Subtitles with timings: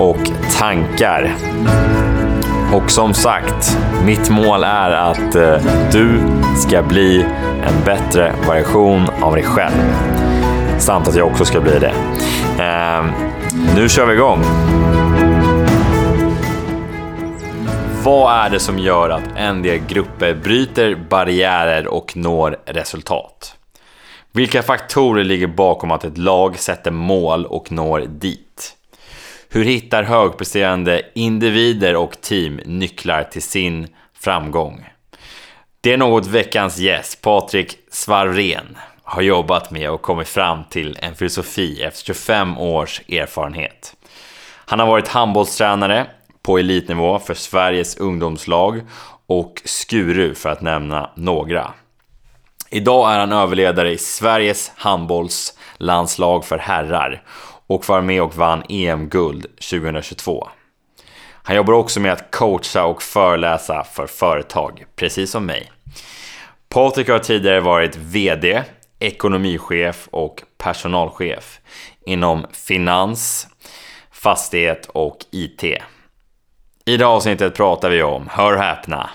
[0.00, 1.34] och tankar.
[2.72, 5.56] Och som sagt, mitt mål är att eh,
[5.92, 6.20] du
[6.56, 7.22] ska bli
[7.62, 9.94] en bättre version av dig själv.
[10.78, 11.94] Samt att jag också ska bli det.
[12.62, 13.10] Ehm,
[13.76, 14.42] nu kör vi igång!
[18.04, 23.56] Vad är det som gör att en del grupper bryter barriärer och når resultat?
[24.32, 28.76] Vilka faktorer ligger bakom att ett lag sätter mål och når dit?
[29.52, 34.84] Hur hittar högpresterande individer och team nycklar till sin framgång?
[35.80, 41.14] Det är något veckans gäst, Patrik Svarvrén, har jobbat med och kommit fram till en
[41.14, 43.96] filosofi efter 25 års erfarenhet.
[44.66, 46.06] Han har varit handbollstränare
[46.42, 48.80] på elitnivå för Sveriges ungdomslag
[49.26, 51.72] och Skuru för att nämna några.
[52.70, 57.22] Idag är han överledare i Sveriges handbollslandslag för herrar
[57.70, 60.48] och var med och vann EM-guld 2022.
[61.42, 65.70] Han jobbar också med att coacha och föreläsa för företag, precis som mig.
[66.68, 68.62] Patrik har tidigare varit VD,
[68.98, 71.60] ekonomichef och personalchef
[72.06, 73.48] inom finans,
[74.12, 75.64] fastighet och IT.
[76.84, 79.10] I det avsnittet pratar vi om, hör häpna,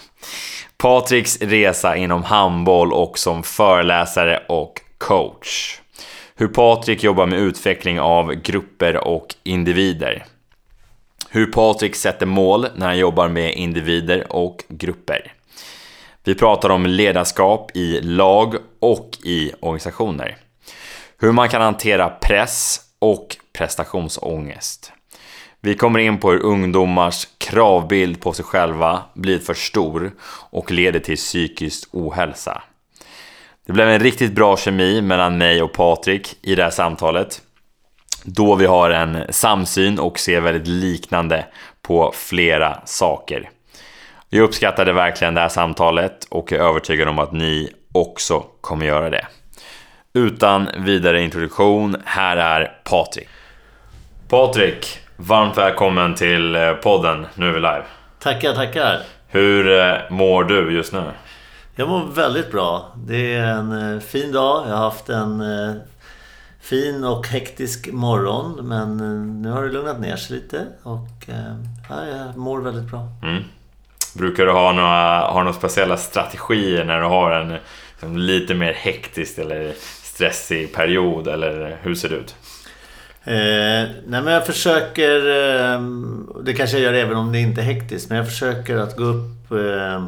[0.78, 5.80] Patriks resa inom handboll och som föreläsare och coach.
[6.38, 10.26] Hur Patrik jobbar med utveckling av grupper och individer.
[11.30, 15.34] Hur Patrik sätter mål när han jobbar med individer och grupper.
[16.24, 20.38] Vi pratar om ledarskap i lag och i organisationer.
[21.20, 24.92] Hur man kan hantera press och prestationsångest.
[25.62, 30.12] Vi kommer in på hur ungdomars kravbild på sig själva blir för stor
[30.50, 32.64] och leder till psykisk ohälsa.
[33.66, 37.42] Det blev en riktigt bra kemi mellan mig och Patrik i det här samtalet.
[38.24, 41.46] Då vi har en samsyn och ser väldigt liknande
[41.82, 43.50] på flera saker.
[44.30, 49.10] Jag uppskattade verkligen det här samtalet och är övertygad om att ni också kommer göra
[49.10, 49.28] det.
[50.14, 53.28] Utan vidare introduktion, här är Patrik.
[54.30, 57.84] Patrik, Varmt välkommen till eh, podden Nu är vi live.
[58.20, 59.00] Tackar, tackar.
[59.28, 61.04] Hur eh, mår du just nu?
[61.76, 62.96] Jag mår väldigt bra.
[63.08, 64.68] Det är en eh, fin dag.
[64.68, 65.44] Jag har haft en
[66.62, 68.68] fin och hektisk morgon.
[68.68, 68.98] Men
[69.42, 70.66] nu har det lugnat ner sig lite.
[70.84, 71.10] Och
[71.90, 73.08] ja, jag mår väldigt bra.
[73.24, 73.44] Mm.
[74.16, 77.58] Brukar du ha några, ha några speciella strategier när du har en
[77.92, 81.28] liksom, lite mer hektisk eller stressig period?
[81.28, 82.36] Eller hur ser det ut?
[83.24, 85.82] Eh, nej men jag försöker, eh,
[86.44, 89.04] det kanske jag gör även om det inte är hektiskt, men jag försöker att gå
[89.04, 90.06] upp eh,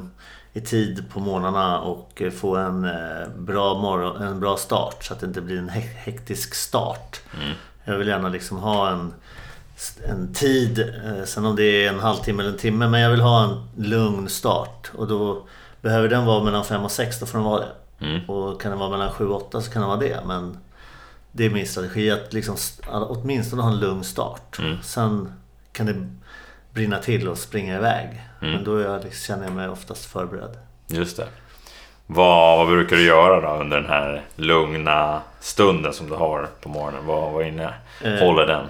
[0.57, 5.19] i tid på morgnarna och få en, eh, bra morgon, en bra start så att
[5.19, 7.21] det inte blir en hektisk start.
[7.41, 7.53] Mm.
[7.83, 9.13] Jag vill gärna liksom ha en,
[10.09, 13.21] en tid, eh, sen om det är en halvtimme eller en timme, men jag vill
[13.21, 14.91] ha en lugn start.
[14.95, 15.47] Och då
[15.81, 18.05] behöver den vara mellan 5 och 6, då får den vara det.
[18.05, 18.29] Mm.
[18.29, 20.19] Och kan den vara mellan 7 och 8 så kan den vara det.
[20.25, 20.57] Men
[21.31, 22.11] det är min strategi.
[22.11, 22.55] Att liksom,
[22.87, 24.59] åtminstone ha en lugn start.
[24.59, 24.77] Mm.
[24.83, 25.33] Sen
[25.71, 26.07] kan det
[26.77, 28.07] brinna till och springa iväg.
[28.41, 28.53] Mm.
[28.53, 30.57] Men då jag, känner jag mig oftast förberedd.
[30.87, 31.27] Just det.
[32.07, 36.69] Vad, vad brukar du göra då under den här lugna stunden som du har på
[36.69, 37.05] morgonen?
[37.05, 37.73] Vad, vad inne
[38.03, 38.65] eh, håller den?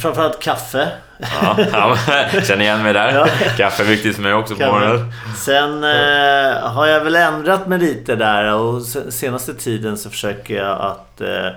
[0.00, 0.88] Framförallt kaffe.
[1.18, 1.96] Ja, ja,
[2.42, 3.14] känner igen mig där.
[3.14, 3.26] Ja.
[3.56, 5.12] Kaffe är viktigt för mig också på morgonen.
[5.36, 10.80] Sen eh, har jag väl ändrat mig lite där och senaste tiden så försöker jag
[10.80, 11.48] att eh,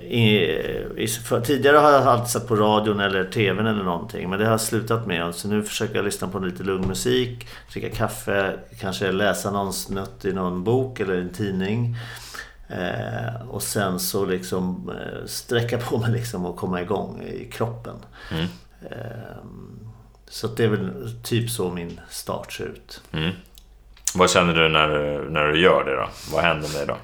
[0.00, 0.26] i,
[0.96, 4.44] i, för, tidigare har jag alltid sett på radion eller TVn eller någonting men det
[4.44, 5.34] har jag slutat med.
[5.34, 10.24] Så nu försöker jag lyssna på lite lugn musik, dricka kaffe, kanske läsa någon snutt
[10.24, 11.96] i någon bok eller en tidning.
[12.68, 17.96] Eh, och sen så liksom eh, sträcka på mig liksom och komma igång i kroppen.
[18.30, 18.46] Mm.
[18.90, 19.36] Eh,
[20.28, 23.02] så det är väl typ så min start ser ut.
[23.12, 23.32] Mm.
[24.14, 26.08] Vad känner du när, du när du gör det då?
[26.32, 26.96] Vad händer med dig då?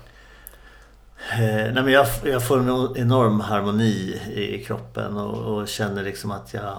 [1.33, 6.31] Eh, nej men jag, jag får en enorm harmoni i kroppen och, och, känner liksom
[6.31, 6.77] att jag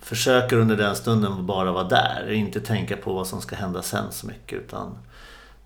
[0.00, 2.24] försöker under den stunden bara vara där.
[2.26, 4.58] Och inte tänka på vad som ska hända sen så mycket.
[4.58, 4.98] Utan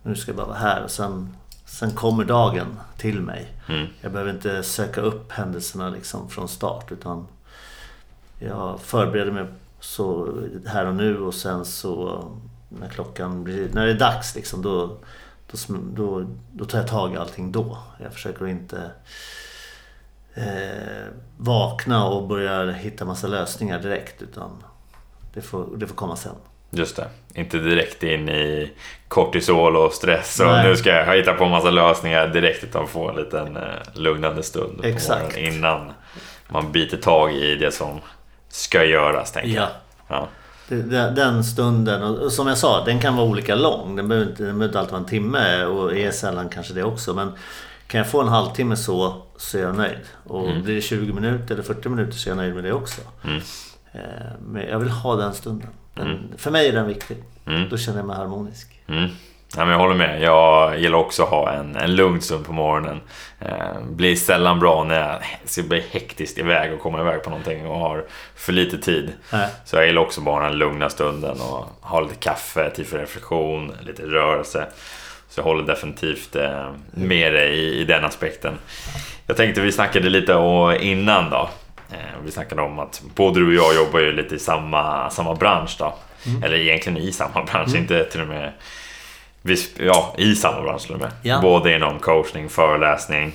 [0.02, 1.36] nu ska jag bara vara här och sen
[1.74, 3.52] Sen kommer dagen till mig.
[3.68, 3.86] Mm.
[4.00, 7.26] Jag behöver inte söka upp händelserna liksom från start utan
[8.38, 9.46] jag förbereder mig
[9.80, 10.36] så
[10.66, 12.24] här och nu och sen så
[12.68, 14.96] när klockan blir, när det är dags liksom då,
[15.50, 15.56] då,
[15.94, 17.78] då, då tar jag tag i allting då.
[18.02, 18.90] Jag försöker inte
[20.34, 21.06] eh,
[21.36, 24.64] vakna och börja hitta massa lösningar direkt utan
[25.34, 26.34] det får, det får komma sen.
[26.70, 27.08] Just det.
[27.34, 28.72] Inte direkt in i
[29.08, 30.68] kortisol och stress och Nej.
[30.68, 33.62] nu ska jag hitta på en massa lösningar direkt utan få en liten eh,
[33.94, 35.36] lugnande stund Exakt.
[35.36, 35.92] innan
[36.48, 38.00] man biter tag i det som
[38.48, 39.32] ska göras.
[39.32, 39.68] Tänker ja.
[40.08, 40.16] jag.
[40.16, 40.28] Ja.
[40.68, 43.96] Den stunden, och som jag sa, den kan vara olika lång.
[43.96, 46.82] Den behöver inte, den behöver inte alltid vara en timme och är sällan kanske det
[46.82, 47.14] också.
[47.14, 47.32] Men
[47.86, 50.00] kan jag få en halvtimme så, så är jag nöjd.
[50.24, 50.62] Och mm.
[50.62, 53.00] blir det 20 minuter eller 40 minuter så är jag nöjd med det också.
[53.24, 53.40] Mm.
[53.92, 54.00] Eh,
[54.46, 55.68] men jag vill ha den stunden.
[55.94, 56.18] Den, mm.
[56.36, 57.16] För mig är den viktig.
[57.46, 57.68] Mm.
[57.68, 58.80] Då känner jag mig harmonisk.
[59.54, 59.60] Mm.
[59.60, 60.22] Ja, men jag håller med.
[60.22, 63.00] Jag gillar också att ha en, en lugn stund på morgonen.
[63.40, 67.66] Eh, blir sällan bra när jag ska bli hektiskt iväg och komma iväg på någonting
[67.66, 68.04] och har
[68.36, 69.12] för lite tid.
[69.32, 69.48] Nej.
[69.64, 73.72] Så jag gillar också bara den lugna stunden och ha lite kaffe, tid för reflektion,
[73.82, 74.66] lite rörelse.
[75.28, 78.58] Så jag håller definitivt eh, med dig i, i den aspekten.
[79.26, 80.32] Jag tänkte vi snackade lite
[80.80, 81.48] innan då.
[81.90, 85.34] Eh, vi snackade om att både du och jag jobbar ju lite i samma, samma
[85.34, 85.94] bransch då.
[86.26, 86.42] Mm.
[86.42, 87.82] Eller egentligen i samma bransch, mm.
[87.82, 88.52] inte till och med
[89.78, 91.10] Ja, i samma bransch med.
[91.22, 91.40] Ja.
[91.40, 93.32] Både inom coachning, föreläsning,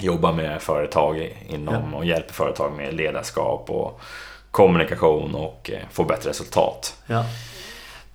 [0.00, 1.98] jobbar med företag inom ja.
[1.98, 4.00] och hjälper företag med ledarskap och
[4.50, 6.96] kommunikation och eh, få bättre resultat.
[7.06, 7.24] Ja.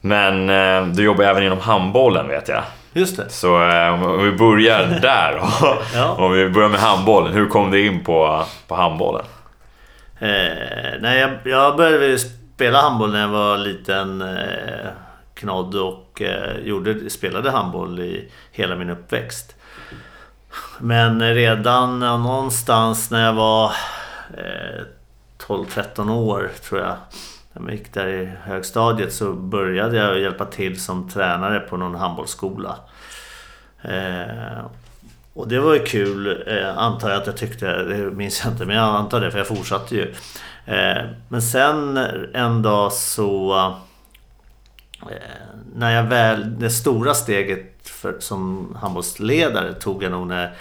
[0.02, 2.64] Men eh, du jobbar även inom handbollen vet jag.
[2.94, 3.30] Just det.
[3.30, 3.56] Så
[3.94, 5.78] om vi börjar där då.
[5.94, 6.16] ja.
[6.18, 7.34] Om vi börjar med handbollen.
[7.34, 9.25] Hur kom du in på, på handbollen?
[10.19, 14.88] Eh, nej, jag, jag började spela handboll när jag var liten eh,
[15.38, 19.56] knodd och eh, gjorde, spelade handboll i hela min uppväxt.
[20.80, 23.66] Men redan någonstans när jag var
[24.38, 24.84] eh,
[25.48, 26.95] 12-13 år tror jag.
[27.54, 31.95] När jag gick där i högstadiet så började jag hjälpa till som tränare på någon
[31.95, 32.75] handbollsskola.
[33.81, 34.66] Eh,
[35.33, 37.83] och det var ju kul, eh, antar jag att jag tyckte.
[37.83, 40.13] Det minns jag inte, men jag antar det för jag fortsatte ju.
[40.66, 41.98] Eh, men sen
[42.33, 43.75] en dag så...
[45.02, 46.60] Eh, när jag väl...
[46.60, 50.56] Det stora steget för, som handbollsledare tog jag nog när...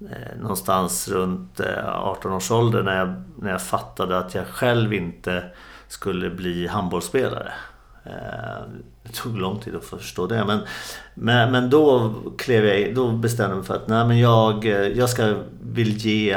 [0.00, 4.92] Eh, någonstans runt eh, 18 års ålder när jag, när jag fattade att jag själv
[4.92, 5.44] inte
[5.88, 7.52] skulle bli handbollsspelare.
[8.04, 8.62] Eh,
[9.02, 10.44] det tog lång tid att förstå det.
[10.44, 10.60] Men,
[11.14, 14.72] men, men då, klev jag, då bestämde jag mig för att nej, men jag, eh,
[14.72, 16.32] jag ska vill ge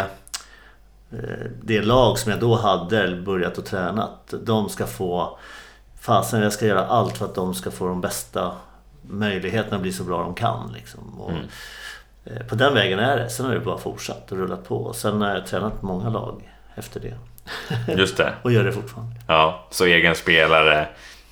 [1.12, 4.10] eh, det lag som jag då hade börjat att träna.
[4.44, 5.40] De ska få...
[6.02, 8.52] Fasen, jag ska göra allt för att de ska få de bästa
[9.02, 10.72] möjligheterna att bli så bra de kan.
[10.74, 11.22] Liksom.
[11.22, 11.46] Och, mm.
[12.26, 13.30] Eh, på den vägen är det.
[13.30, 14.94] Sen har det bara fortsatt och rullat på.
[14.94, 17.18] Sen har jag tränat många lag efter det.
[17.98, 18.34] Just det.
[18.42, 19.16] och gör det fortfarande.
[19.28, 20.88] Ja, så egen spelare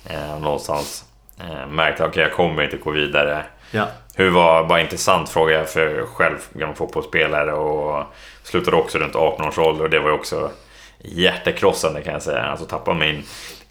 [0.06, 1.04] eh, någonstans.
[1.38, 3.44] Eh, märkte att okay, jag kommer inte gå vidare.
[3.70, 3.88] Ja.
[4.14, 8.04] Hur var, bara intressant fråga för själv gammal fotbollsspelare och
[8.42, 10.50] slutade också runt 18 års ålder och det var ju också
[10.98, 12.42] hjärtekrossande kan jag säga.
[12.42, 13.22] Alltså tappa min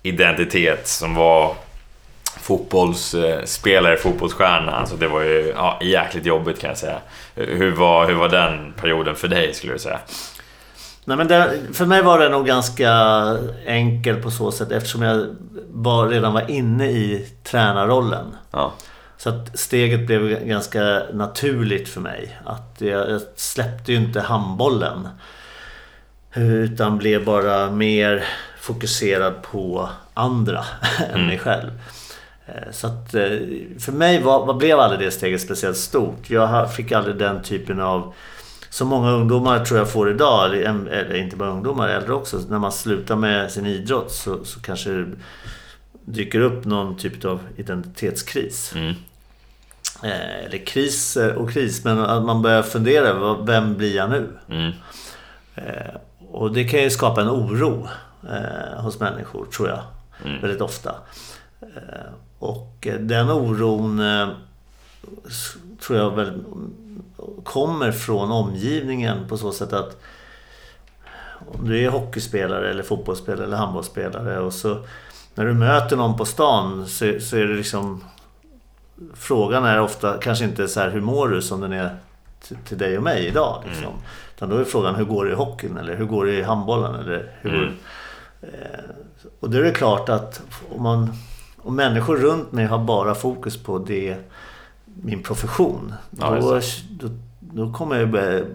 [0.03, 1.55] identitet som var
[2.39, 4.71] fotbollsspelare, fotbollsstjärna.
[4.71, 6.99] Alltså det var ju ja, jäkligt jobbigt kan jag säga.
[7.35, 9.99] Hur var, hur var den perioden för dig skulle du säga?
[11.05, 12.91] Nej, men det, för mig var det nog ganska
[13.67, 15.35] enkelt på så sätt eftersom jag
[15.69, 18.35] var, redan var inne i tränarrollen.
[18.51, 18.73] Ja.
[19.17, 22.39] Så att steget blev ganska naturligt för mig.
[22.45, 25.07] Att jag, jag släppte ju inte handbollen.
[26.35, 28.23] Utan blev bara mer
[28.59, 30.65] fokuserad på andra
[30.99, 31.27] än mm.
[31.27, 31.71] mig själv.
[32.45, 33.29] Eh, så att eh,
[33.79, 36.29] för mig var, var, blev aldrig det steget speciellt stort.
[36.29, 38.13] Jag fick aldrig den typen av
[38.69, 42.41] som många ungdomar tror jag får idag, eller inte bara ungdomar, äldre också.
[42.49, 45.05] När man slutar med sin idrott så, så kanske det
[46.05, 48.73] dyker upp någon typ av identitetskris.
[48.75, 48.93] Mm.
[50.03, 54.29] Eh, eller kris och kris, men att man börjar fundera vem blir jag nu?
[54.49, 54.71] Mm.
[55.55, 55.95] Eh,
[56.31, 57.87] och det kan ju skapa en oro
[58.23, 59.79] eh, hos människor, tror jag.
[60.25, 60.41] Mm.
[60.41, 60.95] Väldigt ofta.
[61.61, 64.27] Eh, och den oron eh,
[65.81, 66.43] tror jag väl
[67.43, 70.01] kommer från omgivningen på så sätt att
[71.39, 74.77] om du är hockeyspelare eller fotbollsspelare eller handbollsspelare och så
[75.35, 78.03] när du möter någon på stan så, så är det liksom
[79.13, 81.97] Frågan är ofta kanske inte så här hur mår du som den är
[82.41, 83.63] till, till dig och mig idag.
[83.67, 83.83] Liksom.
[83.83, 83.99] Mm.
[84.39, 86.95] Utan då är frågan hur går det i hockeyn eller hur går det i handbollen?
[86.95, 87.73] Eller hur mm.
[88.41, 88.49] eh,
[89.39, 90.41] och då är det klart att
[90.75, 91.13] om, man,
[91.57, 94.17] om människor runt mig har bara fokus på det
[94.85, 95.93] min profession.
[96.19, 98.45] Ja, då, då, då, kommer jag börja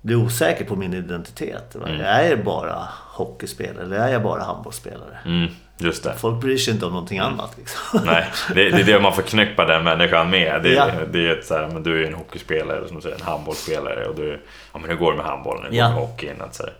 [0.00, 1.74] blir osäker på min identitet.
[1.74, 2.00] Mm.
[2.00, 5.18] Är jag bara hockeyspelare eller är jag bara handbollsspelare?
[5.24, 5.48] Mm,
[5.78, 6.14] just det.
[6.18, 7.32] Folk bryr sig inte om någonting mm.
[7.32, 7.54] annat.
[7.58, 8.00] Liksom.
[8.04, 10.62] Nej, det, det, är det man förknippar den människan med.
[10.62, 10.90] Det, ja.
[11.12, 14.06] det är ett så här, men du är en hockeyspelare, som du säger, en handbollsspelare.
[14.06, 14.40] Och du,
[14.72, 15.62] ja, men hur går det med handbollen?
[15.62, 16.40] Hur går det med hockeyn?
[16.40, 16.72] Att, så här,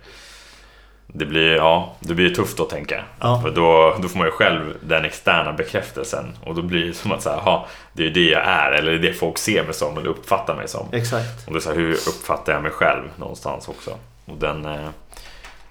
[1.06, 3.04] det blir, ja, det blir tufft att tänka.
[3.20, 3.40] Ja.
[3.42, 6.24] För då, då får man ju själv den externa bekräftelsen.
[6.44, 8.72] Och då blir det som att säga, aha, det är ju det jag är.
[8.72, 10.86] Eller det är det folk ser mig som eller uppfattar mig som.
[10.92, 11.46] Exakt.
[11.46, 13.90] Och det är så här, hur uppfattar jag mig själv någonstans också?
[14.24, 14.66] Och den,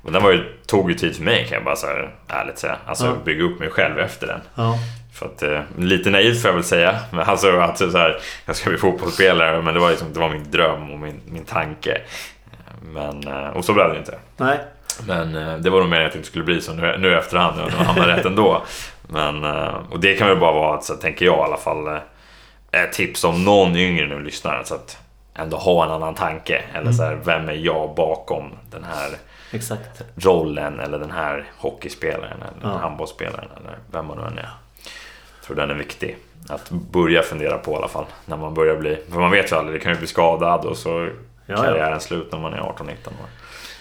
[0.06, 2.58] och den var ju, tog ju tid för mig kan jag bara så här, ärligt
[2.58, 2.78] säga.
[2.86, 3.14] Alltså ja.
[3.26, 4.42] bygga upp mig själv efter den.
[4.56, 4.78] Ja.
[5.14, 7.00] För att, eh, lite naivt får jag väl säga.
[7.12, 9.62] Men alltså att så här, jag ska bli fotbollsspelare.
[9.62, 12.02] Men det var, liksom, det var min dröm och min, min tanke.
[12.82, 14.18] Men, eh, och så blev det inte.
[14.38, 14.60] Nej.
[15.08, 17.60] Men eh, det var nog mer att det inte skulle bli så nu, nu efterhand.
[17.60, 18.64] Jag hamnade rätt ändå.
[19.08, 22.00] Men, eh, och det kan väl bara vara, så tänker jag i alla fall,
[22.72, 24.64] ett tips om någon yngre nu lyssnar.
[24.64, 24.98] Så att
[25.36, 26.64] ändå ha en annan tanke.
[26.72, 26.94] Eller mm.
[26.94, 29.10] så här, vem är jag bakom den här
[29.52, 30.04] Exakt.
[30.16, 32.78] rollen eller den här hockeyspelaren eller ja.
[32.78, 34.50] handbollsspelaren eller vem man nu än är.
[35.36, 36.18] Jag tror den är viktig
[36.50, 38.06] att börja fundera på i alla fall.
[38.26, 40.78] När man börjar bli, för man vet ju aldrig, det kan ju bli skadad och
[40.78, 41.10] så
[41.46, 42.00] ja, karriären ja.
[42.00, 43.30] slut när man är 18-19 år.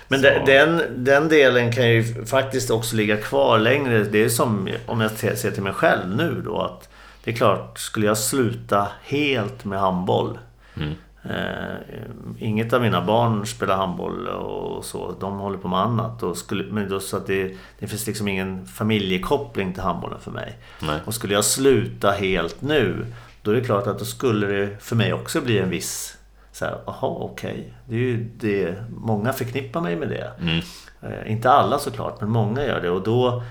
[0.09, 4.05] Men de, den, den delen kan ju faktiskt också ligga kvar längre.
[4.05, 6.61] Det är som om jag ser till mig själv nu då.
[6.61, 6.89] att
[7.25, 10.39] Det är klart, skulle jag sluta helt med handboll.
[10.77, 10.95] Mm.
[11.31, 11.99] Eh,
[12.39, 15.15] inget av mina barn spelar handboll och så.
[15.21, 16.23] De håller på med annat.
[16.23, 20.31] Och skulle, men då, så att det, det finns liksom ingen familjekoppling till handbollen för
[20.31, 20.59] mig.
[20.81, 21.01] Nej.
[21.05, 23.07] Och skulle jag sluta helt nu.
[23.43, 26.19] Då är det klart att då skulle det för mig också bli en viss
[26.53, 27.51] så här, aha, okej.
[27.53, 27.65] Okay.
[27.87, 30.31] Det är ju det, många förknippar mig med det.
[30.41, 30.61] Mm.
[31.03, 32.91] Eh, inte alla såklart, men många gör det.
[32.91, 33.43] Och då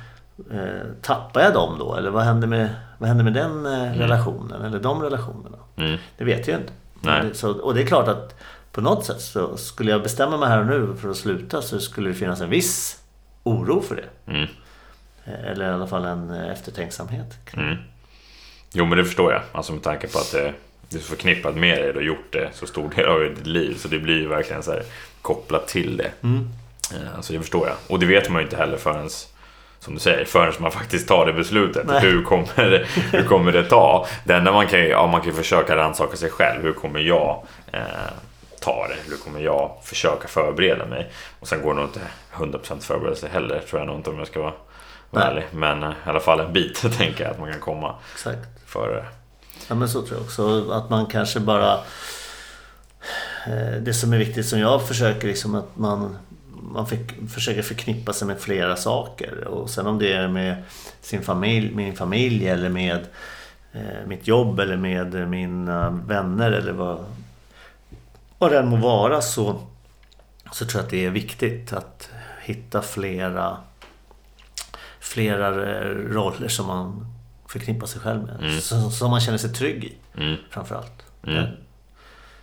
[0.51, 1.95] eh, tappar jag dem då?
[1.95, 3.99] Eller vad händer med, vad händer med den eh, mm.
[3.99, 4.61] relationen?
[4.61, 5.57] Eller de relationerna?
[5.75, 5.97] Mm.
[6.17, 6.73] Det vet jag inte.
[7.03, 7.29] Nej.
[7.33, 8.36] Så, och det är klart att
[8.72, 11.79] på något sätt så skulle jag bestämma mig här och nu för att sluta så
[11.79, 13.00] skulle det finnas en viss
[13.43, 14.31] oro för det.
[14.31, 14.48] Mm.
[15.25, 17.38] Eh, eller i alla fall en eh, eftertänksamhet.
[17.53, 17.75] Mm.
[18.74, 19.41] Jo men det förstår jag.
[19.51, 20.53] Alltså med tanke på att det
[20.93, 23.75] du är förknippad med det och gjort det så stor del av ditt liv.
[23.77, 24.83] Så det blir ju verkligen så här
[25.22, 26.12] kopplat till det.
[26.24, 26.50] Mm.
[26.93, 27.75] Eh, så det förstår jag.
[27.88, 29.10] Och det vet man ju inte heller förrän,
[29.83, 32.03] som du säger, förrän man faktiskt tar det beslutet.
[32.03, 34.07] Hur kommer det, hur kommer det ta?
[34.23, 36.61] Det enda man kan ja, man kan försöka rannsaka sig själv.
[36.61, 37.81] Hur kommer jag eh,
[38.59, 38.95] ta det?
[39.09, 41.11] Hur kommer jag försöka förbereda mig?
[41.39, 44.27] Och sen går det nog inte 100% förberedelse heller, tror jag nog inte om jag
[44.27, 44.53] ska vara,
[45.09, 45.43] vara ärlig.
[45.51, 48.47] Men eh, i alla fall en bit tänker jag att man kan komma Exakt.
[48.65, 49.05] före
[49.67, 50.71] Ja men så tror jag också.
[50.71, 51.73] Att man kanske bara...
[53.47, 56.17] Eh, det som är viktigt som jag försöker liksom att man,
[56.72, 59.48] man fick, försöker förknippa sig med flera saker.
[59.48, 60.63] Och sen om det är med
[61.01, 63.08] sin familj, min familj eller med
[63.74, 67.05] eh, mitt jobb eller med mina vänner eller vad,
[68.38, 69.62] vad det än må vara så,
[70.51, 72.10] så tror jag att det är viktigt att
[72.41, 73.58] hitta flera
[75.00, 77.05] flera eh, roller som man
[77.48, 78.36] förknippa sig själv med.
[78.39, 78.62] Mm.
[78.91, 79.98] Som man känner sig trygg i.
[80.17, 80.36] Mm.
[80.50, 81.03] Framförallt.
[81.27, 81.46] Mm.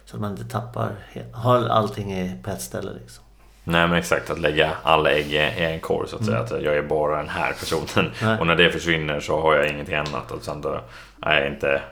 [0.05, 0.97] Så att man inte tappar,
[1.33, 3.25] har allting på ett ställe liksom.
[3.71, 6.39] Nej men exakt, att lägga alla ägg i en korg så att säga.
[6.39, 6.57] Mm.
[6.57, 8.13] Att jag är bara den här personen.
[8.23, 8.39] Nej.
[8.39, 10.31] Och när det försvinner så har jag ingenting annat.
[10.31, 10.81] Och sen då
[11.23, 11.83] är jag inte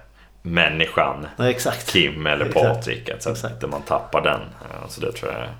[0.43, 1.91] människan Nej, exakt.
[1.91, 3.11] Kim eller Patrik.
[3.19, 4.41] Så att man tappar den.
[4.89, 5.51] Så det tror jag är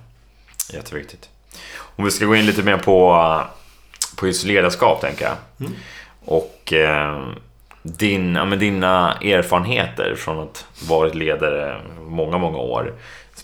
[0.73, 1.29] jätteviktigt.
[1.77, 3.41] Om vi ska gå in lite mer på,
[4.17, 5.35] på just ledarskap tänker jag.
[5.59, 5.73] Mm.
[6.25, 7.27] Och eh,
[7.81, 12.93] din, ja, dina erfarenheter från att varit ledare många, många år.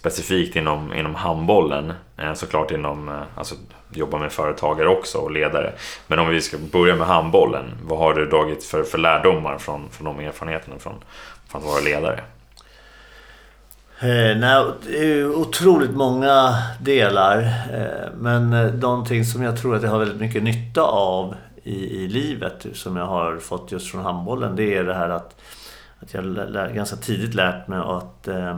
[0.05, 3.55] Specifikt inom, inom handbollen, eh, såklart inom, eh, alltså
[3.93, 5.73] jobba med företagare också och ledare.
[6.07, 9.89] Men om vi ska börja med handbollen, vad har du dragit för, för lärdomar från,
[9.91, 10.93] från de erfarenheterna från,
[11.47, 12.19] från att vara ledare?
[13.99, 17.37] Eh, nej, det är otroligt många delar.
[17.73, 22.03] Eh, men eh, någonting som jag tror att jag har väldigt mycket nytta av i,
[22.03, 25.41] i livet som jag har fått just från handbollen det är det här att,
[25.99, 28.57] att jag lär, ganska tidigt lärt mig att eh,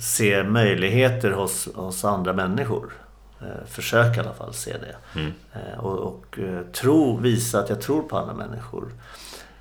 [0.00, 2.92] se möjligheter hos, hos andra människor.
[3.40, 5.20] Eh, försök i alla fall se det.
[5.20, 5.32] Mm.
[5.52, 8.92] Eh, och, och eh, tro, visa att jag tror på andra människor.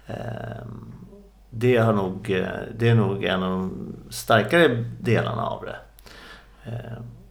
[0.07, 0.15] Eh,
[1.49, 2.45] det, har nog,
[2.77, 5.75] det är nog en av de starkare delarna av det.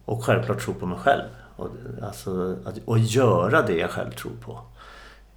[0.05, 1.23] Och självklart tro på mig själv.
[1.55, 1.69] Och,
[2.01, 4.59] alltså, att, och göra det jag själv tror på.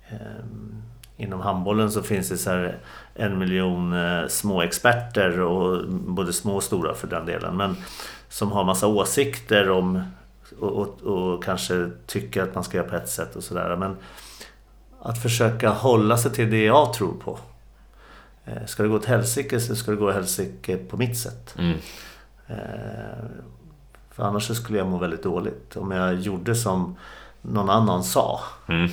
[0.09, 0.83] Ehm,
[1.17, 2.79] inom handbollen så finns det så här
[3.15, 7.57] en miljon eh, små experter och både små och stora för den delen.
[7.57, 7.77] Men
[8.29, 10.03] som har massa åsikter om
[10.61, 13.77] och, och, och kanske tycker att man ska göra på ett sätt och sådär.
[13.77, 13.97] Men
[15.03, 17.39] att försöka hålla sig till det jag tror på.
[18.45, 21.55] Eh, ska det gå åt helsike så ska det gå åt helsike på mitt sätt.
[21.59, 21.79] Mm.
[22.47, 23.25] Eh,
[24.11, 25.77] För annars så skulle jag må väldigt dåligt.
[25.77, 26.97] Om jag gjorde som
[27.43, 28.41] någon annan sa.
[28.69, 28.89] Mm.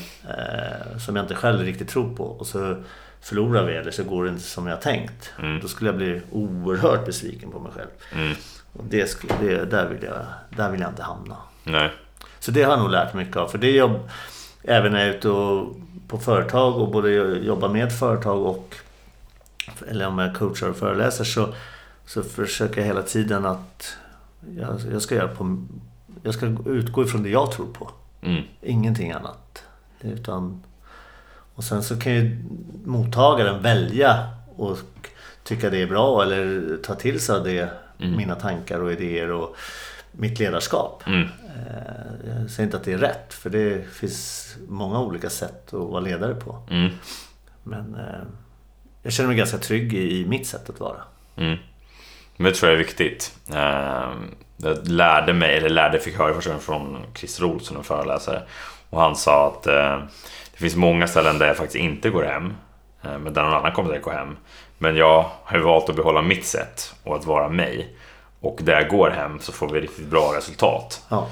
[1.00, 2.24] Som jag inte själv riktigt tror på.
[2.24, 2.76] Och så
[3.22, 5.34] förlorar vi eller så går det inte som jag tänkt.
[5.40, 5.60] Mm.
[5.60, 7.90] Då skulle jag bli oerhört besviken på mig själv.
[8.14, 8.36] Mm.
[8.74, 10.26] Och det det, där, vill jag,
[10.58, 11.38] där vill jag inte hamna.
[11.64, 11.92] Nej.
[12.40, 13.48] Så det har jag nog lärt mig mycket av.
[13.48, 14.10] För det är jobb,
[14.64, 15.76] även när jag är ute och,
[16.08, 18.76] på företag och både jobbar med företag och
[19.90, 21.54] eller om jag coachar och föreläser så,
[22.06, 23.98] så försöker jag hela tiden att
[24.58, 25.66] jag, jag ska göra på,
[26.24, 27.92] jag ska utgå ifrån det jag tror på.
[28.22, 28.44] Mm.
[28.62, 29.64] Ingenting annat.
[30.02, 30.64] Utan,
[31.60, 32.38] och sen så kan ju
[32.86, 34.78] mottagaren välja och
[35.44, 39.56] tycka det är bra eller ta till sig av det, mina tankar och idéer och
[40.12, 41.04] mitt ledarskap.
[41.08, 41.22] Mm.
[41.22, 45.74] Eh, Jag säger inte att det är rätt, för det finns många olika sätt att
[45.74, 46.60] vara ledare på.
[46.72, 46.90] Mm.
[47.64, 48.22] Men eh,
[49.04, 51.02] jag känner mig ganska trygg i, mitt sätt att vara.
[51.36, 51.58] Mm.
[52.38, 53.36] Men det tror jag är viktigt.
[53.54, 58.42] Ehm, Jag lärde mig, eller lärde, fick höra första gången från Christer Olsson, en föreläsare.
[58.90, 60.04] Och han sa att eh,
[60.60, 62.54] det finns många ställen där jag faktiskt inte går hem.
[63.04, 64.38] eh, Men där någon annan kommer att gå hem.
[64.78, 67.96] Men jag har ju valt att behålla mitt sätt och att vara mig.
[68.42, 71.02] Och där jag går hem så får vi riktigt bra resultat.
[71.10, 71.28] Ja,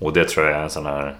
[0.00, 1.14] Och det tror jag är en sån här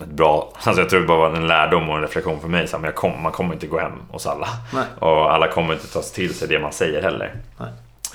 [0.00, 2.68] ett bra, alltså jag tror det bara var en lärdom och en reflektion för mig.
[2.68, 4.48] Så här, men kom, man kommer inte gå hem hos alla.
[4.74, 4.84] Nej.
[4.98, 7.34] Och alla kommer inte ta till sig det man säger heller.
[7.58, 7.68] nej.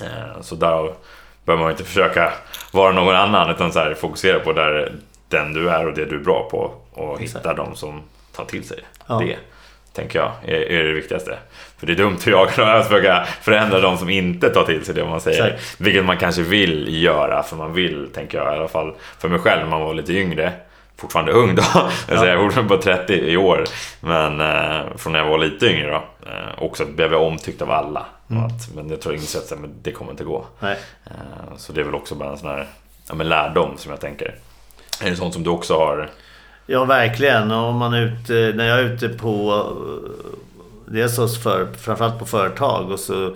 [0.08, 0.94] Eh, Så därav
[1.44, 2.32] behöver man inte försöka
[2.72, 4.92] vara någon annan utan så här, fokusera på där
[5.28, 7.44] den du är och det du är bra på och Exakt.
[7.46, 8.02] hitta de som
[8.38, 9.18] tar till sig Ja.
[9.18, 9.36] det.
[9.92, 11.38] Tänker jag är, är det viktigaste.
[11.78, 14.94] För det är dumt att jaga att försöka förändra de som inte tar till sig
[14.94, 15.44] det man säger.
[15.46, 15.80] Exakt.
[15.80, 19.38] Vilket man kanske vill göra för man vill, tänker jag i alla fall för mig
[19.38, 20.52] själv när man var lite yngre.
[20.96, 21.62] Fortfarande ung då,
[22.08, 23.64] jag säger jag är fortfarande bara 30 i år.
[24.00, 26.28] Men eh, från när jag var lite yngre då.
[26.30, 28.06] Eh, också blev jag omtyckt av alla.
[28.30, 28.44] Mm.
[28.44, 30.46] Att, men jag tror jag insett att det kommer inte gå.
[30.62, 30.70] Eh,
[31.56, 32.66] Så det är väl också bara en sån här
[33.08, 34.34] ja, men lärdom som jag tänker.
[35.02, 36.10] Är det sånt som du också har?
[36.70, 37.50] Ja, verkligen.
[37.50, 39.64] Om man är ute, när jag är ute på...
[40.86, 43.34] Dels hos för, framförallt på företag och så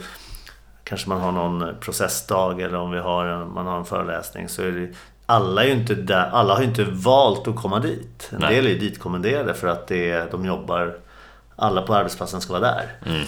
[0.84, 4.62] kanske man har någon processdag eller om vi har en, man har en föreläsning så
[4.62, 4.88] är det...
[5.26, 8.28] Alla, är ju inte där, alla har ju inte valt att komma dit.
[8.32, 8.54] En Nej.
[8.54, 10.96] del är ju ditkommenderade för att det, är- de jobbar...
[11.56, 12.84] Alla på arbetsplatsen ska vara där.
[13.06, 13.22] Mm.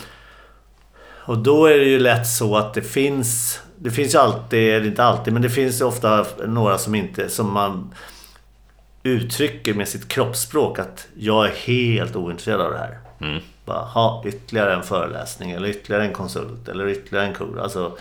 [1.27, 3.61] Och då är det ju lätt så att det finns...
[3.77, 7.29] Det finns ju alltid, eller inte alltid, men det finns ju ofta några som inte...
[7.29, 7.95] Som man
[9.07, 12.99] uttrycker med sitt kroppsspråk att jag är helt ointresserad av det här.
[13.21, 13.43] Mm.
[13.64, 17.59] Bara, ha ytterligare en föreläsning eller ytterligare en konsult eller ytterligare en kurs.
[17.59, 17.99] Alltså,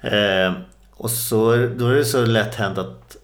[0.00, 0.52] eh,
[0.90, 3.16] och så, då är det så lätt hänt att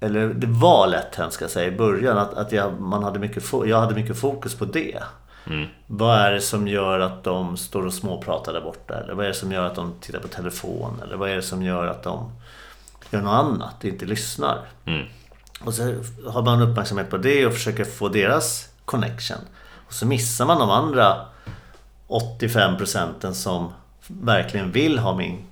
[0.00, 3.18] eller det var lätt hänt ska jag säga i början att, att jag, man hade
[3.18, 5.02] mycket, jag hade mycket fokus på det.
[5.46, 5.66] Mm.
[5.86, 8.94] Vad är det som gör att de står och småpratar där borta?
[8.94, 11.00] Eller vad är det som gör att de tittar på telefon?
[11.04, 12.32] Eller vad är det som gör att de
[13.10, 14.58] gör något annat, inte lyssnar?
[14.84, 15.06] Mm.
[15.60, 15.82] Och så
[16.26, 19.38] har man uppmärksamhet på det och försöker få deras connection.
[19.86, 21.26] Och så missar man de andra
[22.06, 23.72] 85 procenten som
[24.06, 25.46] verkligen vill ha min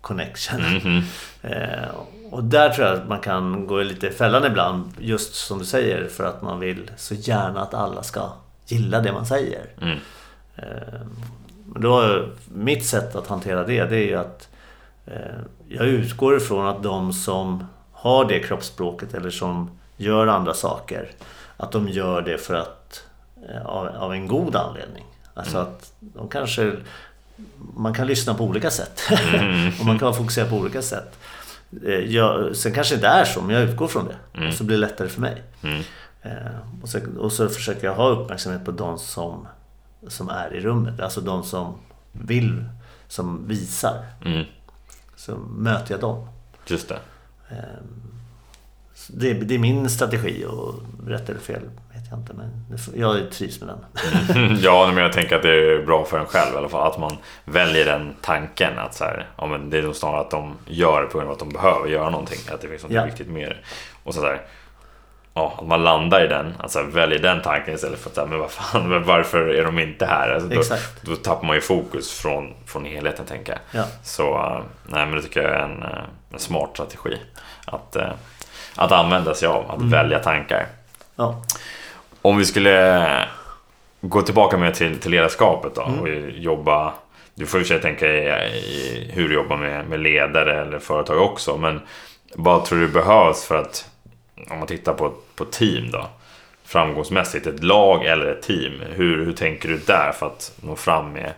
[0.00, 0.60] connection.
[0.60, 1.02] Mhm.
[1.42, 1.88] Eh,
[2.30, 5.64] och där tror jag att man kan gå lite i fällan ibland, just som du
[5.64, 8.32] säger, för att man vill så gärna att alla ska
[8.66, 9.66] gilla det man säger.
[9.82, 9.98] Mm.
[10.56, 11.00] Eh,
[11.76, 14.48] då, mitt sätt att hantera det, det är ju att
[15.06, 17.64] eh, jag utgår ifrån att de som
[18.00, 21.10] har det kroppsspråket eller som gör andra saker,
[21.56, 23.02] att de gör det för att
[23.48, 25.04] eh, av, av en god anledning.
[25.34, 26.72] Alltså att de kanske
[27.76, 29.00] man kan lyssna på olika sätt.
[29.80, 31.18] och man kan fokusera på olika sätt.
[31.86, 34.46] Eh, Jag, sen kanske det inte är så, men jag utgår från det.
[34.48, 35.42] Och så blir det lättare för mig.
[35.62, 35.82] Mm.
[36.22, 36.32] Eh,
[36.82, 39.46] och, så, och så försöker jag ha uppmärksamhet på de som,
[40.08, 41.00] som är i rummet.
[41.00, 41.74] Alltså de som
[42.12, 42.64] vill,
[43.08, 44.04] som visar.
[44.24, 44.44] Mm.
[45.16, 46.28] Så möter jag dem.
[46.66, 46.98] Just det.
[48.94, 50.74] Så Det, det är min strategi och
[51.06, 51.60] rätt eller fel
[51.94, 52.32] vet jag inte.
[52.34, 52.50] Men
[52.94, 54.58] jag trivs med den.
[54.62, 56.86] ja, men jag tänker att det är bra för en själv i alla fall.
[56.92, 58.78] Att man väljer den tanken.
[58.78, 61.28] Att så här, ja, men det är nog snarare att de gör det på grund
[61.28, 62.38] av att de behöver göra någonting.
[62.54, 63.04] Att det finns något Ja.
[63.04, 63.60] viktigt mer.
[64.04, 64.40] Och så där,
[65.34, 66.54] ja, att man landar i den.
[66.58, 69.78] Alltså väljer den tanken istället för att säga, men vad fan, men varför är de
[69.78, 70.30] inte här?
[70.30, 73.80] Alltså, då, då tappar man ju fokus från, från helheten tänker jag.
[73.82, 73.86] Ja.
[74.02, 75.88] Så eh, nej, men det tycker jag är en, eh,
[76.32, 77.16] en smart strategi.
[77.64, 78.10] Att, eh,
[78.76, 79.90] att använda sig av, att Mm.
[79.90, 80.66] välja tankar.
[81.16, 81.42] Ja.
[82.22, 83.28] Om vi skulle
[84.00, 86.00] gå tillbaka med till, till ledarskapet då Mm.
[86.00, 86.92] och jobba
[87.34, 90.60] Du får i och för sig tänka i, i hur du jobbar med, med ledare
[90.62, 91.80] eller företag också men
[92.34, 93.88] vad tror du behövs för att
[94.50, 96.06] om man tittar på, på team då
[96.64, 101.12] framgångsmässigt, ett lag eller ett team hur, hur tänker du där för att nå fram
[101.12, 101.32] med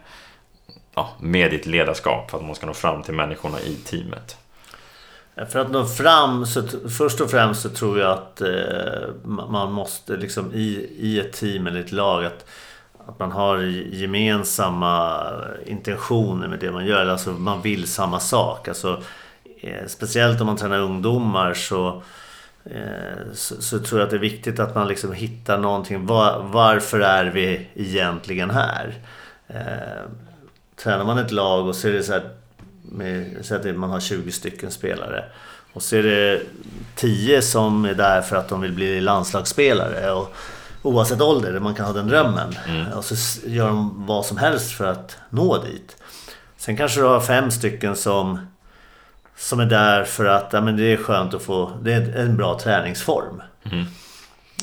[0.95, 4.37] ja, med ditt ledarskap för att man ska nå fram till människorna i teamet?
[5.37, 10.17] För att nå fram, så först och främst så tror jag att eh, man måste
[10.17, 12.45] liksom i, i ett team eller ett lag att,
[13.07, 13.59] att man har
[13.93, 15.27] gemensamma
[15.67, 17.07] intentioner med det man gör.
[17.07, 18.69] Alltså man vill samma sak.
[18.69, 19.03] Alltså,
[19.61, 22.03] eh, speciellt om man tränar ungdomar så,
[22.65, 26.07] eh, så, så, tror jag att det är viktigt att man liksom hittar någonting.
[26.07, 28.95] Var, varför är vi egentligen här?
[29.49, 30.11] Eh,
[30.77, 32.31] tränar man ett lag och så är det så här
[32.83, 35.25] med, så att man har 20 stycken spelare.
[35.73, 36.43] Och så är det
[36.95, 40.13] 10 som är där för att de vill bli landslagsspelare.
[40.13, 40.35] Och,
[40.83, 42.57] oavsett ålder, man kan ha den drömmen.
[42.69, 42.93] Mm.
[42.93, 45.97] Och så gör de vad som helst för att nå dit.
[46.57, 48.47] Sen kanske du har fem stycken som,
[49.37, 51.73] som är där för att ja, men det är skönt att få...
[51.83, 53.43] Det är en bra träningsform.
[53.65, 53.85] Mm.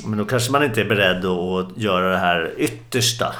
[0.05, 3.35] Men då kanske man inte är beredd att göra det här yttersta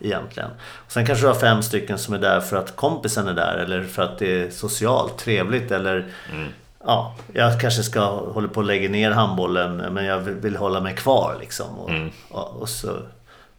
[0.00, 0.50] egentligen.
[0.60, 3.56] Och sen kanske du har fem stycken som är där för att kompisen är där
[3.56, 6.48] eller för att det är socialt trevligt eller mm.
[6.86, 10.96] Ja, jag kanske ska hålla på att lägga ner handbollen men jag vill hålla mig
[10.96, 11.78] kvar liksom.
[11.78, 12.10] Och, mm.
[12.28, 12.98] och, och så,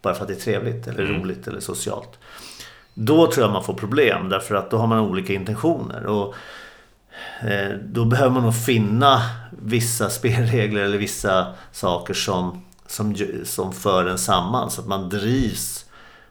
[0.02, 1.20] bara för att det är trevligt eller mm.
[1.20, 2.18] roligt eller socialt.
[2.94, 6.06] Då tror jag man får problem därför att då har man olika intentioner.
[6.06, 6.34] Och
[7.40, 14.06] eh, Då behöver man nog finna vissa spelregler eller vissa saker som, som, som för
[14.06, 15.84] en samman så att man drivs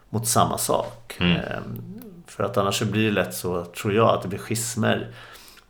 [0.10, 1.18] mot samma sak.
[1.20, 1.36] Mm.
[1.36, 1.82] Ehm,
[2.28, 5.08] för att annars blir det lätt så, tror jag, att det blir schismer.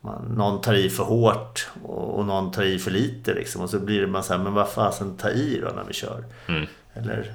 [0.00, 3.34] Man, någon tar i för hårt och, och någon tar i för lite.
[3.34, 3.62] Liksom.
[3.62, 5.94] Och så blir det man så här, men vad fasen ta i då när vi
[5.94, 6.24] kör?
[6.46, 6.66] Mm.
[6.94, 7.34] Eller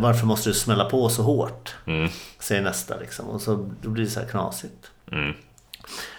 [0.00, 1.74] varför måste du smälla på så hårt?
[1.86, 2.08] Mm.
[2.38, 3.28] Säger nästa liksom.
[3.28, 4.90] Och så då blir det så här knasigt.
[5.12, 5.34] Mm.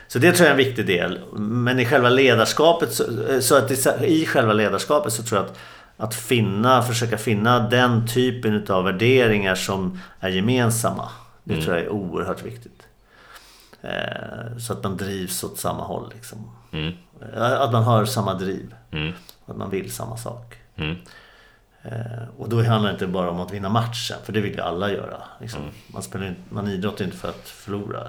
[0.07, 1.19] Så det tror jag är en viktig del.
[1.37, 3.03] Men i själva ledarskapet, så,
[3.41, 5.57] så att i själva ledarskapet så tror jag att
[5.99, 11.09] att finna, försöka finna den typen av värderingar som är gemensamma.
[11.43, 11.65] Det mm.
[11.65, 12.87] tror jag är oerhört viktigt.
[13.81, 16.11] Eh, så att man drivs åt samma håll.
[16.15, 16.51] Liksom.
[16.71, 16.93] Mm.
[17.35, 18.75] Att man har samma driv.
[18.91, 19.13] Mm.
[19.45, 20.55] Att man vill samma sak.
[20.75, 20.95] Mm.
[21.81, 24.61] Eh, och då handlar det inte bara om att vinna matchen, för det vill ju
[24.61, 25.21] alla göra.
[25.41, 25.61] Liksom.
[25.61, 25.73] Mm.
[25.87, 28.07] Man, spelar inte, man idrottar inte för att förlora.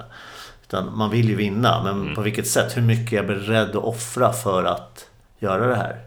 [0.62, 2.14] Utan man vill ju vinna, men mm.
[2.14, 2.76] på vilket sätt?
[2.76, 5.06] Hur mycket är jag beredd att offra för att
[5.38, 6.04] göra det här?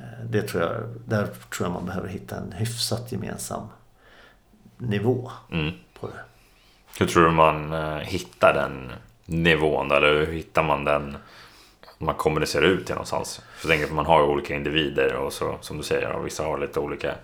[0.00, 0.72] Eh, det tror jag,
[1.06, 3.68] där tror jag man behöver hitta en hyfsat gemensam
[4.78, 5.72] nivå mm.
[6.00, 6.20] på det.
[6.98, 8.92] Hur tror du man eh, hittar den
[9.24, 9.90] nivån?
[9.90, 11.16] Eller hur hittar man den?
[11.98, 13.42] Man kommunicerar ut till någonstans.
[13.56, 16.44] För jag tänker att man har olika individer och så som du säger, och vissa
[16.44, 17.14] har lite olika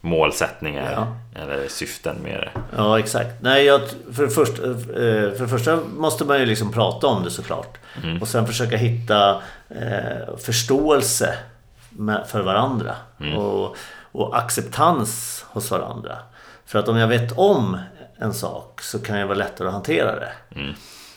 [0.00, 1.40] målsättningar ja.
[1.42, 2.50] eller syften med det.
[2.76, 3.42] Ja, exakt.
[3.42, 3.80] Nej, jag,
[4.12, 7.78] för, det första, eh, för det första måste man ju liksom prata om det såklart.
[8.02, 8.22] Mm.
[8.22, 11.38] Och sen försöka hitta eh, förståelse
[12.26, 12.94] för varandra.
[13.20, 13.38] Mm.
[13.38, 13.76] Och,
[14.12, 16.18] och acceptans hos varandra.
[16.66, 17.78] För att om jag vet om
[18.18, 20.32] en sak så kan det vara lättare att hantera det.
[20.54, 20.74] Mm.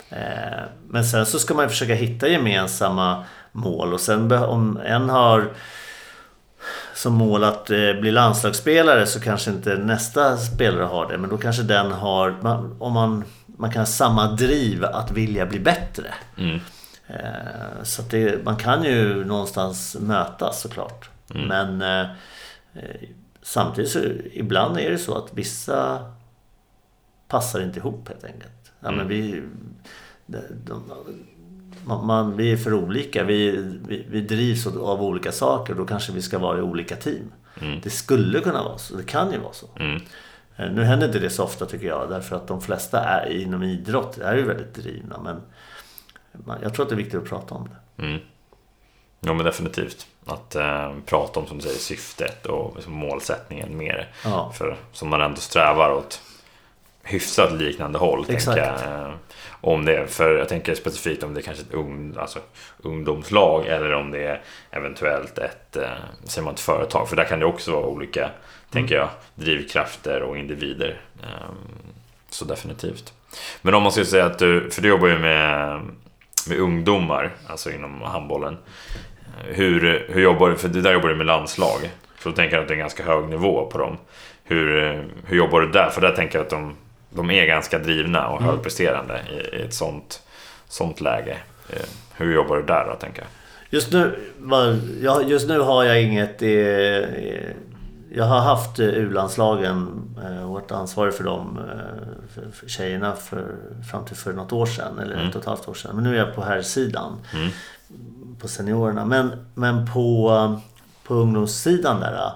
[0.10, 5.50] Eh, men sen så ska man försöka hitta gemensamma mål och sen om en har
[6.94, 11.18] som mål att eh, bli landslagsspelare så kanske inte nästa spelare har det.
[11.18, 12.36] Men då kanske den har,
[12.80, 16.14] om man, man kan ha samma driv att vilja bli bättre.
[16.38, 16.60] Mm.
[17.08, 21.10] Eh, så det, man kan ju någonstans mötas såklart.
[21.36, 21.48] Mm.
[21.48, 22.12] Men eh,
[22.74, 23.10] eh,
[23.42, 24.00] samtidigt så
[24.34, 26.12] ibland är det så att vissa
[27.28, 28.72] passar inte ihop helt enkelt.
[28.80, 28.98] Ja, mm.
[28.98, 29.44] men vi,
[30.26, 30.84] de, de,
[31.86, 33.24] man, man, vi är för olika.
[33.24, 33.52] Vi,
[33.88, 35.74] vi, vi drivs av olika saker.
[35.74, 37.32] Då kanske vi ska vara i olika team.
[37.62, 37.80] Mm.
[37.84, 38.96] Det skulle kunna vara så.
[38.96, 39.68] Det kan ju vara så.
[39.80, 40.02] Mm.
[40.58, 42.10] Nu händer inte det så ofta tycker jag.
[42.10, 45.20] Därför att de flesta är, inom idrott är ju väldigt drivna.
[45.24, 45.42] Men
[46.62, 48.04] jag tror att det är viktigt att prata om det.
[48.04, 48.20] Mm.
[49.20, 50.08] Ja men definitivt.
[50.26, 54.10] Att eh, prata om som du säger syftet och liksom målsättningen mer.
[54.24, 54.52] Ja.
[54.58, 56.22] För som man ändå strävar åt
[57.04, 58.26] hyfsat liknande håll.
[58.30, 58.58] Exakt.
[58.58, 59.14] Jag, eh,
[59.62, 62.40] om det, för jag tänker specifikt om det är kanske ett ung, alltså,
[62.78, 65.90] ungdomslag eller om det är eventuellt ett, eh,
[66.24, 67.10] säger man ett företag.
[67.10, 68.36] För där kan det också vara olika, mm.
[68.72, 71.02] tänker jag, drivkrafter och individer.
[71.24, 71.50] Eh,
[72.30, 73.14] så definitivt.
[73.62, 75.82] Men om man skulle säga att du, för du jobbar ju med
[76.50, 78.58] med ungdomar, alltså inom handbollen.
[79.46, 81.80] Hur, hur jobbar du, för där jobbar du med landslag.
[82.20, 83.98] Så då tänker jag att det är en ganska hög nivå på dem.
[84.44, 84.68] Hur,
[85.26, 85.90] hur jobbar du där?
[85.90, 86.76] För där tänker jag att de,
[87.10, 88.54] de är ganska drivna och mm.
[88.54, 90.22] högpresterande i, i ett sånt,
[90.68, 91.38] sånt läge.
[91.70, 91.86] Eh,
[92.18, 93.28] hur jobbar du där då, tänker jag?
[93.70, 94.20] Just nu,
[95.26, 96.50] just nu har jag inget eh,
[98.10, 103.56] jag har haft eh, U-landslagen och eh, varit ansvarig för dem, eh, för tjejerna, för,
[103.92, 105.28] fram till för något år sedan, eller mm.
[105.28, 105.96] ett och ett halvt år sedan.
[105.96, 107.50] Men nu är jag på här sidan mm.
[108.40, 109.06] på seniorerna.
[109.06, 110.60] Men, men på,
[111.04, 112.32] på ungdomssidan där,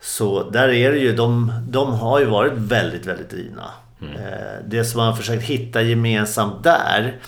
[0.00, 3.70] så där är det ju, de, de har ju varit väldigt, väldigt drivna.
[4.00, 4.14] Mm.
[4.66, 7.20] Det som man har försökt hitta gemensamt där,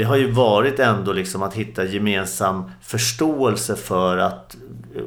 [0.00, 4.56] det har ju varit ändå liksom att hitta gemensam förståelse för, att,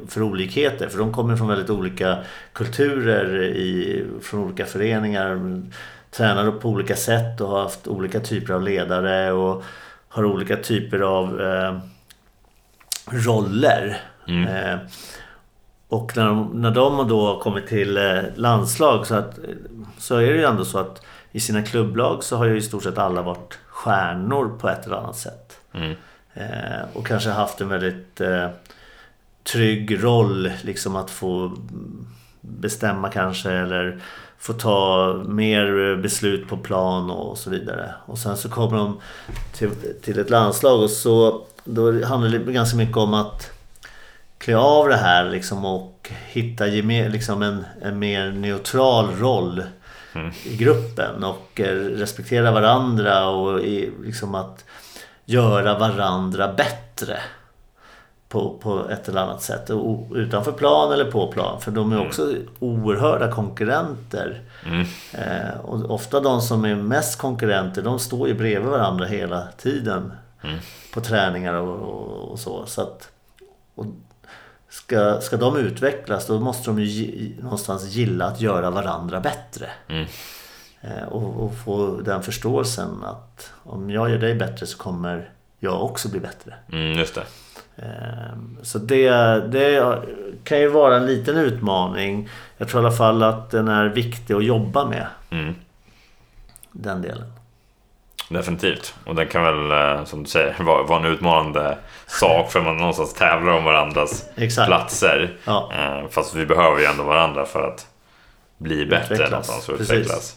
[0.08, 0.88] för olikheter.
[0.88, 2.18] För de kommer från väldigt olika
[2.52, 5.62] kulturer, i, från olika föreningar.
[6.10, 9.64] Tränar på olika sätt och har haft olika typer av ledare och
[10.08, 11.78] har olika typer av eh,
[13.06, 14.00] roller.
[14.28, 14.48] Mm.
[14.48, 14.78] Eh,
[15.88, 19.38] och när de, när de då har kommit till eh, landslag så, att,
[19.98, 21.02] så är det ju ändå så att
[21.32, 24.96] i sina klubblag så har ju i stort sett alla varit stjärnor på ett eller
[24.96, 25.58] annat sätt.
[25.72, 25.94] Mm.
[26.34, 28.48] Eh, och kanske haft en väldigt eh,
[29.42, 31.52] trygg roll, liksom att få
[32.40, 34.00] bestämma kanske eller
[34.38, 37.94] få ta mer beslut på plan och så vidare.
[38.06, 39.00] Och sen så kommer de
[39.52, 39.70] till,
[40.02, 43.50] till ett landslag och så då handlar det ganska mycket om att
[44.38, 49.62] klä av det här liksom och hitta liksom en, en mer neutral roll
[50.14, 50.32] mm.
[50.44, 53.60] i gruppen och eh, respektera varandra och
[54.04, 54.64] liksom att
[55.24, 57.18] göra varandra bättre
[58.34, 59.70] på, på ett eller annat sätt.
[60.14, 61.60] Utanför plan eller på plan.
[61.60, 62.06] För de är mm.
[62.06, 62.48] också mm.
[62.58, 64.40] oerhörda konkurrenter.
[64.66, 64.86] Mm.
[65.12, 70.12] Eh, och ofta de som är mest konkurrenter de står ju bredvid varandra hela tiden.
[70.42, 70.58] Mm.
[70.94, 72.66] På träningar och, och, och så.
[72.66, 73.08] så att,
[73.74, 73.86] och
[74.84, 79.70] ska, ska de utvecklas då måste de ju någonstans gilla att göra varandra bättre.
[79.88, 80.06] Mm.
[80.80, 85.84] Eh, och, och, få den förståelsen att om jag gör dig bättre så kommer jag
[85.84, 86.54] också bli bättre.
[86.72, 87.24] Mm, just det.
[87.76, 89.10] Ehm, så det,
[89.52, 90.02] det
[90.44, 92.28] kan ju vara en liten utmaning.
[92.56, 95.06] Jag tror i alla fall att den är viktig att jobba med.
[95.30, 95.54] Mm.
[96.72, 97.32] Den delen.
[98.34, 98.94] Definitivt.
[99.04, 100.54] Och den kan väl, eh, som du säger,
[100.88, 104.66] vara en utmanande sak för man någonstans tävlar om varandras Exakt.
[104.66, 105.36] platser.
[105.44, 105.72] Ja.
[105.74, 107.86] Eh, fast vi behöver ju ändå varandra för att
[108.58, 109.30] bli bättre utvecklas.
[109.30, 110.36] någonstans och utvecklas.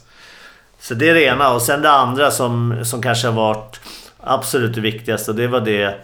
[0.78, 1.54] Så det är det ena.
[1.54, 3.80] Och sen det andra som, som kanske har varit
[4.20, 5.32] absolut det viktigaste.
[5.32, 5.94] Det var det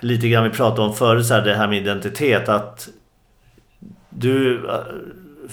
[0.00, 2.48] lite grann vi pratade om förut, så här, det här med identitet.
[2.48, 2.88] Att
[4.10, 4.68] du...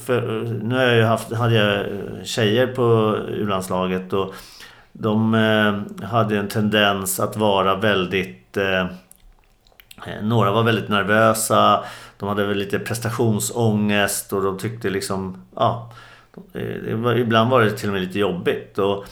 [0.06, 0.22] För,
[0.64, 1.86] nu har jag ju haft, hade jag
[2.28, 4.34] tjejer på U-landslaget och
[5.00, 8.58] de eh, hade en tendens att vara väldigt...
[8.58, 8.86] Eh,
[10.22, 11.84] några var väldigt nervösa.
[12.18, 15.46] De hade väl lite prestationsångest och de tyckte liksom...
[15.56, 15.92] Ja,
[16.54, 18.78] det var, ibland var det till och med lite jobbigt.
[18.78, 19.06] Och,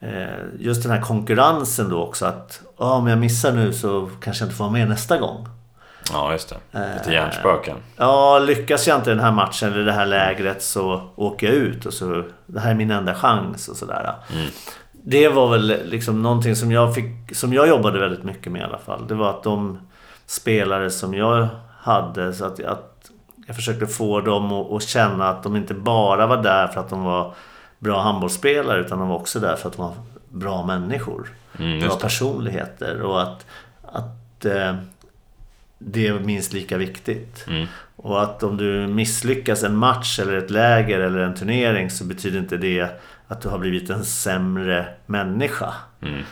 [0.00, 0.22] mm.
[0.22, 2.26] eh, just den här konkurrensen då också.
[2.26, 5.48] Att ah, om jag missar nu så kanske jag inte får vara med nästa gång.
[6.12, 6.80] Ja, just det.
[6.98, 7.76] Lite hjärnspöken.
[7.96, 11.86] Ja, lyckas jag inte den här matchen eller det här lägret så åker jag ut.
[11.86, 14.14] Och så, det här är min enda chans och sådär.
[14.32, 14.46] Mm.
[15.06, 18.64] Det var väl liksom någonting som jag, fick, som jag jobbade väldigt mycket med i
[18.64, 19.06] alla fall.
[19.06, 19.78] Det var att de
[20.26, 23.10] spelare som jag hade, så att, att
[23.46, 26.90] jag försökte få dem att, att känna att de inte bara var där för att
[26.90, 27.34] de var
[27.78, 29.94] bra handbollsspelare utan de var också där för att de var
[30.28, 31.28] bra människor.
[31.58, 33.46] Mm, bra personligheter och att,
[33.82, 34.74] att eh,
[35.78, 37.44] det är minst lika viktigt.
[37.48, 37.66] Mm.
[37.96, 42.38] Och att om du misslyckas en match eller ett läger eller en turnering så betyder
[42.38, 43.00] inte det
[43.34, 45.74] att du har blivit en sämre människa.
[46.02, 46.22] Mm,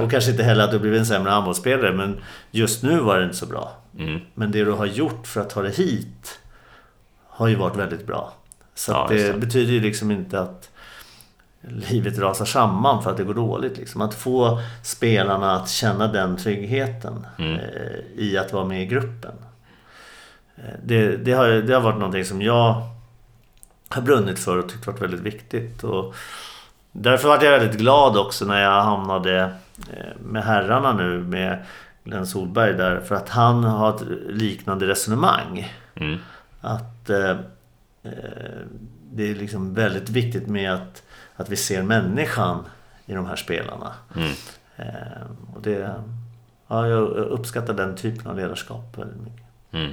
[0.00, 2.16] och kanske inte heller att du blivit en sämre handbollsspelare men
[2.50, 3.72] just nu var det inte så bra.
[3.98, 4.20] Mm.
[4.34, 6.38] Men det du har gjort för att ta dig hit
[7.28, 8.32] har ju varit väldigt bra.
[8.74, 10.70] Så ja, det, det betyder ju liksom inte att
[11.60, 13.78] livet rasar samman för att det går dåligt.
[13.78, 14.00] Liksom.
[14.00, 17.54] Att få spelarna att känna den tryggheten mm.
[17.54, 17.60] eh,
[18.16, 19.32] i att vara med i gruppen.
[20.56, 22.82] Eh, det, det, har, det har varit någonting som jag
[23.88, 25.84] har brunnit för och tyckt varit väldigt viktigt.
[25.84, 26.14] Och
[26.92, 29.40] därför var jag väldigt glad också när jag hamnade
[29.92, 31.64] eh, med herrarna nu med
[32.04, 33.00] Glenn Solberg där.
[33.00, 35.72] För att han har ett liknande resonemang.
[35.94, 36.18] Mm.
[36.60, 37.30] Att eh,
[38.02, 38.60] eh,
[39.12, 41.02] det är liksom väldigt viktigt med att,
[41.36, 42.64] att vi ser människan
[43.06, 43.92] i de här spelarna.
[44.16, 44.32] Mm.
[44.76, 45.94] Eh, och det,
[46.68, 49.46] ja, jag uppskattar den typen av ledarskap väldigt mycket.
[49.72, 49.92] Mm.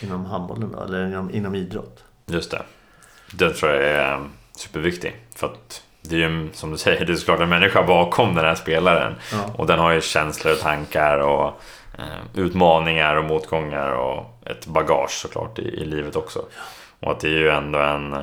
[0.00, 2.04] Inom handbollen då, eller inom, inom idrott.
[2.26, 2.62] Just det.
[3.30, 4.20] Den tror jag är eh,
[4.56, 5.16] superviktig.
[5.36, 8.44] För att det är ju som du säger, det är såklart en människa bakom den
[8.44, 9.14] här spelaren.
[9.32, 9.50] Ja.
[9.54, 11.60] Och den har ju känslor och tankar och
[11.98, 16.44] eh, utmaningar och motgångar och ett bagage såklart i, i livet också.
[16.48, 16.62] Ja.
[17.06, 18.16] Och att det är ju ändå en,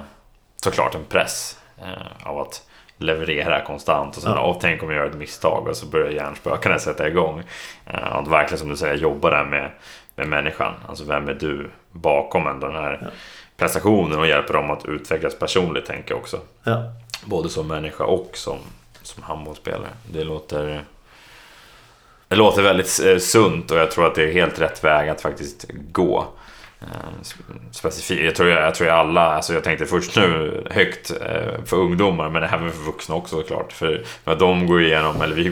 [0.64, 2.62] såklart en press eh, av att
[2.98, 4.58] leverera konstant och sen, ja.
[4.62, 7.44] tänk om jag gör ett misstag och så börjar hjärnspökena sätta igång.
[7.86, 9.72] Eh, att verkligen som du säger jobba där med,
[10.16, 10.74] med människan.
[10.88, 13.08] Alltså vem är du bakom ändå den här ja.
[13.58, 16.40] Prestationen och hjälper dem att utvecklas personligt tänker jag också.
[16.64, 16.84] Ja.
[17.26, 18.58] Både som människa och som,
[19.02, 19.90] som handbollsspelare.
[20.12, 20.84] Det låter
[22.28, 25.22] det låter väldigt eh, sunt och jag tror att det är helt rätt väg att
[25.22, 26.26] faktiskt gå.
[27.72, 28.24] specifikt.
[28.24, 32.30] Jag tror, jag, jag tror alla, alltså jag tänkte först nu högt eh, för ungdomar
[32.30, 33.74] men även för vuxna också såklart.
[33.74, 35.50] För, för de går igenom, eller vi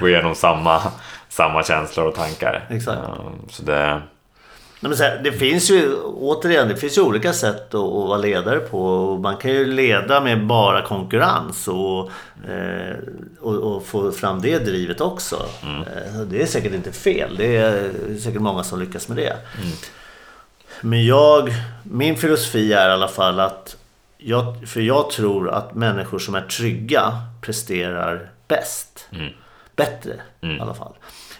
[0.00, 0.82] går igenom samma,
[1.28, 2.66] samma känslor och tankar.
[2.70, 3.00] Exakt.
[3.50, 4.02] Så det...
[4.80, 8.18] Nej, men här, det finns ju, återigen, det finns ju olika sätt att, att vara
[8.18, 9.18] ledare på.
[9.22, 12.10] Man kan ju leda med bara konkurrens och,
[12.50, 12.96] eh,
[13.40, 15.46] och, och, få fram det drivet också.
[15.62, 15.80] Mm.
[15.80, 17.36] Eh, det är säkert inte fel.
[17.36, 19.36] Det är säkert många som lyckas med det.
[19.58, 19.72] Mm.
[20.80, 23.76] Men jag, min filosofi är i alla fall att
[24.18, 27.12] jag, för jag tror att människor som är trygga
[27.42, 29.08] presterar bäst.
[29.12, 29.32] Mm.
[29.76, 30.56] Bättre mm.
[30.56, 30.92] i alla fall.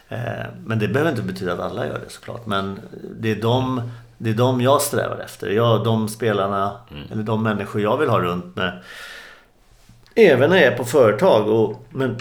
[0.08, 2.46] Eh, men det behöver inte betyda att alla gör det såklart.
[2.46, 2.80] Men
[3.20, 5.50] det är de, det är de jag strävar efter.
[5.50, 7.12] Jag, de spelarna, mm.
[7.12, 8.82] eller de människor jag vill ha runt med.
[10.14, 11.48] Även när jag är på företag.
[11.48, 12.16] Och, men,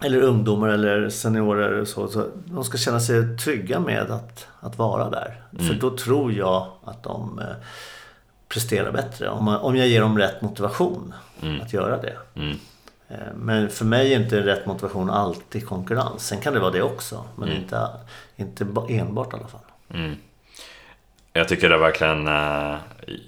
[0.00, 1.80] eller ungdomar eller seniorer.
[1.80, 5.42] Och så, så, de ska känna sig trygga med att, att vara där.
[5.52, 5.66] Mm.
[5.66, 7.56] För då tror jag att de eh,
[8.48, 9.28] presterar bättre.
[9.28, 11.60] Om, om jag ger dem rätt motivation mm.
[11.60, 12.16] att göra det.
[13.08, 13.22] Mm.
[13.22, 16.26] Eh, men för mig är inte rätt motivation alltid konkurrens.
[16.26, 17.24] Sen kan det vara det också.
[17.36, 17.62] Men mm.
[17.62, 17.88] inte,
[18.36, 19.60] inte enbart i alla fall.
[19.94, 20.16] Mm.
[21.32, 22.26] Jag tycker det är verkligen...
[22.26, 22.76] Eh,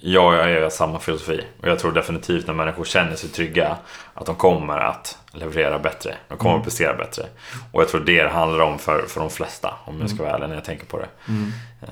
[0.01, 1.45] jag är samma filosofi.
[1.61, 3.77] Och jag tror definitivt när människor känner sig trygga
[4.15, 6.15] att de kommer att leverera bättre.
[6.29, 6.61] De kommer mm.
[6.61, 7.23] att prestera bättre.
[7.73, 9.75] Och jag tror det handlar om för, för de flesta.
[9.85, 11.09] Om jag ska vara ärlig när jag tänker på det.
[11.29, 11.53] Mm.
[11.83, 11.89] Eh,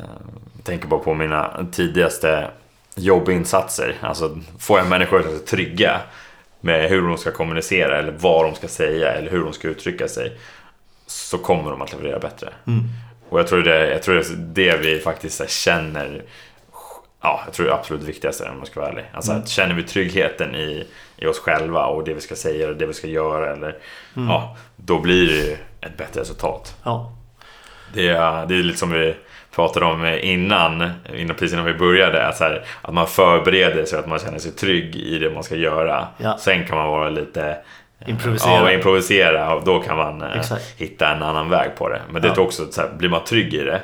[0.56, 2.50] jag tänker bara på mina tidigaste
[2.94, 3.94] jobbinsatser.
[4.00, 6.00] Alltså får jag människor att trygga
[6.60, 10.08] med hur de ska kommunicera eller vad de ska säga eller hur de ska uttrycka
[10.08, 10.38] sig
[11.06, 12.52] så kommer de att leverera bättre.
[12.66, 12.84] Mm.
[13.28, 16.22] Och jag tror, det, jag tror det är det vi faktiskt känner
[17.20, 19.04] Ja, jag tror det är absolut viktigaste om man ska vara ärlig.
[19.12, 19.46] Alltså, mm.
[19.46, 22.94] känner vi tryggheten i, i oss själva och det vi ska säga och det vi
[22.94, 23.76] ska göra eller,
[24.16, 24.28] mm.
[24.28, 26.76] ja, då blir det ju ett bättre resultat.
[26.84, 27.12] Ja.
[27.94, 29.16] Det, är, det är lite som vi
[29.58, 32.26] pratade om innan, innan precis innan vi började.
[32.26, 35.56] Att, här, att man förbereder sig, att man känner sig trygg i det man ska
[35.56, 36.06] göra.
[36.18, 36.36] Ja.
[36.38, 37.56] Sen kan man vara lite
[38.06, 38.52] Improvisera.
[38.52, 40.42] Ja, improvisera och då kan man eh,
[40.76, 42.00] hitta en annan väg på det.
[42.10, 43.82] Men det är också så här, blir man trygg i det,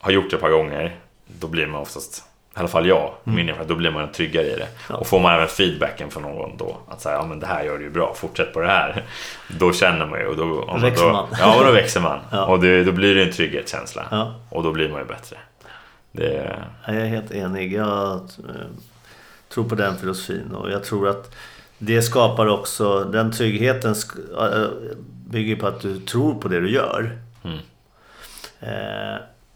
[0.00, 2.24] har gjort det ett par gånger, då blir man oftast
[2.56, 3.46] i alla fall jag, mm.
[3.46, 4.68] min då blir man tryggare i det.
[4.88, 4.94] Ja.
[4.94, 7.78] Och får man även feedbacken från någon då, att säga ja men det här gör
[7.78, 9.04] du ju bra, fortsätt på det här.
[9.48, 11.26] Då känner man ju och då, då växer då, man.
[11.38, 12.18] Ja, och då växer man.
[12.30, 12.44] ja.
[12.44, 14.06] Och det, då blir det en trygghetskänsla.
[14.10, 14.34] Ja.
[14.48, 15.36] Och då blir man ju bättre.
[16.12, 16.56] Det...
[16.86, 17.72] Jag är helt enig.
[17.72, 18.20] Jag eh,
[19.48, 21.34] tror på den filosofin och jag tror att
[21.78, 23.94] det skapar också, den tryggheten
[24.40, 24.66] eh,
[25.26, 27.18] bygger på att du tror på det du gör.
[27.44, 27.58] Mm.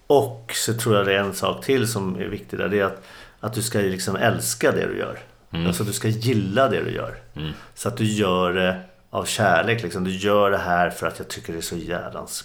[0.07, 2.69] Och så tror jag det är en sak till som är viktig där.
[2.69, 3.03] Det är att,
[3.41, 5.19] att du ska liksom älska det du gör.
[5.51, 5.67] Mm.
[5.67, 7.17] Alltså du ska gilla det du gör.
[7.35, 7.53] Mm.
[7.75, 9.83] Så att du gör det av kärlek.
[9.83, 10.05] Liksom.
[10.05, 12.45] Du gör det här för att jag tycker det är så jävlans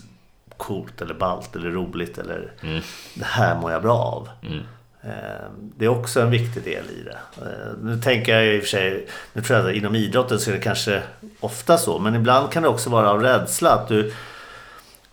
[0.58, 2.18] coolt eller ballt eller roligt.
[2.18, 2.82] Eller mm.
[3.14, 4.30] det här mår jag bra av.
[4.42, 4.64] Mm.
[5.04, 7.18] Eh, det är också en viktig del i det.
[7.42, 10.50] Eh, nu tänker jag i och för sig, nu tror jag att inom idrotten så
[10.50, 11.02] är det kanske
[11.40, 12.00] ofta så.
[12.00, 13.70] Men ibland kan det också vara av rädsla.
[13.70, 14.14] Att du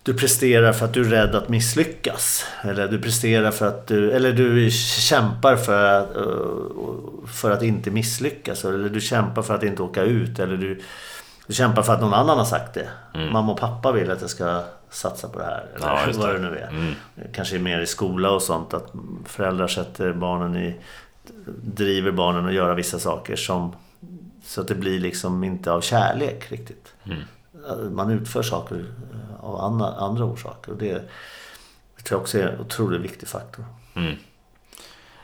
[0.02, 2.44] du presterar för att du är rädd att misslyckas.
[2.62, 7.90] Eller du presterar för att du, eller du kämpar för att, eh, för att inte
[7.90, 8.64] misslyckas.
[8.64, 10.38] Eller du kämpar för att inte åka ut.
[10.38, 10.80] Eller du,
[11.46, 12.88] du kämpar för att någon annan har sagt det.
[13.14, 13.32] Mm.
[13.32, 15.66] Mamma och pappa vill att jag ska satsa på det här.
[15.76, 16.68] Eller ja, vad det nu är.
[16.68, 16.94] Mm.
[17.32, 18.74] Kanske mer i skola och sånt.
[18.74, 18.92] Att
[19.24, 20.76] föräldrar sätter barnen i...
[21.62, 23.72] Driver barnen att göra vissa saker som...
[24.44, 26.94] Så att det blir liksom inte av kärlek riktigt.
[27.04, 27.94] Mm.
[27.94, 28.84] Man utför saker
[29.48, 30.72] av andra, andra orsaker.
[30.72, 31.02] Och det,
[32.08, 33.64] tror jag också är en otroligt viktig faktor.
[33.96, 34.14] Mm.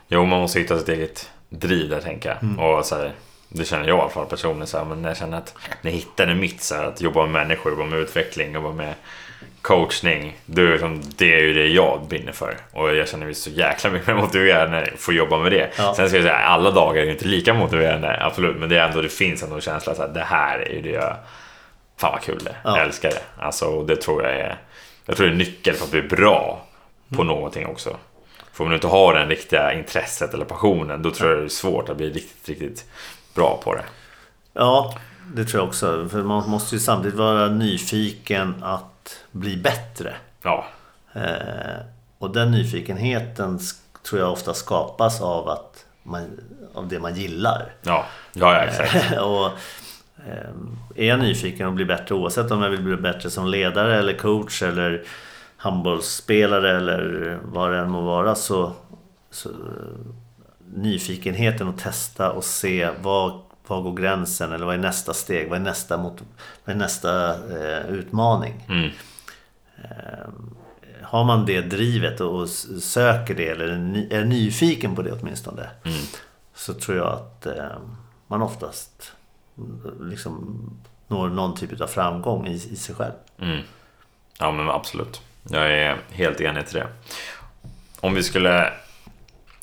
[0.07, 2.43] Jo, man måste hitta sitt eget driv där tänker jag.
[2.43, 2.59] Mm.
[2.59, 3.11] Och så här,
[3.49, 4.67] det känner jag i alla fall personligen.
[4.67, 7.31] Så här, men jag känner att när jag hittade mitt, så här, att jobba med
[7.31, 8.93] människor, jobba med utveckling, jobba med
[9.61, 10.37] coachning.
[10.45, 12.57] Det är, liksom, det är ju det jag brinner för.
[12.71, 15.69] Och jag känner mig så jäkla mycket motiverad när jag får jobba med det.
[15.77, 15.93] Ja.
[15.95, 18.57] Sen ska jag säga, alla dagar är inte lika motiverande, absolut.
[18.57, 20.89] Men det är ändå, det finns ändå en känsla att det här är ju det
[20.89, 21.15] jag
[21.97, 22.77] Fan vad kul det ja.
[22.77, 23.43] Jag älskar det.
[23.43, 24.57] Alltså, det tror jag är...
[25.05, 26.65] Jag tror det är nyckeln för att bli bra
[27.09, 27.27] på mm.
[27.27, 27.97] någonting också.
[28.53, 31.49] För om du inte har det riktiga intresset eller passionen, då tror jag det är
[31.49, 32.85] svårt att bli riktigt, riktigt
[33.33, 33.83] bra på det.
[34.53, 34.97] Ja,
[35.33, 36.09] det tror jag också.
[36.09, 40.15] För man måste ju samtidigt vara nyfiken att bli bättre.
[40.41, 40.65] Ja.
[41.13, 41.81] Eh,
[42.17, 43.59] och den nyfikenheten
[44.09, 46.39] tror jag ofta skapas av, att man,
[46.73, 47.73] av det man gillar.
[47.81, 49.17] Ja, ja, ja exakt.
[49.17, 49.51] och
[50.95, 54.13] är jag nyfiken och blir bättre oavsett om jag vill bli bättre som ledare eller
[54.13, 55.03] coach eller
[55.57, 58.73] handbollsspelare eller vad det än må vara så,
[59.31, 59.49] så
[60.73, 65.59] nyfikenheten att testa och se vad, vad går gränsen eller vad är nästa steg, vad
[65.59, 66.23] är nästa, mot,
[66.65, 68.65] vad är nästa eh, utmaning.
[68.69, 68.89] Mm.
[69.83, 70.29] Eh,
[71.01, 73.67] har man det drivet och söker det eller
[74.09, 75.69] är nyfiken på det åtminstone.
[75.83, 75.97] Mm.
[76.55, 77.77] Så tror jag att eh,
[78.27, 79.14] man oftast
[79.99, 80.59] liksom
[81.07, 83.13] når någon typ av framgång i, i sig själv.
[83.41, 83.59] Mm.
[84.39, 85.21] Ja men absolut.
[85.49, 86.87] Jag är helt enig till det.
[87.99, 88.73] Om vi skulle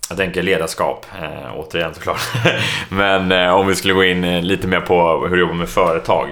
[0.08, 2.20] jag tänker ledarskap, eh, återigen såklart.
[2.88, 5.68] Men eh, om vi skulle gå in eh, lite mer på hur du jobbar med
[5.68, 6.28] företag.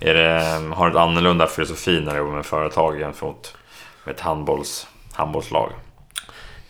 [0.00, 3.54] Är det, har du ett annorlunda filosofi när du jobbar med företag jämfört
[4.04, 5.70] med ett handbolls, handbollslag?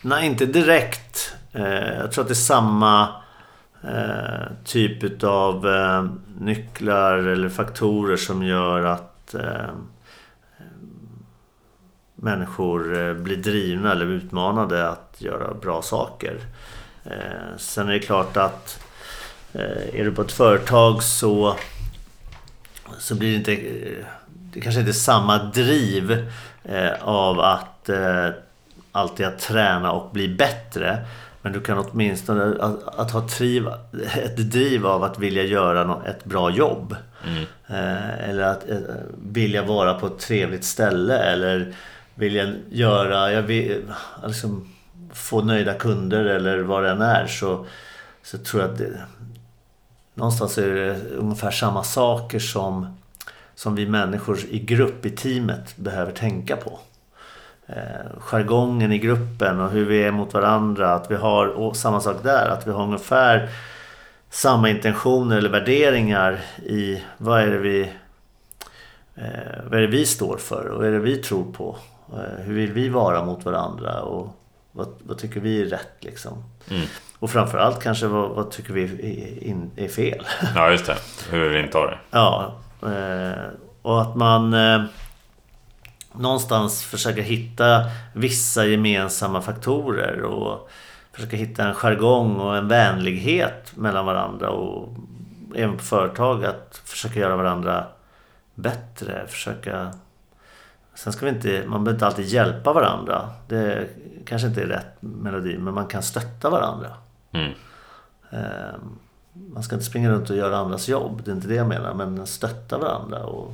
[0.01, 1.35] Nej, inte direkt.
[1.53, 3.07] Eh, jag tror att det är samma
[3.87, 6.05] eh, typ av eh,
[6.39, 9.69] nycklar eller faktorer som gör att eh,
[12.15, 16.39] människor eh, blir drivna eller utmanade att göra bra saker.
[17.03, 18.83] Eh, sen är det klart att
[19.93, 21.55] är du på ett företag så,
[22.99, 23.81] så blir det inte...
[24.53, 26.31] Det kanske inte är samma driv
[27.01, 27.89] av att
[28.91, 31.05] alltid att träna och bli bättre.
[31.47, 33.67] Men du kan åtminstone att, att ha triv,
[34.15, 36.95] ett driv av att vilja göra ett bra jobb.
[37.27, 37.43] Mm.
[37.67, 38.77] Eh, eller att eh,
[39.31, 41.17] vilja vara på ett trevligt ställe.
[41.17, 41.73] Eller
[42.15, 43.83] vilja göra, jag vill,
[44.25, 44.73] liksom,
[45.13, 47.27] få nöjda kunder eller vad det än är.
[47.27, 47.65] Så,
[48.23, 49.01] så tror jag att det,
[50.13, 52.97] någonstans är det ungefär samma saker som,
[53.55, 56.79] som vi människor i grupp, i teamet behöver tänka på
[57.67, 60.93] eh, jargongen i gruppen och hur vi är mot varandra.
[60.93, 63.49] Att vi har, och samma sak där, att vi har ungefär
[64.29, 67.81] samma intentioner eller värderingar i vad är det vi,
[69.15, 71.77] eh, vad är det vi står för och vad är det vi tror på.
[72.13, 74.37] Eh, hur vill vi vara mot varandra och
[74.71, 76.43] vad, vad tycker vi är rätt liksom.
[76.69, 76.87] Mm.
[77.19, 80.25] Och framförallt kanske vad, vad tycker vi är, in, är, fel.
[80.55, 80.97] Ja just det,
[81.31, 81.97] hur vi inte har det.
[82.11, 83.51] Ja, eh,
[83.81, 84.83] och att man eh,
[86.19, 90.69] någonstans försöka hitta vissa gemensamma faktorer och
[91.11, 94.89] försöka hitta en jargong och en vänlighet mellan varandra och
[95.55, 97.85] även på företag att försöka göra varandra
[98.55, 99.27] bättre.
[99.27, 99.91] Försöka...
[100.95, 103.29] Sen ska vi inte, man behöver inte alltid hjälpa varandra.
[103.47, 103.87] Det
[104.25, 106.89] kanske inte är rätt melodi, men man kan stötta varandra.
[107.31, 107.51] Mm.
[108.29, 108.99] Ehm,
[109.53, 111.93] man ska inte springa runt och göra andras jobb, det är inte det jag menar.
[111.93, 113.53] Men stötta varandra och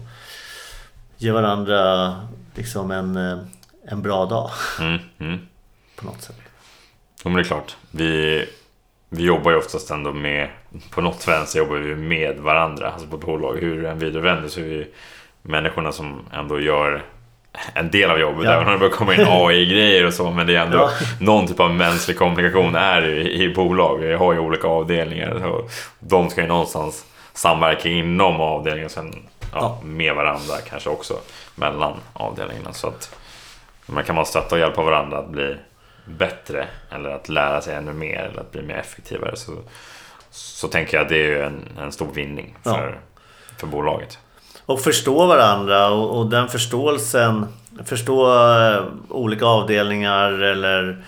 [1.23, 2.15] ge varandra
[2.55, 3.37] liksom en, eh,
[3.87, 4.49] en bra dag.
[4.79, 5.39] Mm, mm.
[5.95, 6.35] På något sätt.
[7.23, 7.75] Jo men det är klart.
[7.91, 8.45] Vi,
[9.09, 10.49] vi jobbar ju oftast ändå med,
[10.89, 13.57] på något vänster jobbar vi med varandra, alltså på ett bolag.
[13.61, 14.87] Hur en vidarevänder så är vi
[15.41, 17.03] människorna som ändå gör
[17.73, 18.51] en del av jobbet, ja.
[18.51, 20.89] även om det börjar komma in AI-grejer och så, men det är ändå ja.
[21.19, 23.97] någon typ av mänsklig kommunikation är i, i bolag.
[23.97, 29.15] Vi har ju olika avdelningar och de ska ju någonstans samverka inom avdelningen sen
[29.55, 31.17] ja, med varandra kanske också
[31.55, 32.73] mellan avdelningarna.
[32.73, 33.15] Så att
[33.85, 35.55] man kan man stötta och hjälpa varandra att bli
[36.05, 39.51] bättre eller att lära sig ännu mer eller att bli mer effektivare så,
[40.31, 42.99] så tänker jag att det är en, en stor vinning för,
[43.57, 44.17] för bolaget.
[44.65, 47.47] Och förstå varandra och, och den förståelsen,
[47.85, 51.05] förstå uh, olika avdelningar eller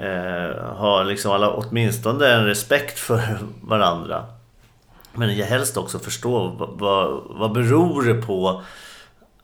[0.00, 4.24] uh, ha liksom alla, åtminstone en respekt för varandra.
[5.16, 8.62] Men jag helst också förstå vad, vad, vad beror det på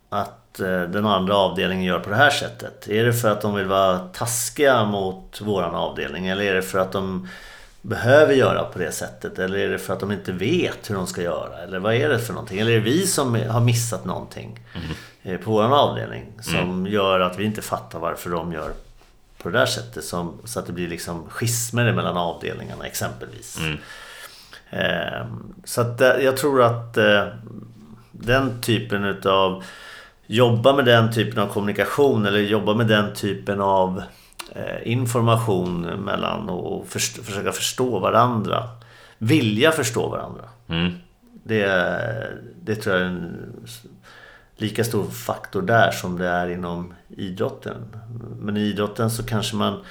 [0.09, 2.89] att eh, den andra avdelningen gör på det här sättet?
[2.89, 6.27] Är det för att de vill vara taskiga mot våran avdelning?
[6.27, 7.29] Eller är det för att de
[7.83, 9.39] behöver göra på det sättet?
[9.39, 11.59] Eller är det för att de inte vet hur de ska göra?
[11.59, 12.59] Eller vad är det för någonting?
[12.59, 14.61] Eller är det vi som har missat någonting
[15.25, 15.43] mm.
[15.43, 16.25] på våran avdelning?
[16.41, 16.93] Som mm.
[16.93, 18.73] gör att vi inte fattar varför de gör
[19.39, 20.05] på det där sättet.
[20.05, 23.59] Som, så att det blir liksom schismer mellan avdelningarna exempelvis.
[23.59, 23.79] Mm.
[24.73, 27.25] Ehm, så att eh, jag tror att eh,
[28.13, 29.65] den typen utav
[30.27, 34.03] jobba med den typen av kommunikation eller jobba med den typen av
[34.55, 38.69] eh, information mellan och först försöka förstå varandra.
[39.19, 40.45] Vilja förstå varandra.
[40.69, 40.93] Mm.
[41.45, 41.67] Det,
[42.63, 43.53] det tror jag är en
[44.57, 47.97] lika stor faktor där som det är inom idrotten.
[48.41, 49.85] Men i idrotten så kanske man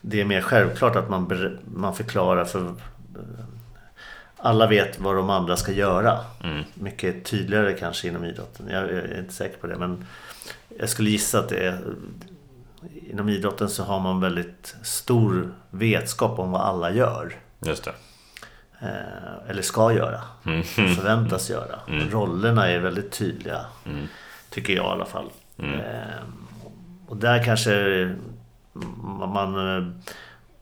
[0.00, 2.74] det är mer självklart att man, man förklarar för
[4.38, 6.18] alla vet vad de andra ska göra.
[6.44, 6.64] Mm.
[6.74, 8.68] Mycket tydligare kanske inom idrotten.
[8.70, 9.78] Jag, är inte säker på det.
[9.78, 10.06] Men
[10.78, 11.78] jag skulle gissa att det är...
[13.10, 17.36] Inom idrotten så har man väldigt stor vetskap om vad alla gör.
[17.60, 17.92] Just det.
[18.80, 20.20] Eh, eller ska göra.
[20.46, 20.62] Mm.
[20.62, 21.80] Förväntas göra.
[21.88, 22.10] Mm.
[22.10, 23.66] Rollerna är väldigt tydliga.
[23.86, 24.06] Mm.
[24.50, 25.30] Tycker jag i alla fall.
[25.58, 25.80] Mm.
[25.80, 26.22] Eh,
[27.06, 28.16] och där kanske
[29.28, 29.88] man eh,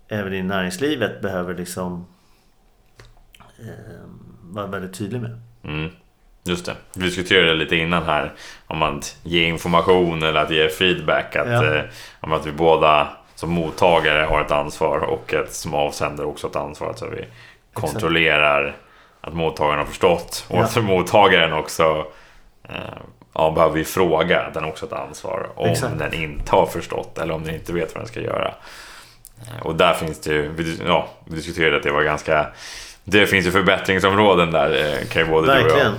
[0.08, 2.06] även i näringslivet behöver liksom
[3.58, 4.04] eh,
[4.42, 5.40] vara väldigt tydlig med.
[5.64, 5.90] Mm.
[6.44, 6.74] Just det.
[6.94, 8.32] Vi diskuterade lite innan här
[8.66, 11.36] om att ge information eller att ge feedback.
[11.36, 11.74] Att, Ja.
[11.74, 11.84] eh,
[12.20, 16.56] om att vi båda som mottagare har ett ansvar och att som avsändare också ett
[16.56, 16.94] ansvar.
[16.96, 17.24] Så vi
[17.72, 18.76] kontrollerar
[19.20, 20.46] att mottagaren har förstått.
[20.48, 20.62] Och Ja.
[20.62, 22.06] att mottagaren också
[22.68, 22.74] eh,
[23.34, 24.40] ja, behöver ju fråga.
[24.40, 25.48] att Den har också ett ansvar.
[25.54, 25.98] Om Exakt.
[25.98, 28.54] den inte har förstått eller om den inte vet vad den ska göra.
[29.62, 32.46] Och där finns det ju, vi, ja, vi diskuterade att det var ganska...
[33.08, 35.64] Det finns ju förbättringsområden där, eh, kan ju både du och jag.
[35.64, 35.92] Verkligen.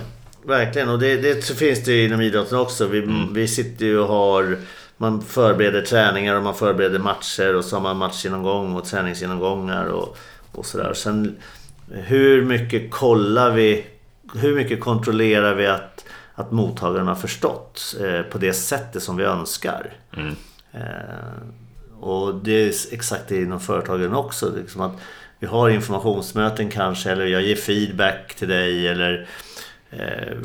[0.44, 0.88] Verkligen.
[0.88, 2.86] Och det, det finns det ju inom idrotten också.
[2.86, 3.34] Vi, Mm.
[3.34, 4.56] vi sitter ju och har...
[4.96, 10.16] Man förbereder träningar och man förbereder matcher och så har man matchgenomgång och träningsgenomgångar och,
[10.52, 10.94] och sådär.
[10.94, 11.36] Sen
[11.90, 13.86] hur mycket kollar vi...
[14.34, 16.04] Hur mycket kontrollerar vi att,
[16.34, 19.92] att mottagaren har förstått eh, på det sättet som vi önskar?
[20.16, 20.36] Mm.
[20.72, 24.52] Eh, och det är exakt det inom företagen också.
[24.56, 24.92] Liksom att
[25.38, 29.26] vi har informationsmöten kanske eller jag ger feedback till dig eller
[29.90, 30.36] eh,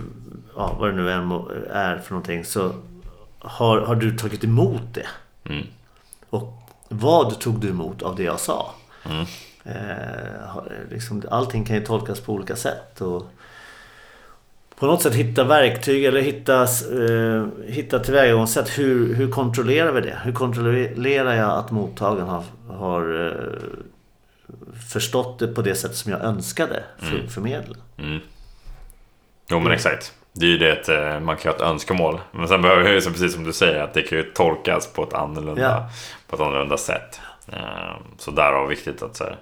[0.56, 1.32] ja, vad det nu än
[1.72, 2.46] är för någonting.
[2.46, 2.74] Så
[3.40, 5.08] har, har du tagit emot det?
[5.50, 5.68] Mm.
[6.30, 6.54] Och
[6.90, 8.72] vad tog du emot av det jag sa?
[9.06, 9.26] Mm.
[9.64, 13.02] Eh, liksom, allting kan ju tolkas på olika sätt.
[13.02, 13.28] Och
[14.76, 18.80] på något sätt hitta verktyg eller hitta, eh, hitta tillvägagångssätt.
[18.80, 20.20] Hur, hur kontrollerar vi det?
[20.24, 23.84] Hur kontrollerar jag att mottagaren har, har eh,
[24.92, 27.76] förstått det på det sätt som jag önskade för, förmedla?
[27.98, 28.20] Mm.
[29.50, 30.14] Jo men exakt.
[30.34, 32.20] Det är ju det att eh, man kan ha ett önskemål.
[32.32, 34.88] Men sen behöver det ju, så precis som du säger, att det kan ju tolkas
[34.94, 35.90] på ett annorlunda, Ja.
[36.28, 37.20] på ett annorlunda sätt.
[37.54, 39.38] Eh, Så därav viktigt att så här,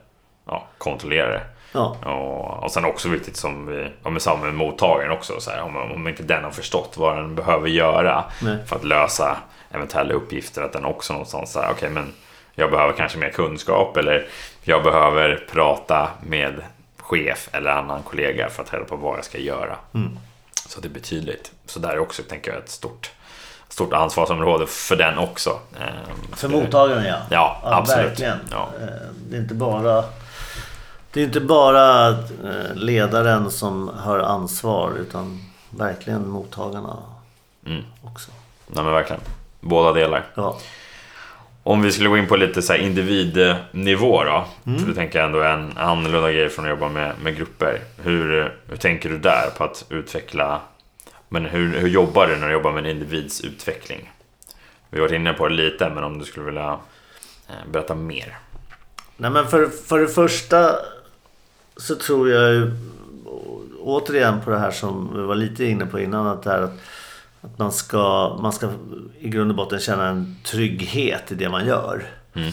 [0.45, 1.41] ja, kontrollera det.
[1.73, 5.39] Ja, Och, och sen också viktigt som vi, ja, men samma med mottagaren också.
[5.39, 8.57] Så här, om, om inte den har förstått vad den behöver göra Nej.
[8.65, 9.37] för att lösa
[9.71, 10.61] eventuella uppgifter.
[10.61, 12.13] Att den också någonstans säger, okej men
[12.55, 14.25] jag behöver kanske mer kunskap eller
[14.61, 16.61] jag behöver prata med
[16.97, 19.75] chef eller annan kollega för att ta reda på vad jag ska göra.
[19.93, 20.19] Mm.
[20.67, 21.51] Så det är betydligt.
[21.65, 23.11] Så där är också, tänker jag, ett stort,
[23.69, 25.59] stort ansvarsområde för den också.
[25.79, 27.17] Ehm, för mottagaren ja.
[27.29, 28.05] Ja, absolut.
[28.09, 28.37] Verkligen.
[28.51, 28.69] Ja.
[28.81, 28.87] Eh,
[29.29, 30.03] Det är inte bara
[31.13, 35.39] det är inte bara eh, ledaren som har ansvar utan
[35.69, 36.97] verkligen mottagarna
[37.65, 37.83] Mm.
[38.03, 38.31] också.
[38.67, 39.21] Nej men verkligen.
[39.59, 40.25] Båda delar.
[40.35, 40.57] Ja.
[41.63, 44.45] Om vi skulle gå in på lite så individnivå då.
[44.65, 44.79] Mm.
[44.79, 47.79] För det tänker ändå en annorlunda grej från att jobba med, med grupper.
[48.03, 50.61] Hur, hur tänker du där på att utveckla...
[51.29, 54.11] Men hur, hur jobbar du när du jobbar med en individs utveckling?
[54.89, 56.79] Vi har varit inne på det lite, men om du skulle vilja
[57.47, 58.37] eh, berätta mer.
[59.17, 60.75] Nej men för, för det första
[61.77, 62.71] så tror jag ju
[63.79, 66.27] återigen på det här som vi var lite inne på innan.
[66.27, 66.79] Att, det här att,
[67.41, 68.69] att man, ska, man ska
[69.19, 72.03] i grund och botten känna en trygghet i det man gör.
[72.33, 72.47] Mm.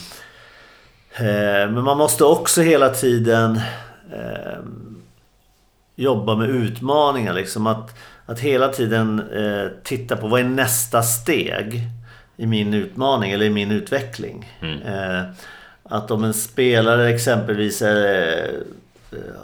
[1.13, 3.61] Eh, men man måste också hela tiden
[4.13, 4.59] eh,
[5.97, 7.35] jobba med utmaningar.
[7.35, 11.83] Liksom att, att hela tiden eh, titta på vad är nästa steg
[12.37, 14.53] i min utmaning eller i min utveckling.
[14.61, 14.83] Mm.
[14.83, 15.25] Eh,
[15.83, 18.51] att om en spelare exempelvis eh,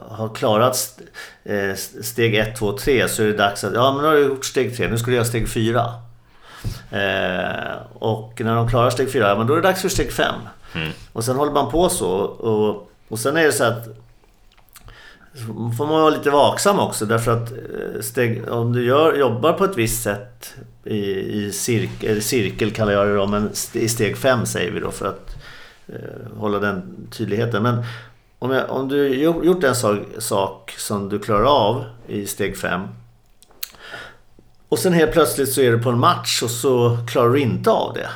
[0.09, 1.01] har klarat
[1.45, 4.23] eh, steg 1, 2, 3 så är det dags att ja men nu har du
[4.25, 5.93] gjort steg 3, nu ska du göra steg 4.
[6.91, 10.13] Eh, och när de klarar steg 4, ja, men då är det dags för steg
[10.13, 10.35] 5.
[10.75, 10.93] Mm.
[11.13, 12.11] Och sen håller man på så.
[12.11, 13.89] Och, och sen är det så att
[15.77, 19.65] får man vara lite vaksam också därför att eh, steg, om du gör, jobbar på
[19.65, 20.55] ett visst sätt
[20.85, 20.99] i,
[21.45, 25.07] i cirkel, cirkel kallar jag det då, men i steg 5 säger vi då för
[25.07, 25.37] att
[25.87, 27.63] eh, hålla den tydligheten.
[27.63, 27.85] Men
[28.45, 32.57] om, jag, om du gjo- gjort en sak, sak som du klarar av i steg
[32.59, 32.81] 5
[34.69, 37.71] och sen helt plötsligt så är du på en match och så klarar du inte
[37.71, 38.09] av det.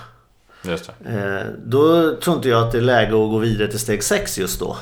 [0.71, 1.11] Just det.
[1.41, 4.39] Eh, då tror inte jag att det är läge att gå vidare till steg 6
[4.39, 4.77] just då.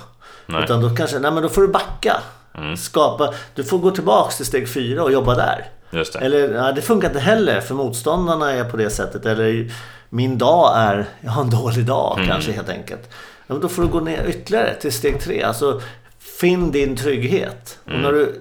[0.46, 0.64] Nej.
[0.64, 2.16] Utan då kanske, nej men då får du backa.
[2.54, 2.76] Mm.
[2.76, 5.68] Skapa, du får gå tillbaks till steg 4 och jobba där.
[5.90, 6.18] Just det.
[6.18, 9.26] Eller, nej, det funkar inte heller för motståndarna är på det sättet.
[9.26, 9.72] Eller
[10.08, 12.28] min dag är, jag har en dålig dag Mm.
[12.30, 13.10] kanske helt enkelt.
[13.46, 15.42] Ja, då får du gå ner ytterligare till steg 3.
[15.42, 15.80] Alltså,
[16.18, 17.78] finn din trygghet.
[17.86, 17.96] Mm.
[17.96, 18.40] Och när du,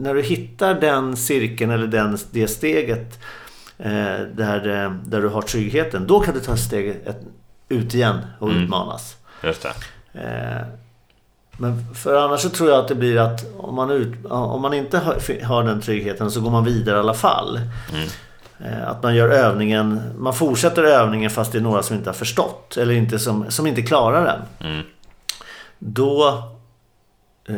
[0.00, 3.20] när du hittar den cirkeln eller den, det steget
[3.78, 6.06] eh, där, eh, där du har tryggheten.
[6.06, 7.16] Då kan du ta steget
[7.68, 8.62] ut igen och Mm.
[8.64, 9.16] utmanas.
[9.42, 9.72] Just det.
[10.20, 10.66] Eh,
[11.56, 14.74] Men för annars så tror jag att det blir att om man, ut, om man
[14.74, 17.60] inte har, har den tryggheten så går man vidare i alla fall.
[17.92, 18.08] Mm.
[18.64, 22.14] Eh, Att man gör övningen, man fortsätter övningen fast det är några som inte har
[22.14, 24.70] förstått eller inte som, som inte klarar den.
[24.72, 24.86] Mm.
[25.78, 26.28] Då,
[27.48, 27.56] eh,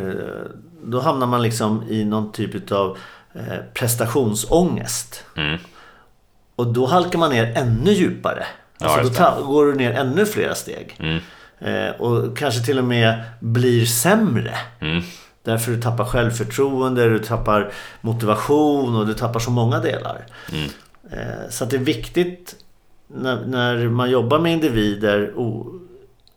[0.85, 2.99] då hamnar man liksom i någon typ av
[3.35, 3.43] eh,
[3.75, 5.25] prestationsångest.
[5.37, 5.59] Mm.
[6.57, 8.47] Och då halkar man ner ännu djupare.
[8.79, 9.47] Ja, Alltså då det.
[9.47, 10.97] går du ner ännu flera steg.
[10.99, 11.21] Mm.
[11.99, 14.55] Och kanske till och med blir sämre.
[14.81, 15.03] Mm.
[15.43, 20.27] Därför du tappar självförtroende, du tappar motivation och du tappar så många delar.
[20.53, 20.69] Mm.
[21.13, 22.57] Eh, Så det är viktigt
[23.07, 25.33] när, när man jobbar med individer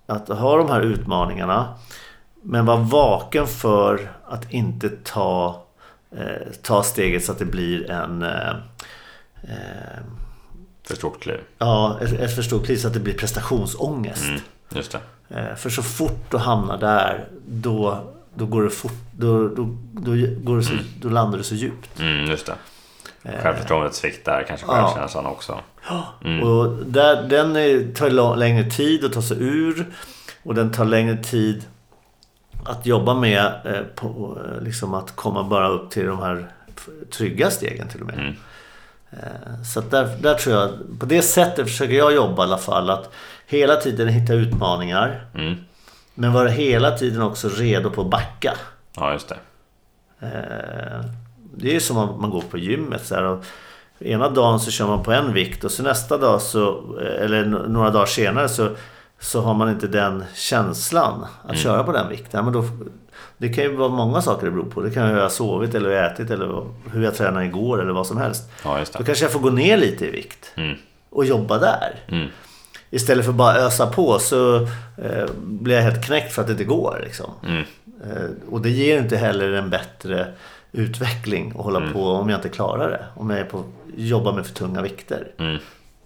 [0.05, 1.73] att ha de här utmaningarna.
[2.41, 5.63] Men vara vaken för att inte ta,
[6.17, 8.23] eh, ta steget så att det blir en...
[8.23, 8.49] Eh,
[9.43, 9.99] eh,
[10.83, 11.39] För stort kliv.
[11.57, 14.23] ja, ett, ett för stort kliv så att det blir prestationsångest.
[14.23, 14.39] Mm.
[14.75, 14.99] Just det.
[15.39, 18.03] Eh, för så fort du hamnar där, då,
[18.33, 18.91] då går det fort...
[19.11, 20.11] Då, då, då,
[20.43, 21.99] går det så, då landar du så djupt.
[21.99, 22.55] Mm, just det.
[23.41, 25.59] Självförtroendet sviktar, kanske självkänslan också.
[26.25, 26.43] Mm.
[26.43, 27.53] Och där, den
[27.93, 29.85] tar längre tid att ta sig ur.
[30.43, 31.65] Och den tar längre tid
[32.65, 33.45] att jobba med.
[33.65, 36.47] Eh, på, eh, liksom att komma bara upp till de här
[37.11, 38.19] trygga stegen till och med.
[38.19, 38.35] Mm.
[39.11, 40.69] Eh, så där, där tror jag,
[40.99, 42.89] på det sättet försöker jag jobba i alla fall.
[42.89, 43.13] Att
[43.47, 45.25] hela tiden hitta utmaningar.
[45.35, 45.55] Mm.
[46.13, 48.53] Men vara hela tiden också redo på att backa.
[48.95, 49.37] Ja, just det.
[50.19, 51.01] Eh,
[51.57, 53.05] Det är ju som om man går på gymmet.
[53.05, 53.43] Så här, och
[53.99, 56.83] ena dagen så kör man på en vikt och så nästa dag så,
[57.19, 58.69] eller några dagar senare så,
[59.19, 62.43] så har man inte den känslan att köra på den vikten.
[62.45, 62.63] Men då,
[63.37, 64.81] det kan ju vara många saker det beror på.
[64.81, 67.45] Det kan ju hur jag har sovit eller hur jag ätit eller hur jag tränade
[67.45, 68.49] igår eller vad som helst.
[68.63, 70.77] Ja, Då kanske jag får gå ner lite i vikt Mm.
[71.09, 71.95] och jobba där.
[72.07, 72.27] Mm.
[72.89, 74.55] Istället för bara ösa på så
[74.97, 77.01] eh, blir jag helt knäckt för att det inte går.
[77.03, 77.31] Liksom.
[77.45, 77.63] Mm.
[78.03, 80.27] Eh, och det ger inte heller en bättre
[80.77, 83.05] utveckling att hålla på om jag inte klarar det.
[83.15, 83.63] Om jag är på,
[83.95, 85.27] jobbar med för tunga vikter.
[85.37, 85.57] Mm.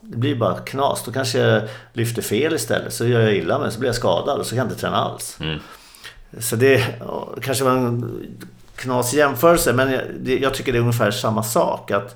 [0.02, 1.04] Det blir bara knas.
[1.06, 1.64] Då kanske jag
[1.94, 2.94] lyfter fel istället.
[2.94, 4.98] Så gör jag illa mig så blir jag skadad och så kan jag inte träna
[4.98, 5.38] alls.
[5.42, 5.60] Mm.
[6.40, 6.86] Så det
[7.42, 8.20] kanske var en
[8.76, 9.74] knas jämförelse.
[9.74, 11.92] Men jag, det, jag tycker det är ungefär samma sak.
[11.92, 12.16] att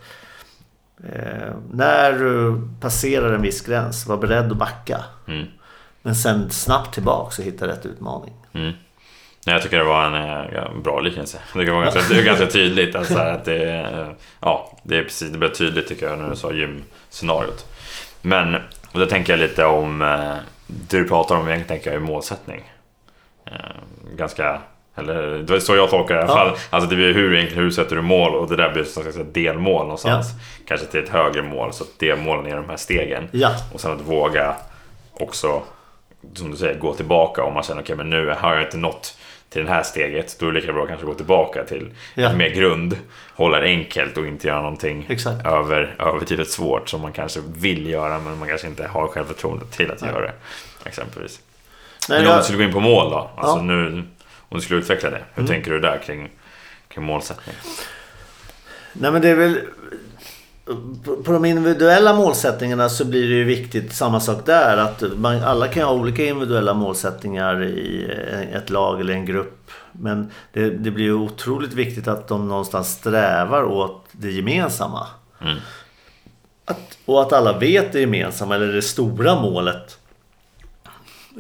[1.14, 5.04] eh, När du passerar en viss gräns, var beredd att backa.
[5.28, 5.48] Mm.
[6.02, 8.34] Men sen snabbt tillbaka och hitta rätt utmaning.
[9.46, 11.38] Nej, Jag tycker det var en eh, ja, bra liknelse.
[11.54, 12.96] Jag tycker Det var ganska, det är ganska tydligt.
[12.96, 14.08] Alltså, att det, eh,
[14.40, 17.66] ja, det, är precis, det blev tydligt tycker jag när du sa gymscenariot.
[18.22, 18.56] Men
[18.92, 20.34] och då tänker jag lite om eh,
[20.68, 22.72] det du pratar om egentligen tänker jag är målsättning.
[24.18, 24.62] Ganska,
[24.96, 26.38] eller det var så jag tolkar det i alla Ja.
[26.50, 26.58] fall.
[26.70, 29.18] Alltså det blir hur, egentligen, hur sätter du mål och det där blir ett slags
[29.34, 30.28] delmål någonstans.
[30.68, 31.74] Kanske till ett högre mål.
[31.74, 33.28] Så att delmålen är de här stegen.
[33.32, 34.56] Ja, Och sen att våga
[35.14, 35.62] också,
[36.34, 39.18] som du säger, gå tillbaka om man känner okej men nu har jag inte nått
[39.56, 40.36] till det här steget.
[40.40, 42.34] Då är det lika bra kanske gå tillbaka till Ja.
[42.34, 42.98] mer grund.
[43.34, 45.46] Hålla det enkelt och inte göra någonting Exakt.
[45.46, 49.92] över, överdrivet svårt som man kanske vill göra men man kanske inte har självförtroende till
[49.92, 50.34] att göra det.
[50.86, 51.40] Exempelvis.
[52.10, 53.32] Nej, men om jag- du skulle gå in på mål då?
[53.38, 53.62] Alltså Ja.
[53.62, 54.04] nu,
[54.50, 55.24] om du skulle utveckla det.
[55.34, 55.48] Hur Mm.
[55.48, 56.30] tänker du där kring,
[56.88, 57.56] kring målsättning?
[58.94, 59.60] Nej men det är väl...
[61.26, 65.68] på- de individuella målsättningarna så blir det ju viktigt, samma sak där, att man, alla
[65.68, 69.72] kan ha olika individuella målsättningar i eh, ett lag eller en grupp.
[69.92, 75.08] Men det, det blir ju otroligt viktigt att de någonstans strävar åt det gemensamma.
[75.42, 75.58] Mm.
[76.66, 79.98] Att, och att alla vet det gemensamma, eller det stora målet.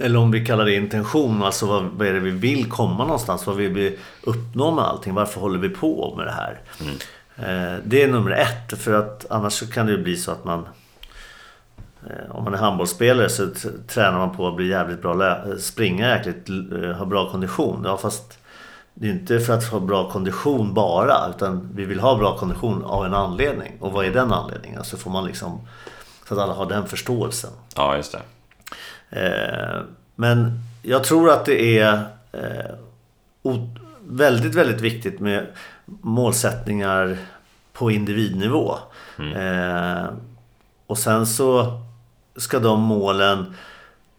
[0.01, 3.47] Eller om vi kallar det intention, alltså vad, vad är det vi vill komma någonstans?
[3.47, 5.13] Vad vill vi uppnå med allting?
[5.13, 6.61] Varför håller vi på med det här?
[6.81, 6.87] Eh,
[7.83, 10.67] det är nummer ett, för att annars kan det ju bli så att man
[12.09, 13.47] eh, om man är handbollsspelare så
[13.87, 17.81] tränar man på att bli jävligt bra, lä- springa jäkligt, eh, ha bra kondition.
[17.85, 18.37] Ja, fast
[18.93, 22.83] det är inte för att ha bra kondition bara, utan vi vill ha bra kondition
[22.85, 23.73] av en anledning.
[23.79, 24.83] Och vad är den anledningen?
[24.83, 25.67] Så får man liksom,
[26.27, 27.51] så att alla har den förståelsen.
[27.75, 28.21] Ja, just det.
[29.09, 29.81] Eh,
[30.15, 31.93] men jag tror att det är
[32.31, 32.75] eh,
[34.07, 35.45] väldigt, väldigt viktigt med
[35.85, 37.17] målsättningar
[37.73, 38.77] på individnivå.
[39.35, 40.05] Eh,
[40.87, 41.81] och sen så
[42.35, 43.53] ska de målen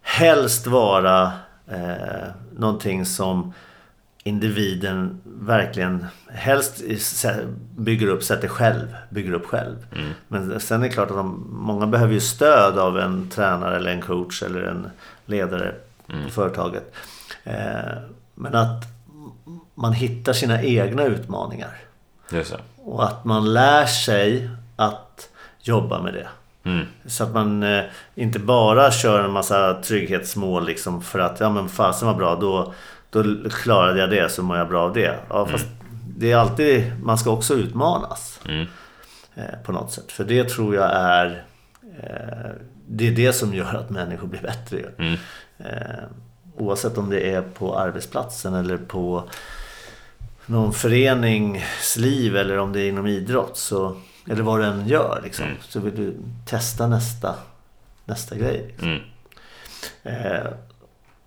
[0.02, 1.32] helst vara
[1.66, 3.52] eh, någonting som
[4.24, 6.82] individen verkligen helst
[7.76, 9.76] bygger upp, sätter själv, bygger upp själv.
[10.28, 13.90] Men sen är det klart att de, många behöver ju stöd av en tränare eller
[13.90, 14.90] en coach eller en
[15.26, 15.74] ledare
[16.24, 16.94] på företaget.
[17.44, 17.98] Eh,
[18.34, 18.84] men att
[19.78, 21.76] man hittar sina egna utmaningar.
[22.84, 25.28] Och att man lär sig att
[25.60, 26.28] jobba med det.
[26.70, 26.86] Mm.
[27.06, 31.68] Så att man eh, inte bara kör en massa trygghetsmål liksom för att ja men
[31.68, 32.72] fasen var bra då,
[33.10, 35.16] då klarade jag det så mår jag bra av det.
[35.28, 35.66] Ja, fast
[36.16, 38.66] det är alltid, man ska också utmanas Mm.
[39.34, 40.12] eh, på något sätt.
[40.12, 41.44] För det tror jag är
[42.02, 42.50] eh,
[42.88, 44.78] det är det som gör att människor blir bättre.
[44.98, 45.14] Mm.
[45.58, 46.04] Eh,
[46.56, 49.24] oavsett om det är på arbetsplatsen eller på
[50.46, 53.56] någon föreningsliv eller om det är inom idrott.
[53.56, 53.96] Så,
[54.30, 55.56] eller vad du än gör liksom, Mm.
[55.68, 56.16] så vill du
[56.46, 57.34] testa nästa,
[58.04, 58.74] nästa grej.
[58.82, 59.00] Mm.
[60.02, 60.46] Eh,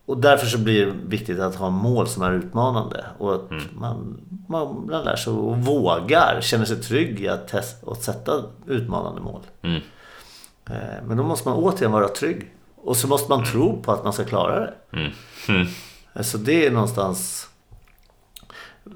[0.05, 3.05] och därför så blir det viktigt att ha mål som är utmanande.
[3.17, 4.17] Och att man,
[4.47, 8.31] man, man lär sig och vågar, känner sig trygg i att, testa, att sätta
[8.67, 9.41] utmanande mål.
[9.61, 9.81] Mm.
[10.69, 12.51] Eh, Men då måste man återigen vara trygg.
[12.75, 14.73] Och så måste man tro på att man ska klara det.
[14.93, 15.11] Mm.
[15.49, 15.67] Mm.
[16.13, 17.48] Alltså det är någonstans...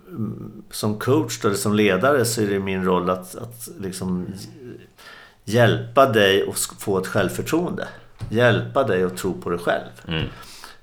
[0.08, 4.28] mm, Som coach eller som ledare så är det min roll att, att liksom
[5.44, 7.88] hjälpa dig att få ett självförtroende.
[8.30, 9.90] Hjälpa dig att tro på dig själv.
[10.08, 10.26] Mm.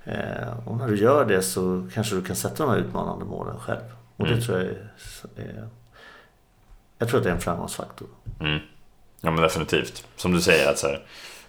[0.05, 3.59] Eh, och när du gör det så kanske du kan sätta de här utmanande målen
[3.59, 3.81] själv.
[4.17, 4.91] Och det tror jag är,
[5.37, 5.69] är...
[6.99, 8.09] Jag tror att det är en framgångsfaktor.
[8.41, 8.59] Mm.
[9.21, 10.05] Ja men definitivt.
[10.17, 11.03] Som du säger att så här,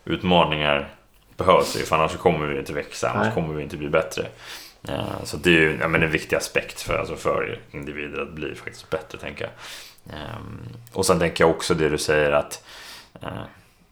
[0.05, 0.95] utmaningar
[1.37, 3.33] behövs ju för annars kommer vi inte växa, annars Nej.
[3.33, 4.27] kommer vi inte bli bättre.
[4.87, 8.31] Eh, Så det är ju ja, men en viktig aspekt för, alltså för individer att
[8.31, 9.53] bli faktiskt bättre tänker jag.
[10.15, 10.59] Ehm,
[10.93, 12.63] Och sen tänker jag också det du säger att
[13.21, 13.43] eh,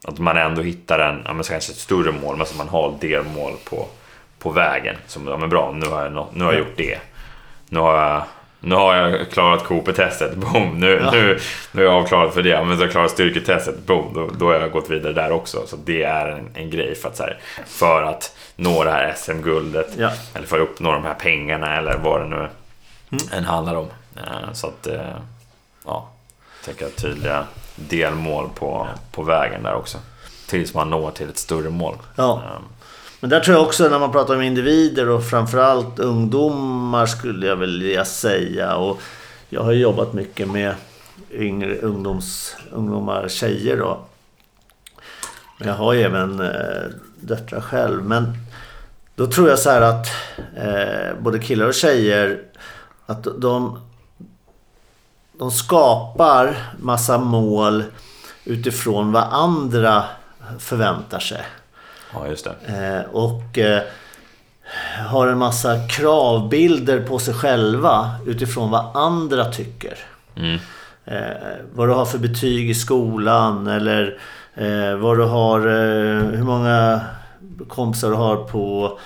[0.04, 2.68] att man ändå hittar en, ja, men så kanske ett större mål, men att man
[2.68, 3.88] har delmål på,
[4.38, 4.96] på vägen.
[5.06, 6.98] Som, ja men bra, nu har jag, nu har jag gjort det.
[7.68, 8.22] Nu har jag,
[8.60, 10.80] nu har jag klarat Cooper-testet, boom.
[10.80, 11.10] Nu, Ja.
[11.10, 11.38] nu,
[11.72, 12.56] nu är jag avklarad för det.
[12.64, 14.14] Men så har jag klarat styrketestet, boom.
[14.14, 15.66] Då, då har jag gått vidare där också.
[15.66, 19.14] Så det är en, en grej för att, så här, för att nå det här
[19.16, 19.86] SM-guldet.
[19.98, 20.10] Ja.
[20.34, 22.48] Eller för att uppnå de här pengarna eller vad det nu
[23.32, 23.88] än handlar om.
[24.16, 25.00] Eh, Så att, eh,
[25.86, 26.08] ja,
[26.64, 27.44] tänker jag tydliga
[27.76, 29.98] delmål på, på vägen där också.
[30.48, 31.94] Tills man når till ett större mål.
[32.16, 32.42] Ja.
[33.20, 37.56] Men där tror jag också när man pratar om individer och framförallt ungdomar skulle jag
[37.56, 38.76] vilja säga.
[38.76, 39.00] Och
[39.48, 40.74] jag har jobbat mycket med
[41.30, 44.00] yngre ungdoms, ungdomar, tjejer då.
[45.58, 46.90] Men jag har ju även eh,
[47.20, 48.04] döttrar själv.
[48.04, 48.32] Men
[49.14, 50.06] då tror jag så här att
[50.56, 52.42] eh, både killar och tjejer
[53.06, 53.80] att de,
[55.32, 57.84] de skapar massa mål
[58.44, 60.04] utifrån vad andra
[60.58, 61.42] förväntar sig.
[62.14, 62.54] Ja, just det.
[62.66, 63.82] Eh, och eh,
[65.06, 69.98] har en massa kravbilder på sig själva utifrån vad andra tycker.
[70.36, 70.58] Mm.
[71.04, 71.36] Eh,
[71.74, 74.18] vad du har för betyg i skolan eller
[74.96, 75.60] vad du har,
[76.36, 77.00] hur många
[77.68, 78.98] kompisar du har på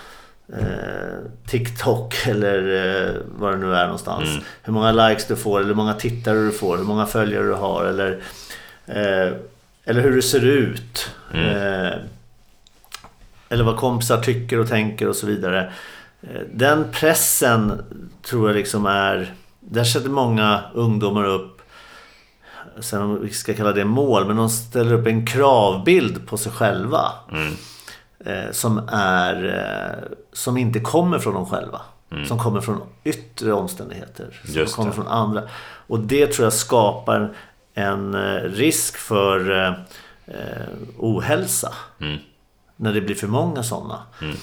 [0.53, 2.59] eh, TikTok eller
[3.07, 4.29] eh, vad det nu är någonstans.
[4.29, 4.43] Mm.
[4.63, 7.55] Hur många likes du får eller hur många tittare du får, hur många följare du
[7.55, 8.11] har eller,
[8.87, 9.33] eh,
[9.85, 11.11] eller hur du ser ut.
[11.35, 11.99] Mm.
[13.55, 15.73] Eller vad kompisar tycker och tänker och så vidare.
[16.23, 17.83] Eh, Den pressen
[18.23, 19.35] tror jag liksom är...
[19.61, 21.63] Där sätter många ungdomar upp,
[22.81, 26.53] sen om vi ska kalla det mål, men de ställer upp en kravbild på sig
[26.53, 27.13] själva.
[27.33, 27.53] Mm.
[28.25, 29.45] Eh, som är...
[29.45, 31.81] Eh, som inte kommer från dem själva.
[32.29, 34.41] Som kommer från yttre omständigheter.
[34.45, 34.95] Som Just kommer det.
[34.95, 35.43] från andra.
[35.87, 37.33] Och det tror jag skapar
[37.75, 39.67] en risk för
[40.27, 40.35] eh,
[40.99, 42.19] ohälsa Mm.
[42.77, 43.99] När det blir för många sådana.
[44.23, 44.37] Mm.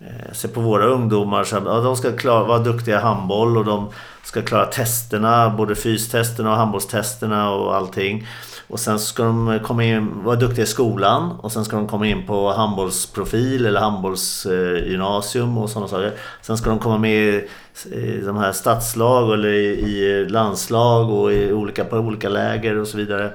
[0.00, 3.64] Eh, se på våra ungdomar, så, ja, de ska klara, vara duktiga i handboll och
[3.64, 3.88] de
[4.24, 8.26] ska klara testerna, både fystesterna och handbollstesterna och allting.
[8.68, 12.06] Och sen ska de komma in, vara duktiga i skolan och sen ska de komma
[12.06, 16.12] in på handbollsprofil eller handbollsgymnasium och sådana saker.
[16.42, 17.44] Sen ska de komma med
[17.92, 22.96] i, de här stadslag eller i landslag och i olika, på olika läger och så
[22.96, 23.32] vidare.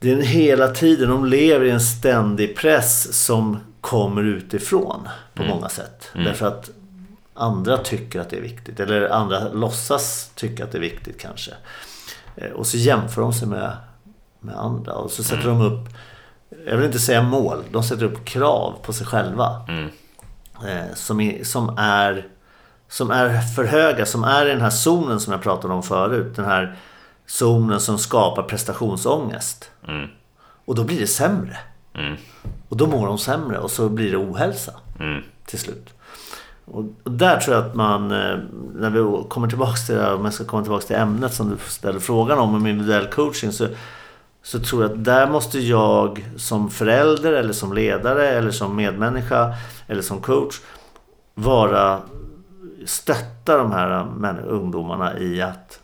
[0.00, 5.68] Det är hela tiden, de lever i en ständig press som kommer utifrån på många
[5.68, 6.10] sätt.
[6.24, 6.70] Därför att
[7.34, 8.80] andra tycker att det är viktigt.
[8.80, 11.50] Eller andra låtsas tycka att det är viktigt kanske.
[12.36, 13.76] Eh, Och så jämför de sig med,
[14.40, 14.92] med andra.
[14.92, 15.88] Och så sätter de upp,
[16.66, 19.64] jag vill inte säga mål, de sätter upp krav på sig själva.
[19.68, 19.88] Mm.
[20.68, 22.26] Eh, som, är, som, är,
[22.88, 26.36] som är för höga, som är i den här zonen som jag pratade om förut.
[26.36, 26.76] Den här
[27.30, 29.70] zonen som skapar prestationsångest.
[29.88, 30.08] Mm.
[30.64, 31.58] Och då blir det sämre.
[31.94, 32.16] Mm.
[32.68, 35.22] Och då mår de sämre och så blir det ohälsa Mm.
[35.46, 35.94] till slut.
[36.64, 38.38] Och, där tror jag att man, eh,
[38.74, 41.50] när vi kommer tillbaka till det här, om jag ska komma tillbaka till ämnet som
[41.50, 43.66] du ställer frågan om, om individuell coaching, så,
[44.42, 49.54] så tror jag att där måste jag som förälder eller som ledare eller som medmänniska
[49.86, 50.60] eller som coach
[51.34, 52.00] vara
[52.86, 54.06] stötta de här
[54.48, 55.79] ungdomarna i att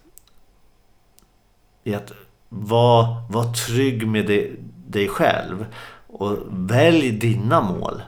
[1.86, 2.12] i att
[2.48, 4.56] vara var trygg med dig,
[4.86, 5.66] dig själv
[6.06, 8.02] och välj dina mål.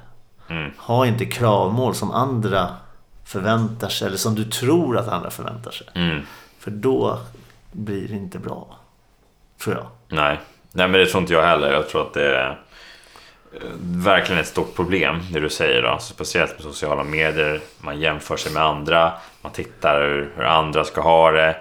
[0.50, 0.72] Mm.
[0.76, 2.68] Ha inte kravmål som andra
[3.24, 5.86] förväntar sig eller som du tror att andra förväntar sig.
[5.94, 6.22] Mm.
[6.58, 7.18] För då
[7.72, 8.76] blir det inte bra.
[9.58, 9.86] Tror jag.
[10.08, 10.38] Nej.
[10.72, 11.72] Nej, men det tror inte jag heller.
[11.72, 12.50] Jag tror att det är
[13.52, 15.82] eh, verkligen ett stort problem, det du säger.
[15.82, 15.88] Då.
[15.88, 17.60] Alltså, speciellt med sociala medier.
[17.78, 19.12] Man jämför sig med andra.
[19.42, 21.56] Man tittar hur, hur andra ska ha det.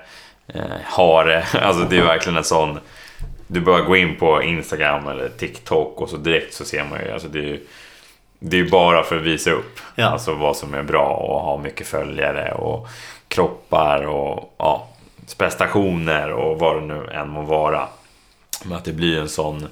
[0.54, 0.62] Eh,
[0.95, 1.45] ha det.
[1.62, 2.80] Alltså det är verkligen en sån...
[3.48, 7.12] Du börjar gå in på Instagram eller TikTok och så direkt så ser man ju...
[7.12, 7.68] Alltså det är ju
[8.39, 10.06] det är bara för att visa upp Ja.
[10.06, 12.88] alltså vad som är bra och ha mycket följare och
[13.28, 14.88] kroppar och ja,
[15.38, 17.88] prestationer och vad det nu än må vara.
[18.64, 19.68] Men att det blir en sån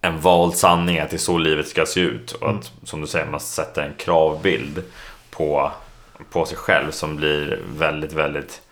[0.00, 3.06] en vald sanning att det är så livet ska se ut och att som du
[3.06, 4.82] säger man sätter en kravbild
[5.30, 5.72] på,
[6.30, 8.62] på sig själv som blir väldigt, väldigt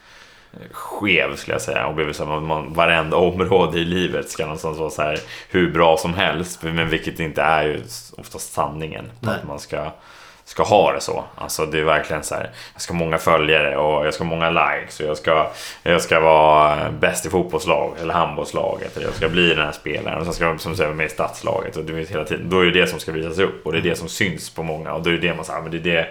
[0.72, 1.86] skev skulle jag säga.
[1.86, 5.18] Och blir så att man, varenda område i livet ska någonstans vara så här
[5.50, 6.62] hur bra som helst.
[6.62, 7.82] Men vilket inte är ju
[8.16, 9.10] oftast sanningen.
[9.22, 9.90] Att man ska,
[10.44, 11.24] ska ha det så.
[11.34, 12.50] Alltså det är verkligen så här.
[12.72, 15.00] Jag ska ha många följare och jag ska ha många likes.
[15.00, 15.50] Och jag ska,
[15.82, 18.96] jag ska vara bäst i fotbollslag eller handbollslaget.
[18.96, 20.18] Eller jag ska bli den här spelaren.
[20.18, 21.76] Och sen ska jag som säger med i stadslaget.
[21.76, 22.50] Och du vet hela tiden.
[22.50, 23.66] Då är det det som ska visas upp.
[23.66, 24.92] Och det är det som syns på många.
[24.92, 25.62] Och då är det det man säger.
[25.62, 26.08] Men det är det,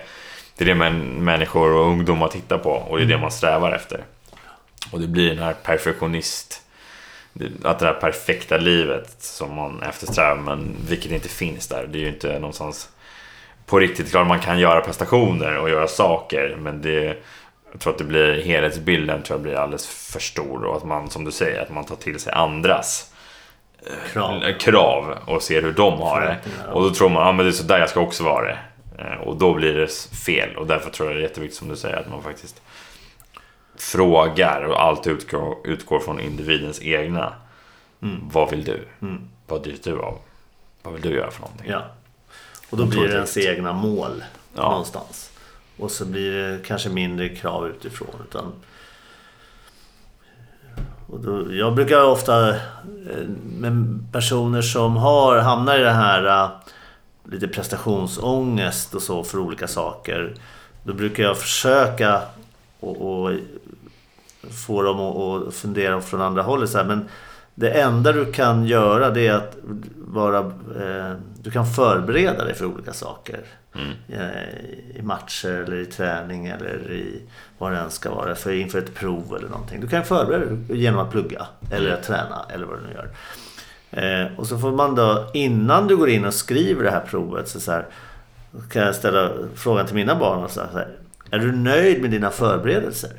[0.58, 2.72] det är det män, människor och ungdomar tittar på.
[2.72, 4.04] Och det är det man strävar efter.
[4.92, 6.62] Och det blir den här perfektionist...
[7.64, 11.88] Att det här perfekta livet som man eftersträvar, men vilket inte finns där.
[11.92, 12.90] Det är ju inte någonstans
[13.66, 14.12] på riktigt.
[14.12, 17.18] Klart man kan göra prestationer och göra saker, men det...
[17.72, 21.10] Jag tror att det blir helhetsbilden tror jag blir alldeles för stor och att man,
[21.10, 23.12] som du säger, att man tar till sig andras
[24.14, 24.42] Krav.
[24.60, 26.38] krav och ser hur de har det.
[26.72, 28.58] Och då tror man, ja men det är så där jag ska också vara det.
[29.00, 29.92] Eh, Och då blir det
[30.26, 30.56] fel.
[30.56, 32.62] Och därför tror jag det är jätteviktigt som du säger att man faktiskt
[33.78, 37.34] frågar och allt utgår, utgår från individens egna.
[38.02, 38.30] Mm.
[38.32, 38.88] Vad vill du?
[39.48, 40.18] Vad drivs du av?
[40.84, 41.70] Vad vill du göra för någonting?
[41.70, 41.82] Ja.
[42.70, 44.24] Och då blir det ens egna mål
[44.56, 44.70] Ja.
[44.70, 45.32] någonstans.
[45.78, 48.16] Och så blir det kanske mindre krav utifrån.
[48.30, 48.54] Utan...
[51.08, 52.56] Och då, jag brukar ofta eh,
[53.44, 56.50] med personer som har hamnar i det här eh,
[57.32, 60.34] lite prestationsångest och så för olika saker.
[60.84, 62.22] Då brukar jag försöka
[62.80, 63.32] och, och
[64.52, 66.70] få dem att fundera från andra hållet.
[66.70, 67.06] Så här, men
[67.56, 69.58] det enda du kan göra det är att
[69.96, 70.40] vara...
[70.40, 73.40] Eh, du kan förbereda dig för olika saker.
[74.10, 77.22] Eh, I matcher eller i träning eller i
[77.58, 78.36] vad det än ska vara.
[78.36, 79.82] För inför ett prov eller någonting.
[79.82, 83.10] Du kan förbereda dig genom att plugga eller att träna eller vad du nu gör.
[83.92, 87.48] Eh, och så får man då innan du går in och skriver det här provet
[87.48, 87.86] så, så här,
[88.72, 90.88] kan jag ställa frågan till mina barn och så här,
[91.32, 93.12] Är du nöjd med dina förberedelser?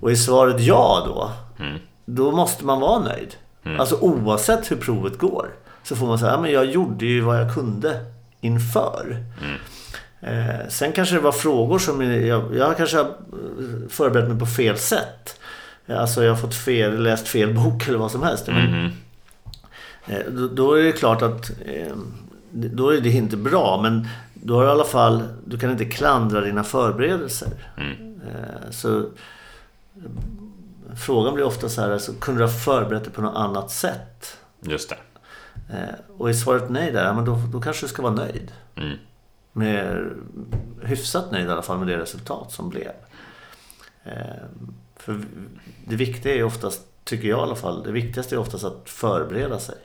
[0.00, 1.30] Och är svaret ja då,
[1.64, 1.78] Mm.
[2.04, 3.34] då måste man vara nöjd.
[3.78, 5.46] Alltså oavsett hur provet går.
[5.82, 8.00] Så får man säga, ja, men jag gjorde ju vad jag kunde
[8.40, 9.16] inför.
[10.20, 14.46] Eh, sen kanske det var frågor som jag, jag kanske har eh, förberett mig på
[14.46, 15.40] fel sätt.
[15.88, 18.46] Alltså jag har fått fel, läst fel bok eller vad som helst.
[18.46, 18.90] Men, Mhm.
[20.06, 21.96] Eh, Då, då är det klart att eh,
[22.50, 25.84] då är det inte bra men då har du i alla fall, du kan inte
[25.84, 27.48] klandra dina förberedelser.
[27.76, 28.20] Mm.
[28.26, 29.04] Eh, Så
[30.96, 34.38] Frågan blir ofta så här, alltså, kunde du ha förberett dig på något annat sätt?
[34.60, 34.96] Just det.
[35.76, 38.52] Eh, Och är svaret nej där, men då, då kanske du ska vara nöjd.
[38.76, 38.96] Mm.
[39.52, 40.10] Med,
[40.82, 42.92] hyfsat nöjd i alla fall med det resultat som blev.
[44.04, 44.12] Eh,
[44.96, 45.20] För
[45.86, 49.58] det viktiga är oftast, tycker jag i alla fall, det viktigaste är oftast att förbereda
[49.58, 49.78] sig.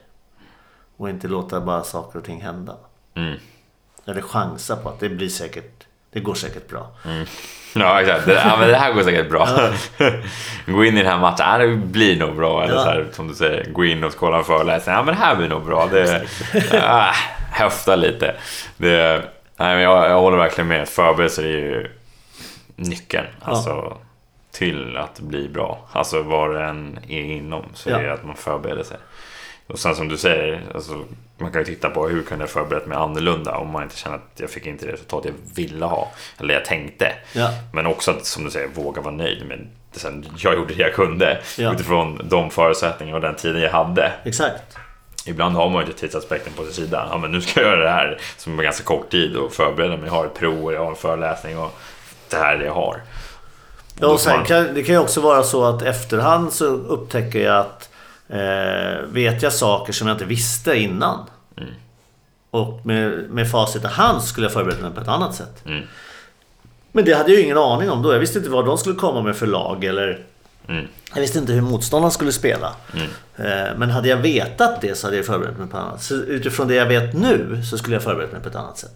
[0.98, 2.78] Och inte låta bara saker och ting hända.
[3.14, 3.38] Mm.
[4.06, 6.88] Eller chansa på att det blir säkert, det går säkert bra.
[7.74, 8.26] Ja, exakt.
[8.26, 9.48] Det, ja, men det här går säkert bra.
[10.66, 12.64] gå in i den här matchen, ja, det blir nog bra.
[12.64, 12.84] Eller Ja.
[12.84, 14.96] så här, som du säger, gå in och skåla en föreläsning.
[14.96, 15.88] Ja, men det här blir nog bra.
[15.92, 16.24] Det,
[16.84, 17.12] ah,
[17.52, 18.36] höfta lite.
[18.78, 19.24] Det,
[19.58, 20.90] nej, men jag, jag håller verkligen med.
[20.90, 21.92] Förberedelser är ju
[22.76, 23.28] nyckeln.
[23.42, 23.98] Alltså,
[24.52, 25.88] till att bli bra.
[25.92, 27.98] Alltså vad det än är inom så Ja.
[28.00, 28.98] är det att man förbereder sig.
[29.68, 31.04] Och sen som du säger, alltså,
[31.42, 34.16] man kan ju titta på hur kunde jag förberett mig annorlunda om man inte känner
[34.16, 36.12] att jag fick inte det resultat jag ville ha.
[36.40, 37.14] Eller jag tänkte.
[37.34, 37.50] Ja.
[37.74, 40.24] Men också att, som du säger, våga vara nöjd med det.
[40.38, 41.74] Jag gjorde det jag kunde Ja.
[41.74, 44.12] utifrån de förutsättningar och den tiden jag hade.
[44.26, 44.78] Exakt.
[45.26, 47.08] Ibland har man ju inte tidsaspekten på sin sida.
[47.12, 49.98] Ja, men nu ska jag göra det här som är ganska kort tid och förbereda
[49.98, 50.06] mig.
[50.06, 51.72] Jag har ett prov och jag har en föreläsning och
[52.30, 53.02] det här är det jag har.
[54.00, 56.66] Ja, då och sen man- kan, det kan ju också vara så att efterhand så
[56.66, 57.90] upptäcker jag att
[58.32, 61.20] eh, vet jag saker som jag inte visste innan.
[61.58, 61.70] Mm.
[62.52, 65.66] Och med, med facit i hand skulle jag förberett mig på ett annat sätt.
[65.66, 65.84] Mm.
[66.92, 68.14] Men det hade jag ju ingen aning om då.
[68.14, 70.26] Jag visste inte vad de skulle komma med för lag eller
[70.68, 70.88] Mm.
[71.14, 72.74] jag visste inte hur motståndaren skulle spela.
[73.38, 73.46] Eh,
[73.78, 76.18] Men hade jag vetat det så hade jag förberett mig på ett annat sätt.
[76.28, 78.96] Utifrån det jag vet nu så skulle jag förberett mig på ett annat sätt.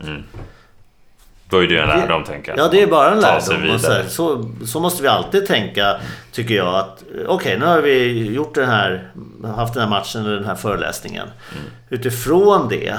[1.50, 2.60] Då är det ju en lärdom, tänker jag.
[2.60, 3.80] Ja, det är bara en lärdom.
[3.80, 6.00] Så, här, så, så måste vi alltid tänka,
[6.32, 6.76] tycker jag.
[6.76, 9.12] att eh, Okej, nu har vi gjort den här,
[9.56, 11.28] haft den här matchen eller den här föreläsningen.
[11.52, 11.64] Mm.
[11.90, 12.98] Utifrån det,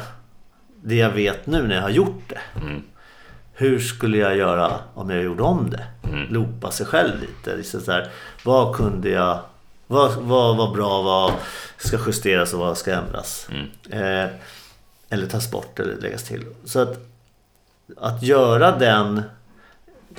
[0.83, 2.61] det jag vet nu när jag har gjort det.
[2.61, 2.83] Mm.
[3.55, 5.87] Hur skulle jag göra om jag gjorde om det?
[6.09, 6.33] Mm.
[6.35, 7.57] Lopa sig själv lite.
[7.57, 8.09] Liksom så här,
[8.45, 9.39] vad kunde jag...
[9.87, 11.03] Vad, vad var bra?
[11.03, 11.33] Vad
[11.77, 13.49] ska justeras och vad ska ändras?
[13.51, 13.67] Mm.
[14.25, 14.31] Eh,
[15.11, 16.45] Eller tas bort eller läggas till.
[16.65, 16.99] Så att,
[17.97, 19.23] att göra den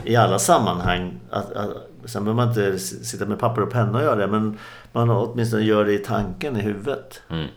[0.03, 1.20] i alla sammanhang.
[1.30, 1.70] Att, att,
[2.05, 4.28] sen behöver man inte sitta med papper och penna och göra det.
[4.28, 4.59] Men
[4.91, 7.22] man åtminstone gör det i tanken, i huvudet.
[7.30, 7.47] Mm.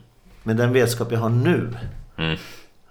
[0.42, 1.74] Med den vetskap jag har nu.
[2.16, 2.36] Mm.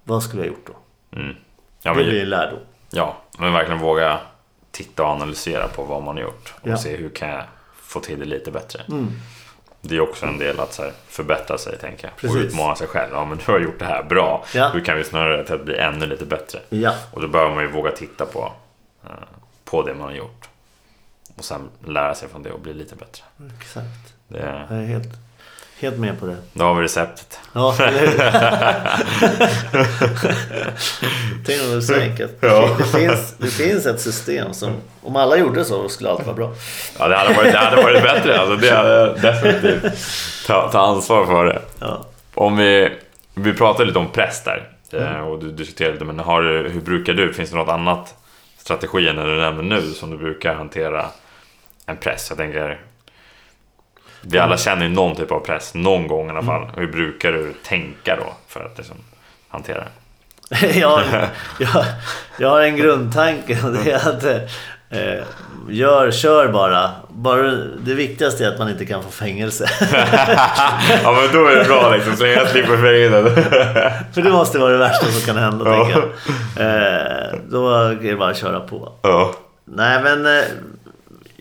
[0.04, 1.18] Vad skulle jag gjort då?
[1.20, 1.36] Mm.
[1.82, 2.60] Ja, Det men, blir en lärdom.
[2.92, 4.20] ja, men verkligen våga
[4.72, 6.54] titta och analysera på vad man har gjort.
[6.62, 6.78] Och Ja.
[6.78, 7.44] se hur kan jag
[7.76, 8.82] få till det lite bättre.
[8.90, 9.08] Mm.
[9.82, 12.14] Det är också en del att så här, förbättra sig, tänker jag.
[12.14, 12.38] Och Precis.
[12.38, 13.12] utmana sig själv.
[13.14, 14.46] Ja, men du har gjort det här bra.
[14.56, 14.70] Ja.
[14.74, 16.60] Hur kan vi snarare till att bli ännu lite bättre?
[16.70, 18.52] Ja, Och då behöver man ju våga titta på,
[19.04, 19.10] eh,
[19.66, 20.50] på det man har gjort.
[21.36, 23.24] Och sen lära sig från det och bli lite bättre.
[23.60, 24.14] exakt.
[24.28, 25.08] Det, Jag är helt,
[25.80, 26.36] helt med på det.
[26.54, 27.40] då har vi receptet.
[27.54, 28.18] Ja, eller hur?
[31.46, 32.38] Tänk om det var så enkelt.
[32.42, 32.70] Ja.
[32.78, 36.54] Det, finns, det finns ett system som, om alla gjorde så, skulle allt vara bra.
[37.00, 38.40] Ja, det hade varit, det hade varit bättre.
[38.40, 39.94] Alltså, det hade definitivt
[40.48, 41.62] ta, ta ansvar för det.
[41.80, 42.06] Ja.
[42.34, 42.98] Om vi,
[43.36, 44.70] vi pratade lite om press där.
[44.94, 46.42] eh, Och du diskuterade lite, men har,
[46.74, 47.34] hur brukar du?
[47.34, 48.16] Finns det något annat
[48.58, 51.06] strategi än det du nämnde nu som du brukar hantera
[51.86, 52.26] en press?
[52.30, 52.80] Jag tänker...
[54.22, 56.68] Vi alla känner ju någon typ av press, någon gång i alla fall.
[56.76, 58.98] Hur brukar du tänka då för att liksom
[59.50, 59.84] hantera
[60.50, 60.68] det?
[60.80, 61.02] jag,
[61.60, 61.86] jag,
[62.38, 64.24] jag har en grundtanke och det är att
[64.90, 65.24] eh,
[65.70, 66.92] gör, kör bara.
[67.10, 67.42] bara.
[67.86, 69.66] Det viktigaste är att man inte kan få fängelse.
[71.04, 73.54] ja men då är det bra liksom, så jag slipper fängelset.
[74.16, 75.84] För det måste vara det värsta som kan hända, Ja.
[75.86, 76.00] tänker
[76.56, 76.66] jag.
[76.66, 78.92] Eh, då är det bara att köra på.
[79.02, 79.34] ja.
[79.72, 80.44] Nej men eh,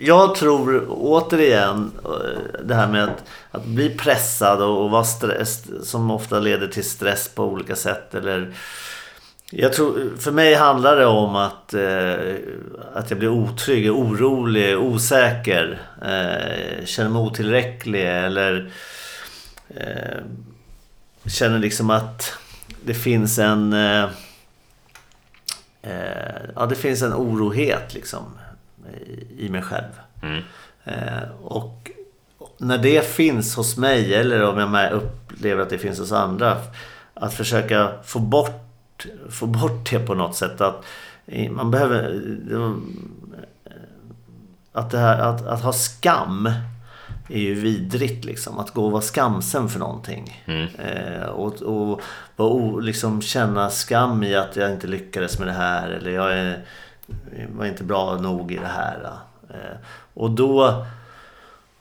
[0.01, 5.64] jag tror återigen eh, det här med att, att bli pressad och, och vara stress
[5.82, 8.14] som ofta leder till stress på olika sätt.
[8.14, 8.55] Eller,
[9.51, 12.34] jag tror, för mig handlar det om att, eh,
[12.94, 18.72] att jag blir otrygg, orolig, osäker, eh, känner mig otillräcklig eller
[19.68, 20.18] eh,
[21.26, 22.32] känner liksom att
[22.84, 24.05] det finns en eh,
[25.82, 28.22] eh ja, det finns en orohet liksom
[29.39, 30.01] i, mig själv.
[30.22, 30.43] Mm.
[30.84, 31.91] Eh, och
[32.59, 36.57] när det finns hos mig eller om jag upplever att det finns hos andra.
[37.14, 40.61] Att försöka få bort, få bort det på något sätt.
[40.61, 40.84] Att
[41.26, 42.22] eh, man behöver...
[44.72, 46.51] Att, det här, att, att ha skam
[47.28, 48.59] är ju vidrigt liksom.
[48.59, 50.45] Att gå och vara skamsen för någonting.
[50.47, 50.68] Mm.
[50.78, 52.01] Eh, och och,
[52.36, 55.89] och, och liksom känna skam i att jag inte lyckades med det här.
[55.89, 56.64] Eller jag är,
[57.57, 59.11] var inte bra nog i det här.
[59.51, 59.77] Eh,
[60.15, 60.85] och då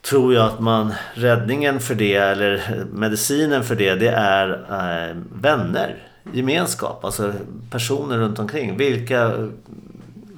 [0.01, 5.95] tror jag att man, räddningen för det eller medicinen för det, det är eh, vänner.
[6.33, 7.33] Gemenskap, alltså
[7.71, 8.77] personer runt omkring.
[8.77, 9.49] Vilka,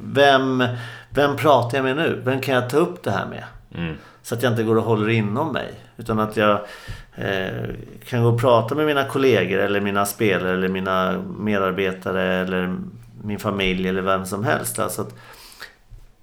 [0.03, 0.63] vem,
[1.09, 2.21] vem pratar jag med nu?
[2.25, 3.43] Vem kan jag ta upp det här med?
[3.75, 3.95] Mm.
[4.21, 5.73] Så att jag inte går och håller inom mig.
[5.97, 6.59] Utan att jag
[7.15, 7.69] eh,
[8.05, 12.77] kan gå och prata med mina kollegor eller mina spelare eller mina medarbetare eller
[13.23, 14.79] min familj eller vem som helst.
[14.79, 15.15] Alltså att,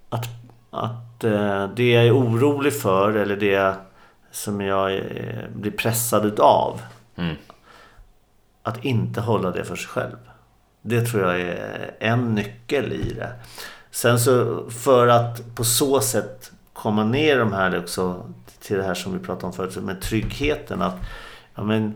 [0.09, 0.27] att,
[0.69, 3.75] att eh, det jag är orolig för eller det
[4.31, 6.81] som jag eh, blir pressad utav.
[7.15, 7.35] Mm.
[8.63, 10.17] Att inte hålla det för sig själv.
[10.81, 13.31] Det tror jag är en nyckel i det.
[13.91, 18.25] Sen så för att på så sätt komma ner de här också
[18.59, 20.81] till det här som vi pratade om förut med tryggheten.
[20.81, 20.95] Att
[21.55, 21.95] ja, men,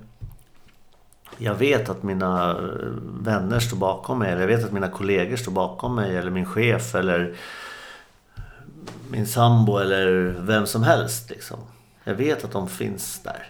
[1.41, 2.59] jag vet att mina
[3.03, 4.31] vänner står bakom mig.
[4.31, 6.17] Eller jag vet att mina kollegor står bakom mig.
[6.17, 6.95] Eller min chef.
[6.95, 7.35] Eller
[9.09, 9.77] min sambo.
[9.77, 11.29] Eller vem som helst.
[11.29, 11.59] Liksom.
[12.03, 13.47] Jag vet att de finns där.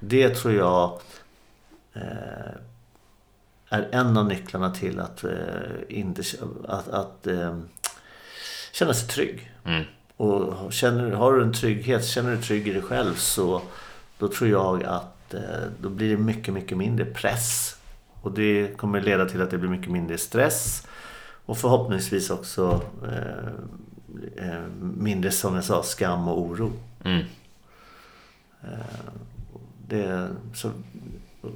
[0.00, 1.00] Det tror jag
[1.92, 2.54] eh,
[3.68, 5.30] är en av nycklarna till att, eh,
[5.88, 6.22] inte,
[6.68, 7.58] att, att eh,
[8.72, 9.52] känna sig trygg.
[9.64, 9.84] Mm.
[10.16, 13.62] Och känner, har du en trygghet, känner du dig trygg i dig själv så
[14.18, 17.76] då tror jag att eh, då blir det mycket, mycket mindre press.
[18.20, 20.86] Och det kommer leda till att det blir mycket mindre stress.
[21.46, 26.72] Och förhoppningsvis också eh, eh, mindre, som jag sa, skam och oro.
[27.04, 27.24] Mm.
[29.88, 30.70] Det, så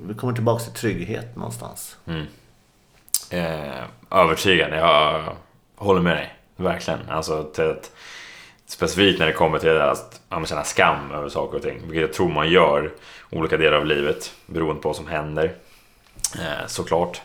[0.07, 1.97] vi kommer tillbaka till trygghet någonstans.
[2.07, 2.26] Mm.
[3.31, 4.76] Eh, övertygande.
[4.76, 5.33] Jag
[5.76, 6.35] håller med dig.
[6.57, 7.01] Verkligen.
[7.09, 7.93] Alltså, till att,
[8.69, 11.79] specifikt när det kommer till att ja, känna skam över saker och ting.
[11.83, 12.91] Vilket jag tror man gör
[13.31, 14.33] olika delar av livet.
[14.47, 15.53] Beroende på vad som händer.
[16.39, 17.21] Eh, såklart.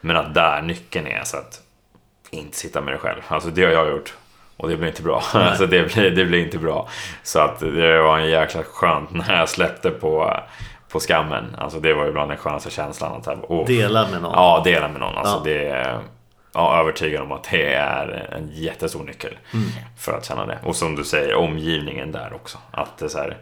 [0.00, 1.24] Men att där nyckeln är.
[1.24, 1.60] Så att
[2.30, 3.20] inte sitta med det själv.
[3.28, 4.14] Alltså det har jag gjort.
[4.56, 5.22] Och det blir inte bra.
[5.32, 6.88] Alltså det blir, det blir inte bra.
[7.22, 10.40] Så att det var en jäkla skönt när jag släppte på,
[10.88, 11.56] på skammen.
[11.58, 13.12] Alltså det var ju bland den skönaste känslan.
[13.12, 14.32] Att, här, åh, Dela med någon.
[14.32, 15.14] Ja, dela med någon.
[15.18, 15.42] Alltså Ja.
[15.44, 15.98] det
[16.56, 19.66] ja, övertygad om att det är en jättestor nyckel Mm.
[19.98, 20.58] för att känna det.
[20.64, 22.58] Och som du säger, omgivningen där också.
[22.70, 23.36] Att det är så här,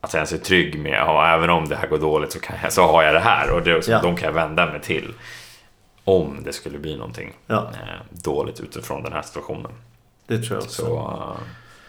[0.00, 2.72] att jag ens är trygg med, ja, även om det här går dåligt så, jag,
[2.72, 4.00] så har jag det här och det, Ja.
[4.02, 5.14] de kan jag vända mig till.
[6.04, 7.56] Om det skulle bli någonting Ja.
[7.56, 7.88] eh,
[8.24, 9.72] dåligt utifrån den här situationen.
[10.26, 10.82] Det tror jag också.
[10.84, 11.42] Så eh,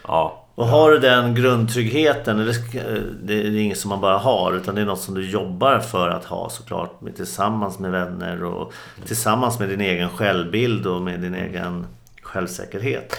[0.08, 2.82] ja, Och har du den grundtryggheten, eller ska-
[3.22, 6.08] det är inget som man bara har utan det är något som du jobbar för
[6.08, 8.72] att ha såklart tillsammans med vänner och
[9.06, 11.86] tillsammans med din egen självbild och med din egen
[12.22, 13.16] självsäkerhet.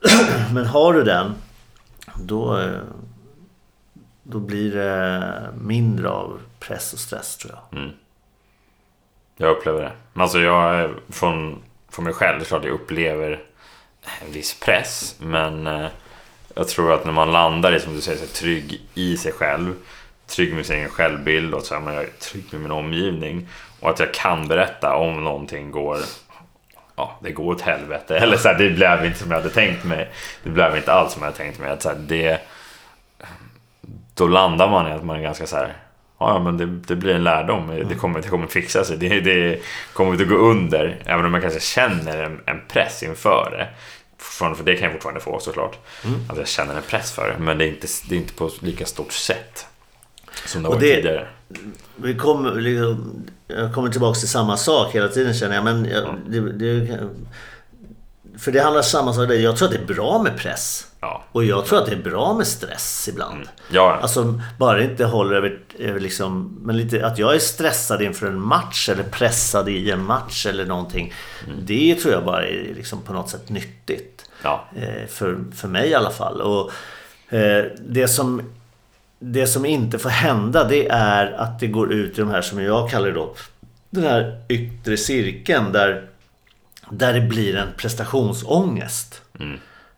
[0.54, 1.34] Men har du den
[2.22, 2.70] då, eh,
[4.22, 7.90] då blir det mindre av press och stress tror jag.
[9.36, 9.92] jag upplever det.
[10.12, 13.42] Men Alltså jag, från, från mig själv, det är klart jag upplever
[14.26, 15.16] en viss press.
[15.18, 15.86] Men eh,
[16.54, 19.74] jag tror att när man landar i, som du säger, så trygg i sig själv.
[20.26, 23.48] Trygg med sin egen självbild och så här, man är trygg med min omgivning.
[23.80, 25.98] Och att jag kan berätta om någonting går
[27.00, 28.18] Ja, det går åt helvete.
[28.18, 30.10] Eller så här, det blev inte som jag hade tänkt mig.
[30.42, 31.70] Det blev inte alls som jag hade tänkt mig.
[31.70, 32.40] Att så här, det,
[34.14, 35.76] då landar man i att man är ganska så här.
[36.18, 37.84] Ja, men det, det blir en lärdom.
[37.88, 38.96] Det kommer, det kommer fixa sig.
[38.96, 41.02] Det, det kommer inte att gå under.
[41.06, 43.68] Även om jag kanske känner en, en press inför det.
[44.20, 45.78] Fortfarande- För det kan jag fortfarande få såklart.
[46.28, 47.38] Att jag känner en press för det.
[47.38, 49.66] Men det är inte, det är inte på lika stort sätt.
[50.46, 51.28] Som det var tidigare.
[51.96, 55.64] Vi kommer, liksom, jag kommer tillbaka till samma sak hela tiden känner jag.
[55.64, 56.98] Men jag, det, det,
[58.38, 59.30] för det handlar samma sak.
[59.30, 60.86] Jag tror att det är bra med press.
[61.00, 61.22] Ja.
[61.32, 63.48] Och jag tror att det är bra med stress ibland.
[63.70, 68.26] Ja, Alltså bara inte håller över, över liksom, men lite att jag är stressad inför
[68.26, 71.12] en match eller pressad i en match eller någonting.
[71.62, 74.24] Det tror jag bara är liksom på något sätt nyttigt.
[74.42, 74.64] ja.
[74.76, 76.40] Eh, För, för mig i alla fall.
[76.40, 76.72] Och
[77.34, 78.42] eh, det som,
[79.18, 82.62] det som inte får hända det är att det går ut i de här som
[82.62, 83.34] jag kallar det då.
[83.90, 86.06] Den här yttre cirkeln där,
[86.90, 89.22] där det blir en prestationsångest.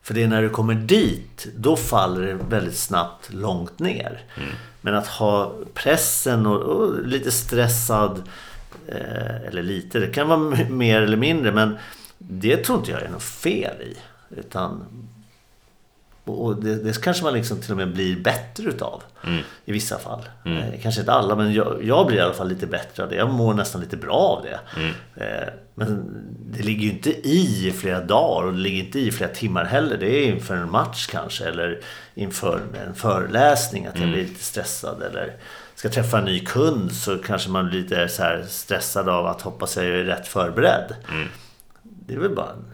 [0.03, 4.20] För det är när du kommer dit, då faller det väldigt snabbt långt ner.
[4.80, 8.22] Men att ha pressen och, och lite stressad,
[8.88, 10.38] eh, eller lite, det kan vara
[10.68, 11.76] mer eller mindre, men
[12.18, 13.96] det tror inte jag är något fel i.
[14.36, 14.84] Utan,
[16.25, 19.03] och och det, det kanske man liksom till och med blir bättre utav.
[19.64, 20.29] I vissa fall.
[20.45, 23.16] Eh, kanske inte alla, men jag, jag blir i alla fall lite bättre av det.
[23.16, 24.61] Jag mår nästan lite bra av det.
[25.25, 26.14] Eh, men
[26.51, 29.97] det ligger ju inte i flera dagar och det ligger inte i flera timmar heller.
[29.97, 31.81] Det är inför en match kanske eller
[32.14, 35.03] inför en föreläsning att jag blir lite stressad.
[35.03, 35.37] Eller
[35.75, 39.77] ska träffa en ny kund så kanske man blir lite så stressad av att hoppas
[39.77, 40.95] jag är rätt förberedd.
[41.83, 42.72] Det är väl bara en,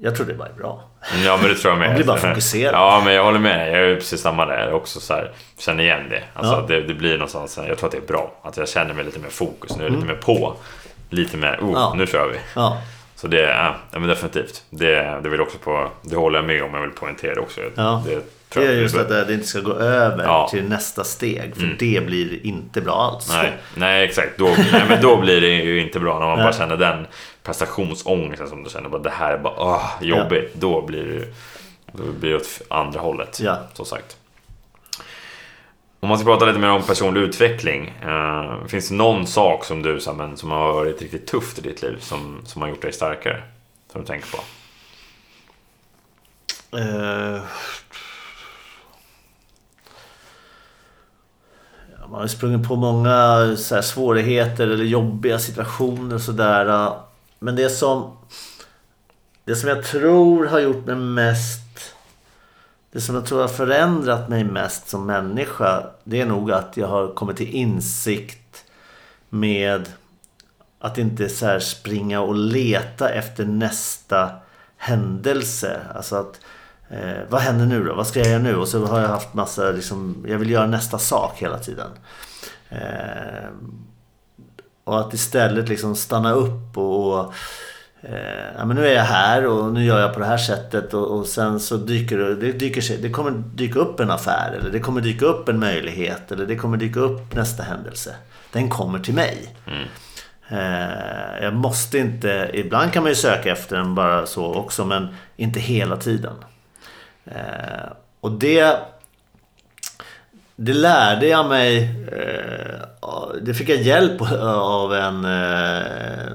[0.00, 0.84] Jag tror det bara är bra.
[1.24, 1.88] Ja men det tror jag med.
[1.88, 2.74] Man blir bara fokuserad.
[2.74, 3.68] Ja men jag håller med.
[3.72, 4.72] Jag är precis samma där.
[4.72, 6.22] Också så här, känner igen det.
[6.34, 6.64] Alltså, Ja.
[6.68, 6.80] det.
[6.80, 8.40] Det blir någonstans, jag tror att det är bra.
[8.42, 9.76] Att jag känner mig lite mer fokus.
[9.76, 10.54] Nu jag lite mer på.
[11.10, 11.72] Lite mer, oh, Mm.
[11.74, 11.94] Ja.
[11.96, 12.38] nu kör vi.
[12.54, 12.78] Ja,
[13.14, 14.62] Så det, ja, men definitivt.
[14.70, 16.74] Det, det, vill också på, det håller jag med om.
[16.74, 17.60] Jag vill poängtera också.
[17.74, 18.02] Ja.
[18.06, 18.22] Det,
[18.54, 20.48] det är just att det inte ska gå över Ja.
[20.50, 21.56] till nästa steg.
[21.56, 23.28] För det blir inte bra alls.
[23.32, 24.38] Nej, nej exakt.
[24.38, 27.06] Då, nej, men då blir det ju inte bra när man bara känner den
[27.48, 28.88] prestationsångesten som du känner.
[28.88, 30.54] Bara, det här är bara åh, jobbigt.
[30.54, 31.34] Då blir det
[31.92, 33.40] då blir det åt andra hållet.
[33.40, 33.58] Ja.
[33.74, 34.16] Som sagt.
[36.00, 37.88] Om man ska prata lite mer om personlig utveckling.
[38.02, 41.62] Eh, finns det någon sak som du så men, som har varit riktigt tufft i
[41.62, 43.42] ditt liv som, som har gjort dig starkare?
[43.92, 44.38] Som du tänker på?
[46.76, 47.42] Eh,
[52.00, 56.98] ja, man har sprungit på många så här, svårigheter eller jobbiga situationer och sådär.
[57.38, 58.16] Men det som,
[59.44, 61.94] det som jag tror har gjort mig mest...
[62.92, 65.86] Det som jag tror har förändrat mig mest som människa.
[66.04, 68.64] Det är nog att jag har kommit till insikt
[69.28, 69.88] med
[70.78, 74.30] att inte så här springa och leta efter nästa
[74.76, 75.80] händelse.
[75.94, 76.40] Alltså att
[76.88, 77.94] eh, vad händer nu då?
[77.94, 78.56] Vad ska jag göra nu?
[78.56, 81.90] Och så har jag haft massa liksom, jag vill göra nästa sak hela tiden.
[82.68, 83.48] Eh,
[84.88, 87.32] och att istället liksom stanna upp och
[88.00, 90.94] eh, ja, men nu är jag här och nu gör jag på det här sättet
[90.94, 94.52] och, och sen så dyker det, det, dyker sig, det kommer dyka upp en affär
[94.60, 98.14] eller det kommer dyka upp en möjlighet eller det kommer dyka upp nästa händelse.
[98.52, 99.54] Den kommer till mig.
[100.48, 105.08] Eh, jag måste inte, ibland kan man ju söka efter den bara så också men
[105.36, 106.34] inte hela tiden.
[107.24, 108.78] Eh, och det
[110.60, 111.94] det lärde jag mig.
[112.12, 112.80] Eh,
[113.42, 116.26] det fick jag hjälp av en, eh,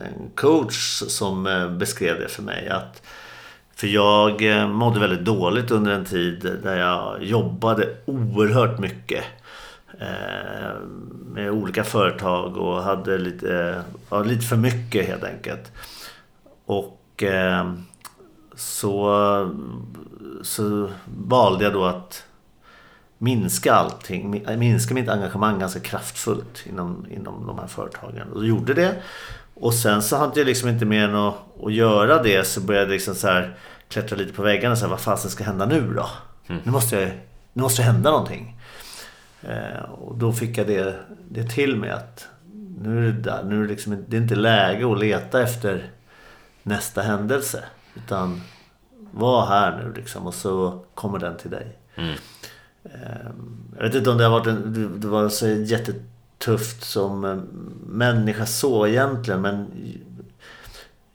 [0.00, 2.68] en coach som eh, beskrev det för mig.
[2.68, 3.02] Att,
[3.76, 9.24] för jag mådde väldigt dåligt under en tid där jag jobbade oerhört mycket.
[11.32, 15.72] Med olika företag och hade lite, ja, lite för mycket helt enkelt.
[16.66, 17.24] Och
[18.54, 19.50] så,
[20.42, 22.27] så valde jag då att
[23.18, 28.32] minska allting, minska mitt engagemang ganska kraftfullt inom, inom de här företagen.
[28.32, 28.94] Och gjorde det.
[29.54, 32.86] Och sen så hade jag liksom inte mer än att, att göra det så började
[32.86, 33.56] jag liksom så här
[33.88, 36.08] klättra lite på väggarna och säga vad fasen ska hända nu då?
[36.48, 36.62] Mm.
[36.64, 37.10] Nu, måste jag,
[37.52, 38.56] nu måste det hända någonting.
[39.42, 40.94] Eh, och då fick jag det,
[41.28, 42.26] det till mig att
[42.80, 45.90] nu är det, där, nu är det, liksom, det är inte läge att leta efter
[46.62, 47.64] nästa händelse.
[47.94, 48.40] Utan
[49.10, 51.78] var här nu liksom och så kommer den till dig.
[51.94, 52.14] Mm.
[52.94, 57.36] Ehm, jag vet inte om det har varit en, det var så jättetufft som eh,
[57.86, 59.66] människa så egentligen men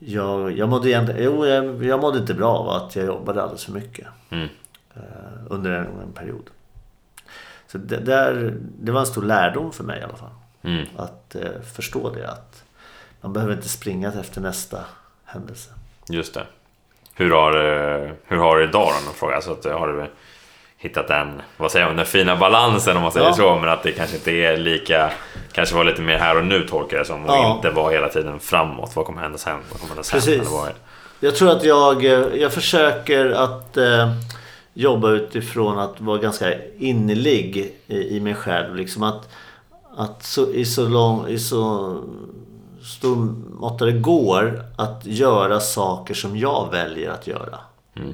[0.06, 3.66] jag, jag mådde egentligen, jo, jag, jag mådde inte bra av att jag jobbade alldeles
[3.66, 4.08] för mycket.
[4.30, 4.48] Mm.
[4.96, 5.02] Eh,
[5.50, 6.50] under en, en, period.
[7.68, 10.30] Så det, där, det var en stor lärdom för mig i alla fall.
[10.62, 10.86] Mm.
[10.98, 12.64] Att eh, förstå det att
[13.22, 14.80] man behöver inte springa efter nästa
[15.26, 15.72] händelse.
[16.10, 16.46] Just det.
[17.14, 17.54] Hur har,
[18.28, 19.12] hur har du idag då?
[19.12, 19.36] Fråga.
[19.36, 20.12] Alltså att, har du
[20.84, 23.34] hittat den, vad säger man, den fina balansen om man säger ja.
[23.34, 23.56] så.
[23.56, 25.12] Men att det kanske inte är lika,
[25.52, 27.26] kanske var lite mer här och nu tolkar jag som.
[27.26, 27.56] Och ja.
[27.56, 28.96] inte var hela tiden framåt.
[28.96, 29.60] Vad kommer hända sen?
[29.72, 30.20] Vad kommer hända sen?
[30.20, 30.50] Precis.
[31.20, 32.04] Jag tror att jag,
[32.38, 34.14] jag försöker att eh,
[34.74, 38.76] jobba utifrån att vara ganska innerlig i, i mig själv.
[38.76, 39.30] Liksom att,
[39.98, 41.98] att så, i så lång, i så
[42.84, 43.16] stor
[43.60, 47.60] mått det går att göra saker som jag väljer att göra.
[47.96, 48.14] Mm.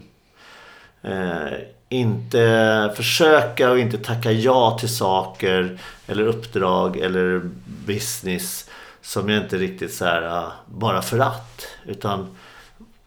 [1.01, 1.53] Eh,
[1.89, 7.41] inte försöka och inte tacka ja till saker eller uppdrag eller
[7.85, 8.69] business
[9.01, 11.67] som jag inte riktigt så här ah, bara för att.
[11.85, 12.19] Utan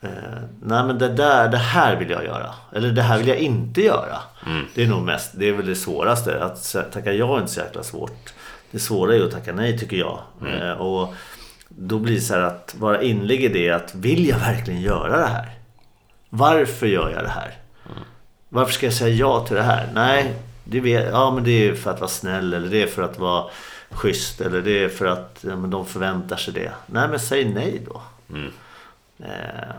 [0.00, 0.10] eh,
[0.62, 2.54] nej men det där, det här vill jag göra.
[2.72, 4.18] Eller det här vill jag inte göra.
[4.46, 4.66] Mm.
[4.74, 6.44] Det är nog mest, det är väl det svåraste.
[6.44, 8.32] Att tacka ja är inte så jäkla svårt.
[8.70, 10.18] Det svåra är ju att tacka nej tycker jag.
[10.40, 10.62] Mm.
[10.62, 11.14] Eh, och
[11.68, 15.16] då blir det så här att vara inlig i det att vill jag verkligen göra
[15.18, 15.50] det här?
[16.28, 17.61] Varför gör jag det här?
[18.54, 19.90] Varför ska jag säga ja till det här?
[19.94, 20.34] Nej,
[20.64, 23.18] det, vet, ja, men det är för att vara snäll eller det är för att
[23.18, 23.50] vara
[23.90, 26.72] schysst eller det är för att ja, men de förväntar sig det.
[26.86, 28.02] Nej, men säg nej då.
[28.30, 28.52] Mm.
[29.18, 29.74] Eh,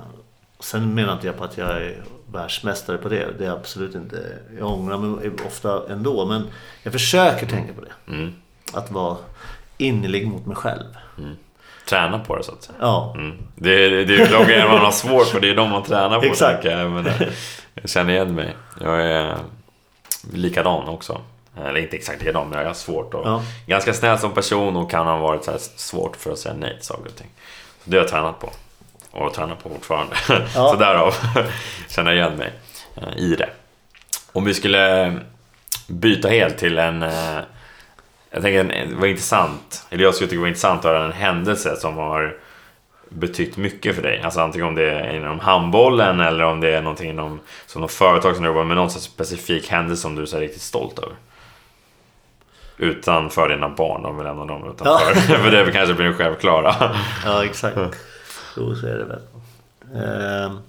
[0.59, 3.27] sen menar inte jag på att jag är världsmästare på det.
[3.37, 4.37] Det är absolut inte.
[4.59, 6.25] Jag ångrar mig ofta ändå.
[6.25, 6.47] Men
[6.83, 8.11] jag försöker tänka på det.
[8.13, 8.33] Mm.
[8.73, 9.17] Att vara
[9.77, 10.97] innerlig mot mig själv.
[11.17, 11.35] Mm.
[11.85, 12.77] Träna på det så att säga.
[12.81, 13.13] Ja.
[13.17, 13.37] Mm.
[13.55, 15.39] Det, är, det är ju de man har svårt för.
[15.39, 16.25] Det är de man tränar på.
[16.25, 16.65] Exakt.
[16.65, 17.05] Jag, men,
[17.73, 18.55] jag känner igen mig.
[18.81, 19.35] Jag är
[20.33, 21.21] likadan också.
[21.57, 23.13] Eller inte exakt likadan, men jag har svårt.
[23.13, 23.43] Och ja.
[23.67, 26.85] Ganska snäll som person och kan ha varit så svårt för att säga nej till
[26.85, 27.29] saker och ting.
[27.83, 28.49] Så det har jag tränat på.
[29.11, 30.15] Och tränar på fortfarande.
[30.29, 30.47] Ja.
[30.53, 31.15] så därav
[31.89, 32.51] känner jag igen mig
[32.95, 33.49] eh, i det.
[34.31, 35.13] Om vi skulle
[35.87, 37.05] byta helt till en...
[38.33, 41.11] Jag tänker det var intressant, eller jag skulle tycka det var intressant att höra en
[41.11, 42.37] händelse som har
[43.09, 44.21] betytt mycket för dig?
[44.21, 47.91] Alltså antingen om det är inom handbollen eller om det är någonting inom som något
[47.91, 51.15] företag som du jobbar med, någon specifik händelse som du är riktigt stolt över?
[52.77, 55.31] Utanför dina barn, om vi lämnar dem utanför.
[55.31, 55.37] Ja.
[55.43, 56.95] för det kanske blir självklara.
[57.25, 57.77] ja, exakt.
[58.57, 59.21] Jo, så är det väl.
[59.95, 60.59] Uh...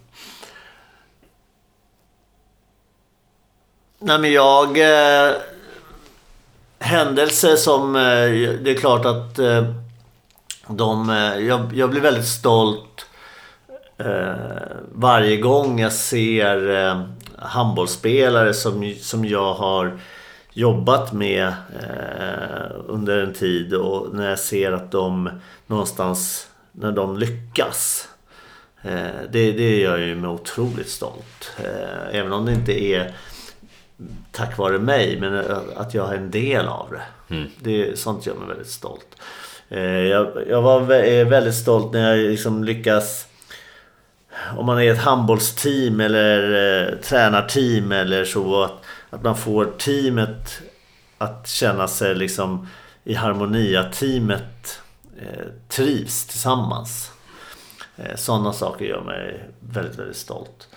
[3.99, 4.79] Nej, men jag...
[4.79, 5.35] Eh,
[6.85, 7.97] händelser som...
[7.97, 8.03] Eh,
[8.63, 9.39] det är klart att...
[9.39, 9.65] Eh,
[10.69, 13.07] de, eh, jag, jag blir väldigt stolt
[14.93, 17.07] varje gång jag ser
[17.39, 19.99] handbollsspelare som, som jag har
[20.55, 21.47] jobbat med
[21.83, 25.31] eh, under en tid och när jag ser att de
[25.67, 28.09] någonstans, när de lyckas.
[28.83, 31.53] Eh, det, det gör ju mig otroligt stolt.
[31.59, 33.15] Eh, även om det inte är
[34.33, 35.45] tack vare mig, men
[35.77, 37.35] att jag är en del av det.
[37.35, 37.51] Mm.
[37.61, 39.07] det sånt gör mig väldigt stolt.
[39.69, 40.81] Eh, jag, jag var
[41.25, 43.27] väldigt stolt när jag liksom lyckas
[44.57, 50.61] om man är ett handbollsteam eller eh, tränarteam eller så att, att man får teamet
[51.19, 52.69] att känna sig liksom
[53.05, 54.81] i harmoni, att teamet
[55.19, 57.11] eh, trivs tillsammans.
[57.97, 60.69] Eh, sådana saker gör mig väldigt, väldigt stolt.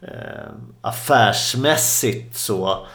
[0.00, 2.86] Eh, affärsmässigt så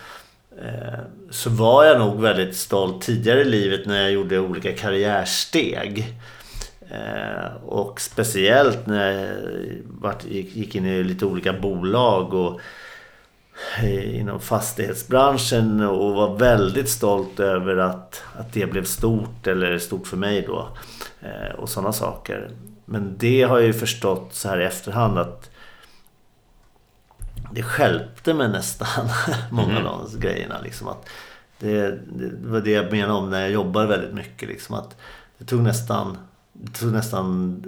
[0.61, 0.99] eh,
[1.29, 6.13] så var jag nog väldigt stolt tidigare i livet när jag gjorde olika karriärsteg.
[6.89, 9.11] Eh, och speciellt när
[10.03, 12.59] jag gick in i lite olika bolag och
[13.79, 20.07] eh, inom fastighetsbranschen och var väldigt stolt över att, att det blev stort eller stort
[20.07, 20.67] för mig då.
[21.57, 22.49] Och sådana saker.
[22.85, 25.50] Men det har jag ju förstått så här i efterhand att
[27.53, 29.09] det skälpte mig nästan
[29.49, 29.85] många mm.
[29.85, 30.61] av de grejerna.
[30.63, 31.09] Liksom, att
[31.59, 34.49] det, det, var det jag menade om när jag jobbar väldigt mycket.
[34.49, 34.97] Liksom, att
[35.37, 36.17] det tog nästan,
[36.53, 37.61] det tog nästan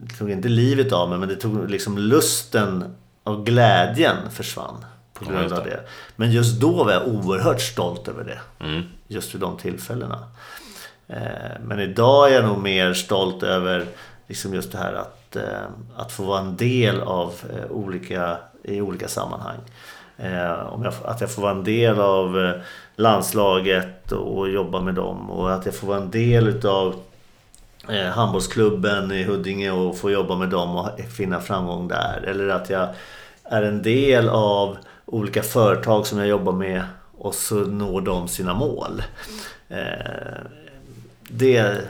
[0.00, 4.84] det tog inte livet av mig men det tog liksom lusten och glädjen försvann.
[5.12, 5.70] på grund av det.
[5.70, 5.80] det.
[6.16, 8.64] Men just då var jag oerhört stolt över det.
[8.64, 8.82] Mm.
[9.08, 10.18] Just vid de tillfällena.
[11.08, 13.86] Eh, Men idag är jag nog mer stolt över
[14.26, 18.80] liksom just det här att, Eh, att få vara en del av eh, olika, i
[18.80, 19.58] olika sammanhang.
[20.16, 22.52] Eh, jag, att jag får vara en del av
[22.96, 26.94] landslaget och jobba med dem och att jag får vara en del utav
[28.14, 32.24] handbollsklubben i Huddinge och få jobba med dem och finna framgång där.
[32.26, 32.88] Eller att jag
[33.44, 36.82] är en del av olika företag som jag jobbar med
[37.18, 39.02] och så når de sina mål.
[41.28, 41.80] Det,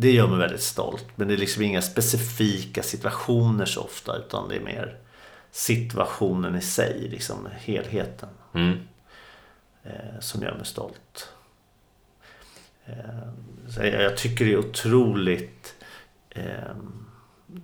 [0.00, 1.06] det gör mig väldigt stolt.
[1.14, 4.96] Men det är liksom inga specifika situationer så ofta utan det är mer
[5.50, 8.78] situationen i sig, liksom helheten Mm.
[9.84, 11.28] eh, som gör mig stolt.
[12.86, 12.94] Eh,
[13.76, 15.74] jag, jag tycker det är otroligt
[16.30, 16.42] eh,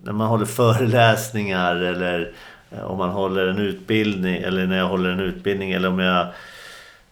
[0.02, 2.34] när man håller föreläsningar eller
[2.70, 6.26] eh, om man håller en utbildning eller när jag håller en utbildning eller om jag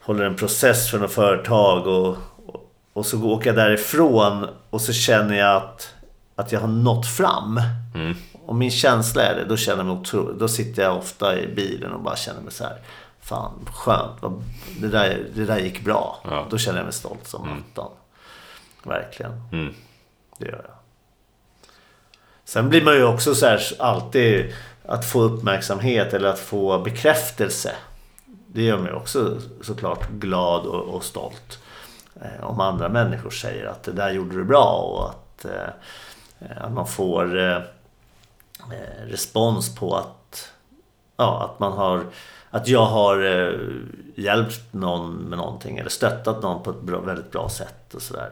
[0.01, 2.17] håller en process för något företag och,
[2.93, 5.95] och, så åker jag därifrån och så känner jag att,
[6.35, 7.61] att jag har nått fram.
[7.95, 8.15] Mm.
[8.47, 11.47] Och min känsla är det, då känner jag mig otroligt, då sitter jag ofta i
[11.47, 12.79] bilen och bara känner mig så här.
[13.21, 14.21] Fan, skönt.
[14.81, 16.21] Det där, det där gick bra.
[16.25, 16.47] Ja.
[16.51, 17.91] Då känner jag mig stolt som attan.
[18.83, 19.33] Verkligen.
[19.53, 19.75] Mm.
[20.39, 20.75] Det gör jag.
[22.45, 24.55] Sen blir man ju också så här alltid
[24.87, 27.73] att få uppmärksamhet eller att få bekräftelse.
[28.47, 31.62] Det gör mig också såklart glad och, och stolt.
[32.23, 36.73] Eh, om andra människor säger att det där gjorde du bra och att, eh, att
[36.73, 37.59] man får eh,
[39.07, 40.53] respons på att,
[41.17, 42.05] ja, att man har
[42.51, 43.19] att jag har
[44.15, 48.31] hjälpt någon med någonting eller stöttat någon på ett bra, väldigt bra sätt och sådär.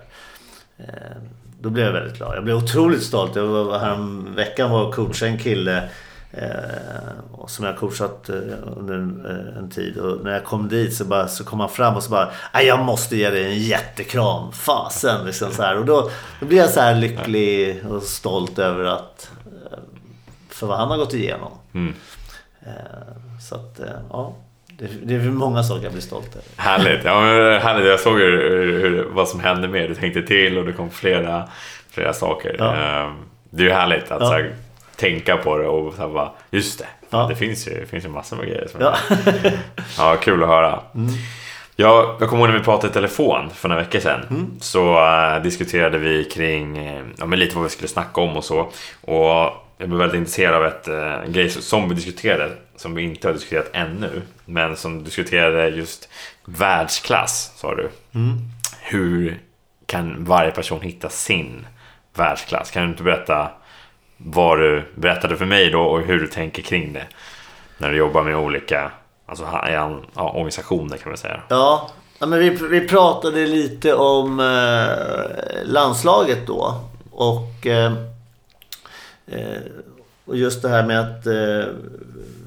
[1.61, 2.37] Då blev jag väldigt glad.
[2.37, 3.37] Jag blev otroligt stolt.
[3.37, 5.89] Jag var häromveckan var och coachade en kille
[6.33, 8.37] eh, som jag coachat eh,
[8.77, 9.97] under en, eh, en tid.
[9.99, 12.67] Och när jag kom dit så, bara, så kom han fram och så bara "Nej,
[12.67, 14.53] Jag måste ge dig en jättekram.
[14.53, 15.27] Fasen!
[15.27, 15.79] Liksom så här.
[15.79, 19.79] Och då, då blir jag så här lycklig och stolt över att eh,
[20.49, 21.53] för vad han har gått igenom.
[21.75, 21.95] Mm.
[23.49, 23.81] Så att,
[24.11, 24.37] ja.
[25.03, 26.45] Det, är många saker jag blir stolt över.
[26.57, 27.05] Härligt.
[27.05, 27.87] Ja, men härligt.
[27.87, 30.91] Jag såg hur, hur, hur, vad som hände med Du tänkte till och det kom
[30.91, 31.49] flera,
[31.91, 32.57] flera saker.
[32.59, 32.75] Ja.
[32.75, 33.15] Ehm,
[33.51, 34.27] Det är ju härligt att Ja.
[34.27, 34.53] så här,
[35.01, 36.87] tänka på det och så bara, just det.
[37.11, 37.27] Ja.
[37.29, 38.67] Det finns ju, det finns ju massor med grejer.
[38.69, 38.97] Som Ja.
[39.27, 39.59] är,
[39.99, 40.81] ja, kul att höra.
[41.77, 44.51] Jag, jag kommer ihåg när vi pratade i telefon för några veckor sedan.
[44.61, 48.45] Så eh, diskuterade vi kring eh, ja, men lite vad vi skulle snacka om och
[48.45, 48.61] så.
[49.01, 53.29] Och jag blev väldigt intresserad av ett uh, grej som vi diskuterade, som vi inte
[53.29, 54.23] har diskuterat ännu.
[54.45, 56.09] Men som diskuterade just
[56.45, 57.91] världsklass, sa du.
[58.81, 59.39] Hur
[59.87, 61.67] kan varje person hitta sin
[62.15, 62.71] världsklass?
[62.71, 63.51] Kan du inte berätta
[64.25, 67.07] vad du berättade för mig då och hur du tänker kring det?
[67.79, 68.93] När du jobbar med olika
[69.27, 69.45] alltså,
[70.15, 71.41] ja, organisationer kan man säga.
[71.49, 76.75] Ja, ja, men vi, vi pratade lite om eh, landslaget då.
[77.11, 77.93] Och, eh,
[79.27, 79.61] eh,
[80.25, 81.75] och just det här med att eh,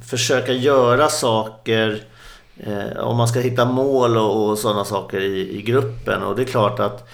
[0.10, 2.04] försöka göra saker.
[2.58, 6.24] Eh, om man ska hitta mål och, och sådana saker i, i gruppen.
[6.24, 7.10] Och det är klart att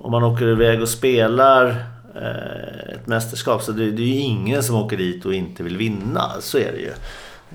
[0.00, 1.84] om man åker iväg och spelar
[2.14, 5.76] Eh, ett mästerskap så det, det är ju ingen som åker dit och inte vill
[5.76, 6.32] vinna.
[6.40, 6.92] Så är det ju.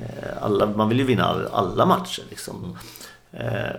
[0.02, 2.78] Eh, alla, man vill ju vinna alla matcher liksom.
[3.32, 3.76] Eh,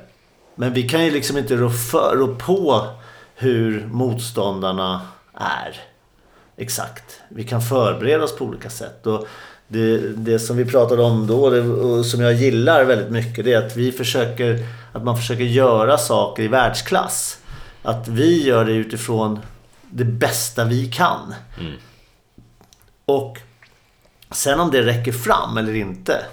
[0.54, 2.86] men vi kan ju liksom inte rå, för, rå på
[3.34, 5.00] hur motståndarna
[5.34, 5.80] är.
[6.56, 7.20] Exakt.
[7.28, 9.06] Vi kan förbereda oss på olika sätt.
[9.06, 9.28] Och
[9.68, 13.52] det, det som vi pratade om då det, och som jag gillar väldigt mycket det
[13.52, 14.58] är att vi försöker
[14.92, 17.38] att man försöker göra saker i världsklass.
[17.82, 19.40] Att vi gör det utifrån
[19.94, 21.34] det bästa vi kan.
[23.04, 23.38] Och
[24.30, 26.24] sen om det räcker fram eller inte.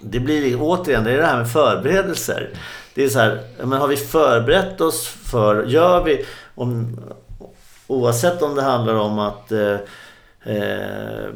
[0.00, 2.50] Det blir återigen, det är det här med förberedelser.
[2.94, 6.24] Det är så här, men har vi förberett oss för, gör vi,
[6.54, 7.00] om,
[7.86, 9.76] oavsett om det handlar om att eh,
[10.44, 11.30] eh,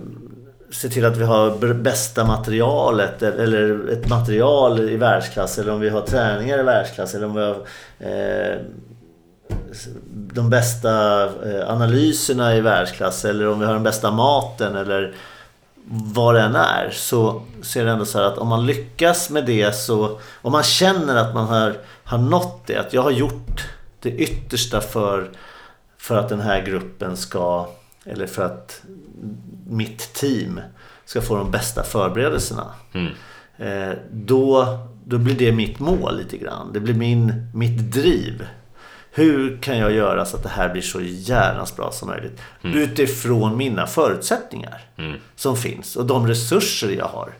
[0.70, 5.80] se till att vi har bästa materialet eh, eller ett material i världsklass eller om
[5.80, 7.56] vi har träningar i världsklass eller om vi har
[7.98, 8.58] eh,
[10.12, 15.14] de bästa eh, analyserna i världsklass eller om vi har den bästa maten eller
[15.92, 19.30] vad det än är så, så är det ändå så här att om man lyckas
[19.30, 23.10] med det så om man känner att man har, har nått det, att jag har
[23.10, 23.68] gjort
[24.00, 25.30] det yttersta för,
[25.98, 27.68] för att den här gruppen ska
[28.04, 28.82] eller för att
[29.66, 30.60] mitt team
[31.04, 32.66] ska få de bästa förberedelserna.
[32.92, 33.12] Mm.
[33.56, 36.72] Eh, då, då blir det mitt mål lite grann.
[36.72, 38.46] Det blir min, mitt driv.
[39.12, 42.40] Hur kan jag göra så att det här blir så hjärnans bra som möjligt?
[42.62, 45.16] Utifrån mina förutsättningar Mm.
[45.36, 47.32] som finns och de resurser jag har.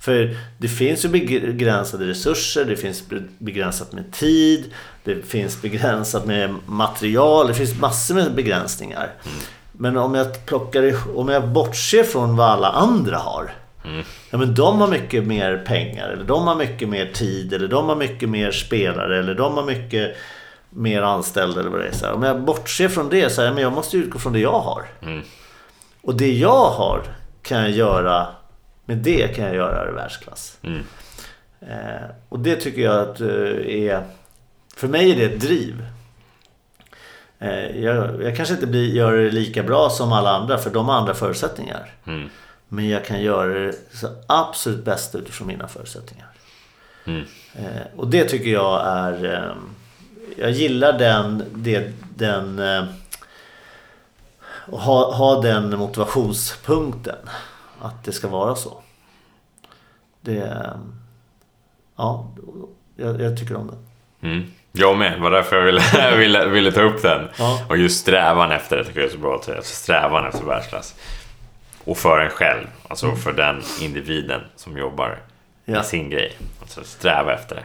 [0.00, 3.02] För det finns ju begränsade resurser, det finns
[3.38, 4.64] begränsat med tid,
[5.04, 9.10] det finns begränsat med material, det finns massor med begränsningar.
[9.24, 9.38] Mm.
[9.72, 13.50] Men om jag, plockar, om jag bortser från vad alla andra har.
[13.84, 14.02] Mm.
[14.30, 17.88] Ja, men de har mycket mer pengar, eller de har mycket mer tid, eller de
[17.88, 20.16] har mycket mer spelare, eller de har mycket
[20.74, 21.60] mer anställda.
[21.60, 21.92] Eller vad det är.
[21.92, 24.40] Så här, om jag bortser från det så här, men jag måste utgå från det
[24.40, 24.84] jag har.
[25.02, 25.22] Mm.
[26.02, 27.02] Och det jag har
[27.42, 28.26] kan jag göra,
[28.84, 30.58] med det kan jag göra det världsklass.
[30.62, 30.82] Mm.
[31.60, 33.28] Eh, och det tycker jag att eh,
[33.66, 34.02] är,
[34.76, 35.86] för mig är det ett driv.
[37.38, 40.88] Eh, jag, jag, kanske inte blir, gör det lika bra som alla andra för de
[40.88, 41.90] har andra förutsättningar.
[42.06, 42.28] Mm.
[42.68, 46.28] Men jag kan göra det så absolut bästa utifrån mina förutsättningar.
[47.04, 47.24] Mm.
[47.54, 49.54] Eh, och det tycker jag är...
[50.36, 51.44] Jag gillar den...
[51.54, 52.84] Det, den eh,
[54.66, 57.28] ha, ha den motivationspunkten.
[57.80, 58.82] Att det ska vara så.
[60.20, 60.70] Det...
[61.96, 62.30] Ja,
[62.96, 64.28] jag, jag tycker om det.
[64.28, 64.50] Mm.
[64.72, 67.28] Jag med, det var därför jag ville, ville, ville ta upp den.
[67.38, 67.66] Ja.
[67.68, 69.62] Och just strävan efter det tycker jag är så bra säga.
[69.62, 70.94] Strävan efter världsklass.
[71.84, 73.18] Och för en själv, alltså mm.
[73.18, 75.18] för den individen som jobbar
[75.64, 75.72] ja.
[75.72, 76.32] med sin grej.
[76.60, 77.64] Alltså sträva efter det.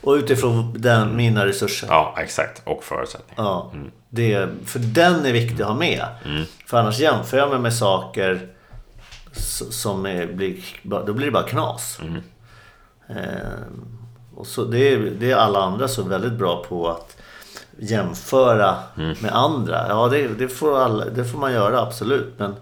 [0.00, 1.86] Och utifrån den, mina resurser.
[1.90, 2.62] Ja, exakt.
[2.64, 3.42] Och förutsättningar.
[3.42, 3.90] Ja, mm.
[4.08, 6.06] det, för den är viktig att ha med.
[6.24, 6.44] Mm.
[6.66, 8.48] För annars jämför jag mig med saker
[9.70, 11.98] som är, blir, då blir det bara knas.
[12.02, 12.22] Mm.
[13.08, 13.52] Eh,
[14.34, 17.16] och så det, är, det är alla andra så väldigt bra på att
[17.78, 19.16] jämföra mm.
[19.20, 19.88] med andra.
[19.88, 22.34] Ja, det, det, får alla, det får man göra absolut.
[22.36, 22.54] Men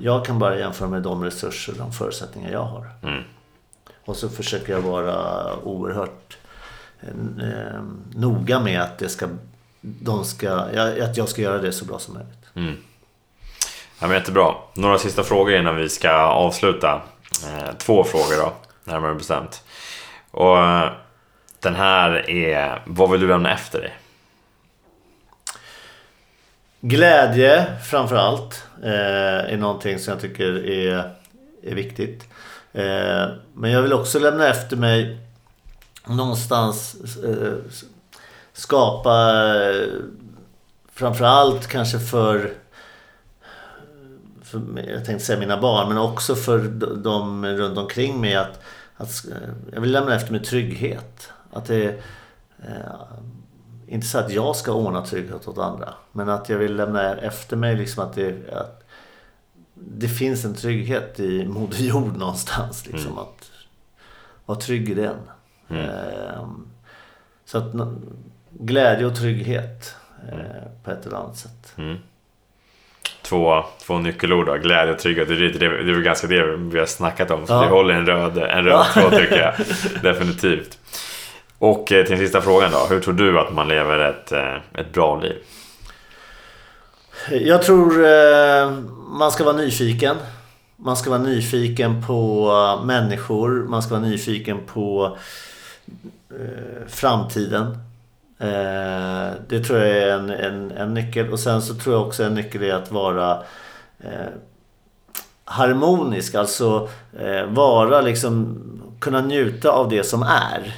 [0.00, 2.90] jag kan bara jämföra med de resurser och de förutsättningar jag har.
[3.02, 3.22] Mm.
[4.04, 6.36] Och så försöker jag vara oerhört
[7.40, 7.82] eh,
[8.14, 9.28] noga med att, det ska,
[9.80, 10.52] de ska,
[11.02, 12.44] att jag ska göra det så bra som möjligt.
[12.54, 12.76] Mm.
[14.00, 14.54] Ja, men jättebra.
[14.74, 17.02] Några sista frågor innan vi ska avsluta.
[17.46, 18.52] Eh, två frågor då,
[18.84, 19.64] närmare bestämt.
[20.30, 20.92] Och eh,
[21.60, 23.92] den här är, vad vill du lämna efter dig?
[26.80, 31.10] Glädje framförallt eh, är någonting som jag tycker är,
[31.62, 32.28] är viktigt.
[32.72, 35.18] Eh, men jag vill också lämna efter mig
[36.06, 37.54] någonstans eh,
[38.52, 39.34] skapa
[39.70, 39.88] eh,
[40.92, 42.52] framförallt kanske för,
[44.42, 46.58] för jag tänkte säga mina barn men också för
[47.02, 48.60] de runt omkring mig att,
[48.96, 49.24] att
[49.72, 51.30] jag vill lämna efter mig trygghet.
[51.52, 51.84] Att det
[52.58, 52.74] eh,
[53.86, 55.94] inte så att jag ska ordna trygghet åt andra.
[56.12, 58.84] Men att jag vill lämna efter mig liksom att det, att
[59.74, 62.86] det finns en trygghet i Moder Jord någonstans.
[62.86, 63.18] Liksom, mm.
[63.18, 63.50] Att
[64.46, 65.16] vara trygg i den.
[65.70, 65.84] Mm.
[65.84, 66.48] Eh,
[67.44, 67.72] så att
[68.50, 69.96] glädje och trygghet
[70.32, 70.38] eh,
[70.84, 71.74] på ett eller annat sätt.
[71.76, 71.96] Mm.
[73.22, 75.28] Två, två nyckelord då, glädje och trygghet.
[75.28, 77.46] Det är, det, det är väl ganska det vi har snackat om.
[77.46, 77.60] Så ja.
[77.60, 79.54] det håller en röd, en röd tråd tycker jag.
[80.02, 80.78] Definitivt.
[81.58, 82.86] Och eh, till den sista frågan då.
[82.90, 85.36] Hur tror du att man lever ett, eh, ett bra liv?
[87.30, 87.92] Jag tror
[89.18, 90.16] man ska vara nyfiken.
[90.76, 93.50] Man ska vara nyfiken på människor.
[93.50, 95.18] Man ska vara nyfiken på
[96.30, 97.78] Eh, framtiden.
[98.38, 101.32] Eh, det tror jag är en, en, en nyckel.
[101.32, 103.42] Och sen så tror jag också en nyckel är att vara
[104.00, 104.32] eh,
[105.44, 106.34] harmonisk.
[106.34, 106.88] Alltså
[107.48, 108.60] vara liksom,
[109.00, 110.74] kunna njuta av det som är.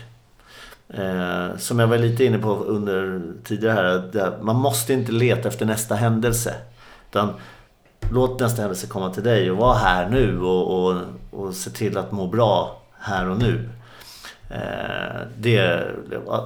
[0.89, 4.39] Eh, som jag var lite inne på under tidigare här.
[4.41, 6.55] man måste inte leta efter nästa händelse.
[7.11, 7.33] Utan
[8.13, 11.99] låt nästa händelse komma till dig och var här nu och, och, och se till
[11.99, 13.69] att må bra här och nu.
[14.51, 15.85] Eh, det,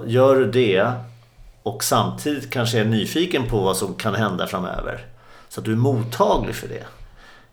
[0.06, 0.92] gör du det
[1.62, 5.06] och samtidigt kanske är nyfiken på vad som kan hända framöver.
[5.48, 6.84] Så att du är mottaglig för det.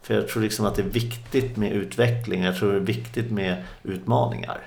[0.02, 2.44] För jag tror liksom att det är viktigt med utveckling.
[2.44, 4.60] Jag tror det är viktigt med utmaningar.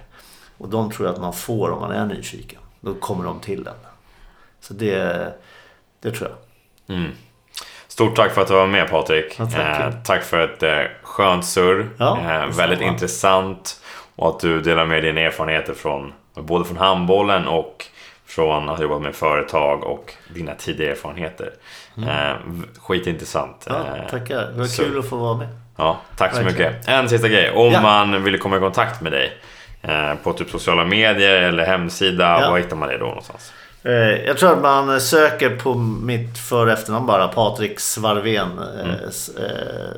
[0.58, 2.60] Och de tror jag att man får om man är nyfiken.
[2.80, 3.74] Då kommer de till den.
[4.60, 5.32] Så det,
[6.00, 6.96] det tror jag.
[6.96, 7.10] Mm.
[7.88, 9.36] Stort tack för att du var med Patrik.
[9.38, 9.80] Ja, tack.
[9.80, 11.90] Eh, tack för ett eh, skönt surr.
[11.98, 13.79] Ja, eh, väldigt intressant.
[14.20, 17.84] Och att du delar med dina erfarenheter från både från handbollen och
[18.26, 21.50] från att jobba med företag och dina tidigare erfarenheter.
[21.96, 22.08] Mm.
[22.08, 22.36] Eh,
[22.78, 23.66] skitintressant.
[23.68, 24.36] Ja, eh, tackar.
[24.52, 24.82] Det var så.
[24.82, 25.48] kul att få vara med.
[25.76, 26.72] Ja, tack så Verkligen.
[26.72, 26.88] mycket.
[26.88, 27.50] En sista grej.
[27.50, 27.82] Om ja.
[27.82, 29.32] man vill komma i kontakt med dig
[29.82, 32.40] Eh, på typ sociala medier eller hemsida.
[32.40, 32.50] Ja.
[32.50, 33.52] Var hittar man det då någonstans?
[33.82, 38.58] Eh, jag tror att man söker på mitt för och efternamn bara, Patrik Svarven.
[38.58, 38.96] Eh, mm.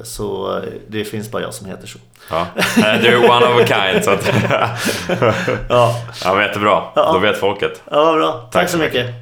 [0.03, 1.99] Så det finns bara jag som heter så.
[2.31, 2.47] Ja.
[2.77, 4.05] Du är one of a kind.
[4.05, 4.27] Så att...
[5.69, 5.97] ja.
[6.25, 6.83] ja, men jättebra.
[6.95, 7.13] Ja.
[7.13, 7.83] Då vet folket.
[7.91, 8.33] Ja, bra.
[8.33, 9.07] Tack, Tack så mycket.
[9.07, 9.22] mycket.